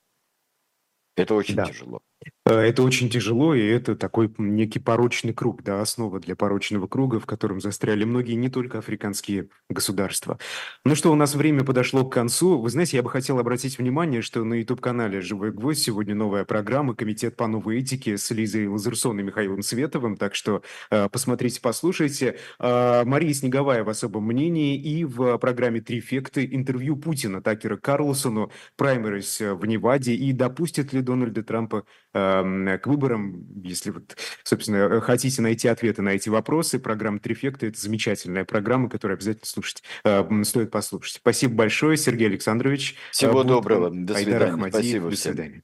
Это 1.16 1.34
очень 1.34 1.56
да. 1.56 1.66
тяжело. 1.66 2.02
Э, 2.47 2.59
это 2.59 2.84
очень 2.84 3.09
тяжело, 3.09 3.55
и 3.55 3.65
это 3.65 3.95
такой 3.95 4.32
некий 4.38 4.80
порочный 4.80 5.34
круг, 5.34 5.63
да, 5.63 5.82
основа 5.82 6.19
для 6.19 6.36
порочного 6.36 6.88
круга, 6.88 7.19
в 7.19 7.26
котором 7.26 7.59
застряли 7.59 8.03
многие, 8.03 8.34
не 8.34 8.49
только 8.49 8.78
африканские 8.80 9.49
государства. 9.69 10.38
Ну 10.84 10.95
что, 10.95 11.11
у 11.11 11.15
нас 11.15 11.36
время 11.36 11.63
подошло 11.63 12.05
к 12.05 12.13
концу. 12.13 12.59
Вы 12.59 12.69
знаете, 12.69 12.97
я 12.97 13.03
бы 13.03 13.09
хотел 13.09 13.39
обратить 13.39 13.78
внимание, 13.80 14.21
что 14.21 14.43
на 14.43 14.55
YouTube-канале 14.55 15.21
«Живой 15.21 15.51
гвоздь» 15.51 15.82
сегодня 15.82 16.13
новая 16.13 16.45
программа 16.45 16.95
«Комитет 16.95 17.36
по 17.36 17.47
новой 17.47 17.80
этике» 17.80 18.17
с 18.17 18.30
Лизой 18.32 18.67
Лазерсон 18.67 19.19
и 19.19 19.23
Михаилом 19.23 19.61
Световым, 19.63 20.15
так 20.15 20.36
что 20.36 20.61
э, 20.91 21.09
посмотрите, 21.09 21.59
послушайте. 21.61 22.38
Э, 22.59 23.03
Мария 23.05 23.34
Снеговая 23.34 23.84
в 23.84 23.89
особом 23.89 24.26
мнении 24.26 24.80
и 24.80 25.03
в 25.03 25.38
программе 25.39 25.82
«Три 25.82 25.99
фекты» 25.99 26.47
интервью 26.51 26.95
Путина 26.95 27.41
Такера 27.41 27.78
Карлсону, 27.78 28.51
праймерис 28.78 29.39
в 29.39 29.65
Неваде 29.65 30.13
и 30.13 30.32
допустит 30.32 30.93
ли 30.93 31.01
Дональда 31.01 31.43
Трампа 31.43 31.86
к 32.16 32.82
выборам. 32.86 33.45
Если 33.63 33.91
вот, 33.91 34.16
собственно, 34.43 35.01
хотите 35.01 35.41
найти 35.41 35.68
ответы 35.68 36.01
на 36.01 36.09
эти 36.09 36.30
вопросы, 36.30 36.80
программа 36.80 37.20
«Трефекта»— 37.20 37.66
это 37.68 37.80
замечательная 37.80 38.45
программа, 38.45 38.89
которую 38.89 39.16
обязательно 39.16 39.45
слушать, 39.45 39.84
э, 40.03 40.43
стоит 40.43 40.72
послушать. 40.72 41.18
Спасибо 41.18 41.55
большое, 41.55 41.97
Сергей 41.97 42.28
Александрович. 42.28 42.95
Всего 43.11 43.43
доброго. 43.43 43.89
До 43.91 44.16
свидания. 44.16 44.70
Спасибо. 44.70 45.09
До 45.09 45.16
свидания. 45.18 45.63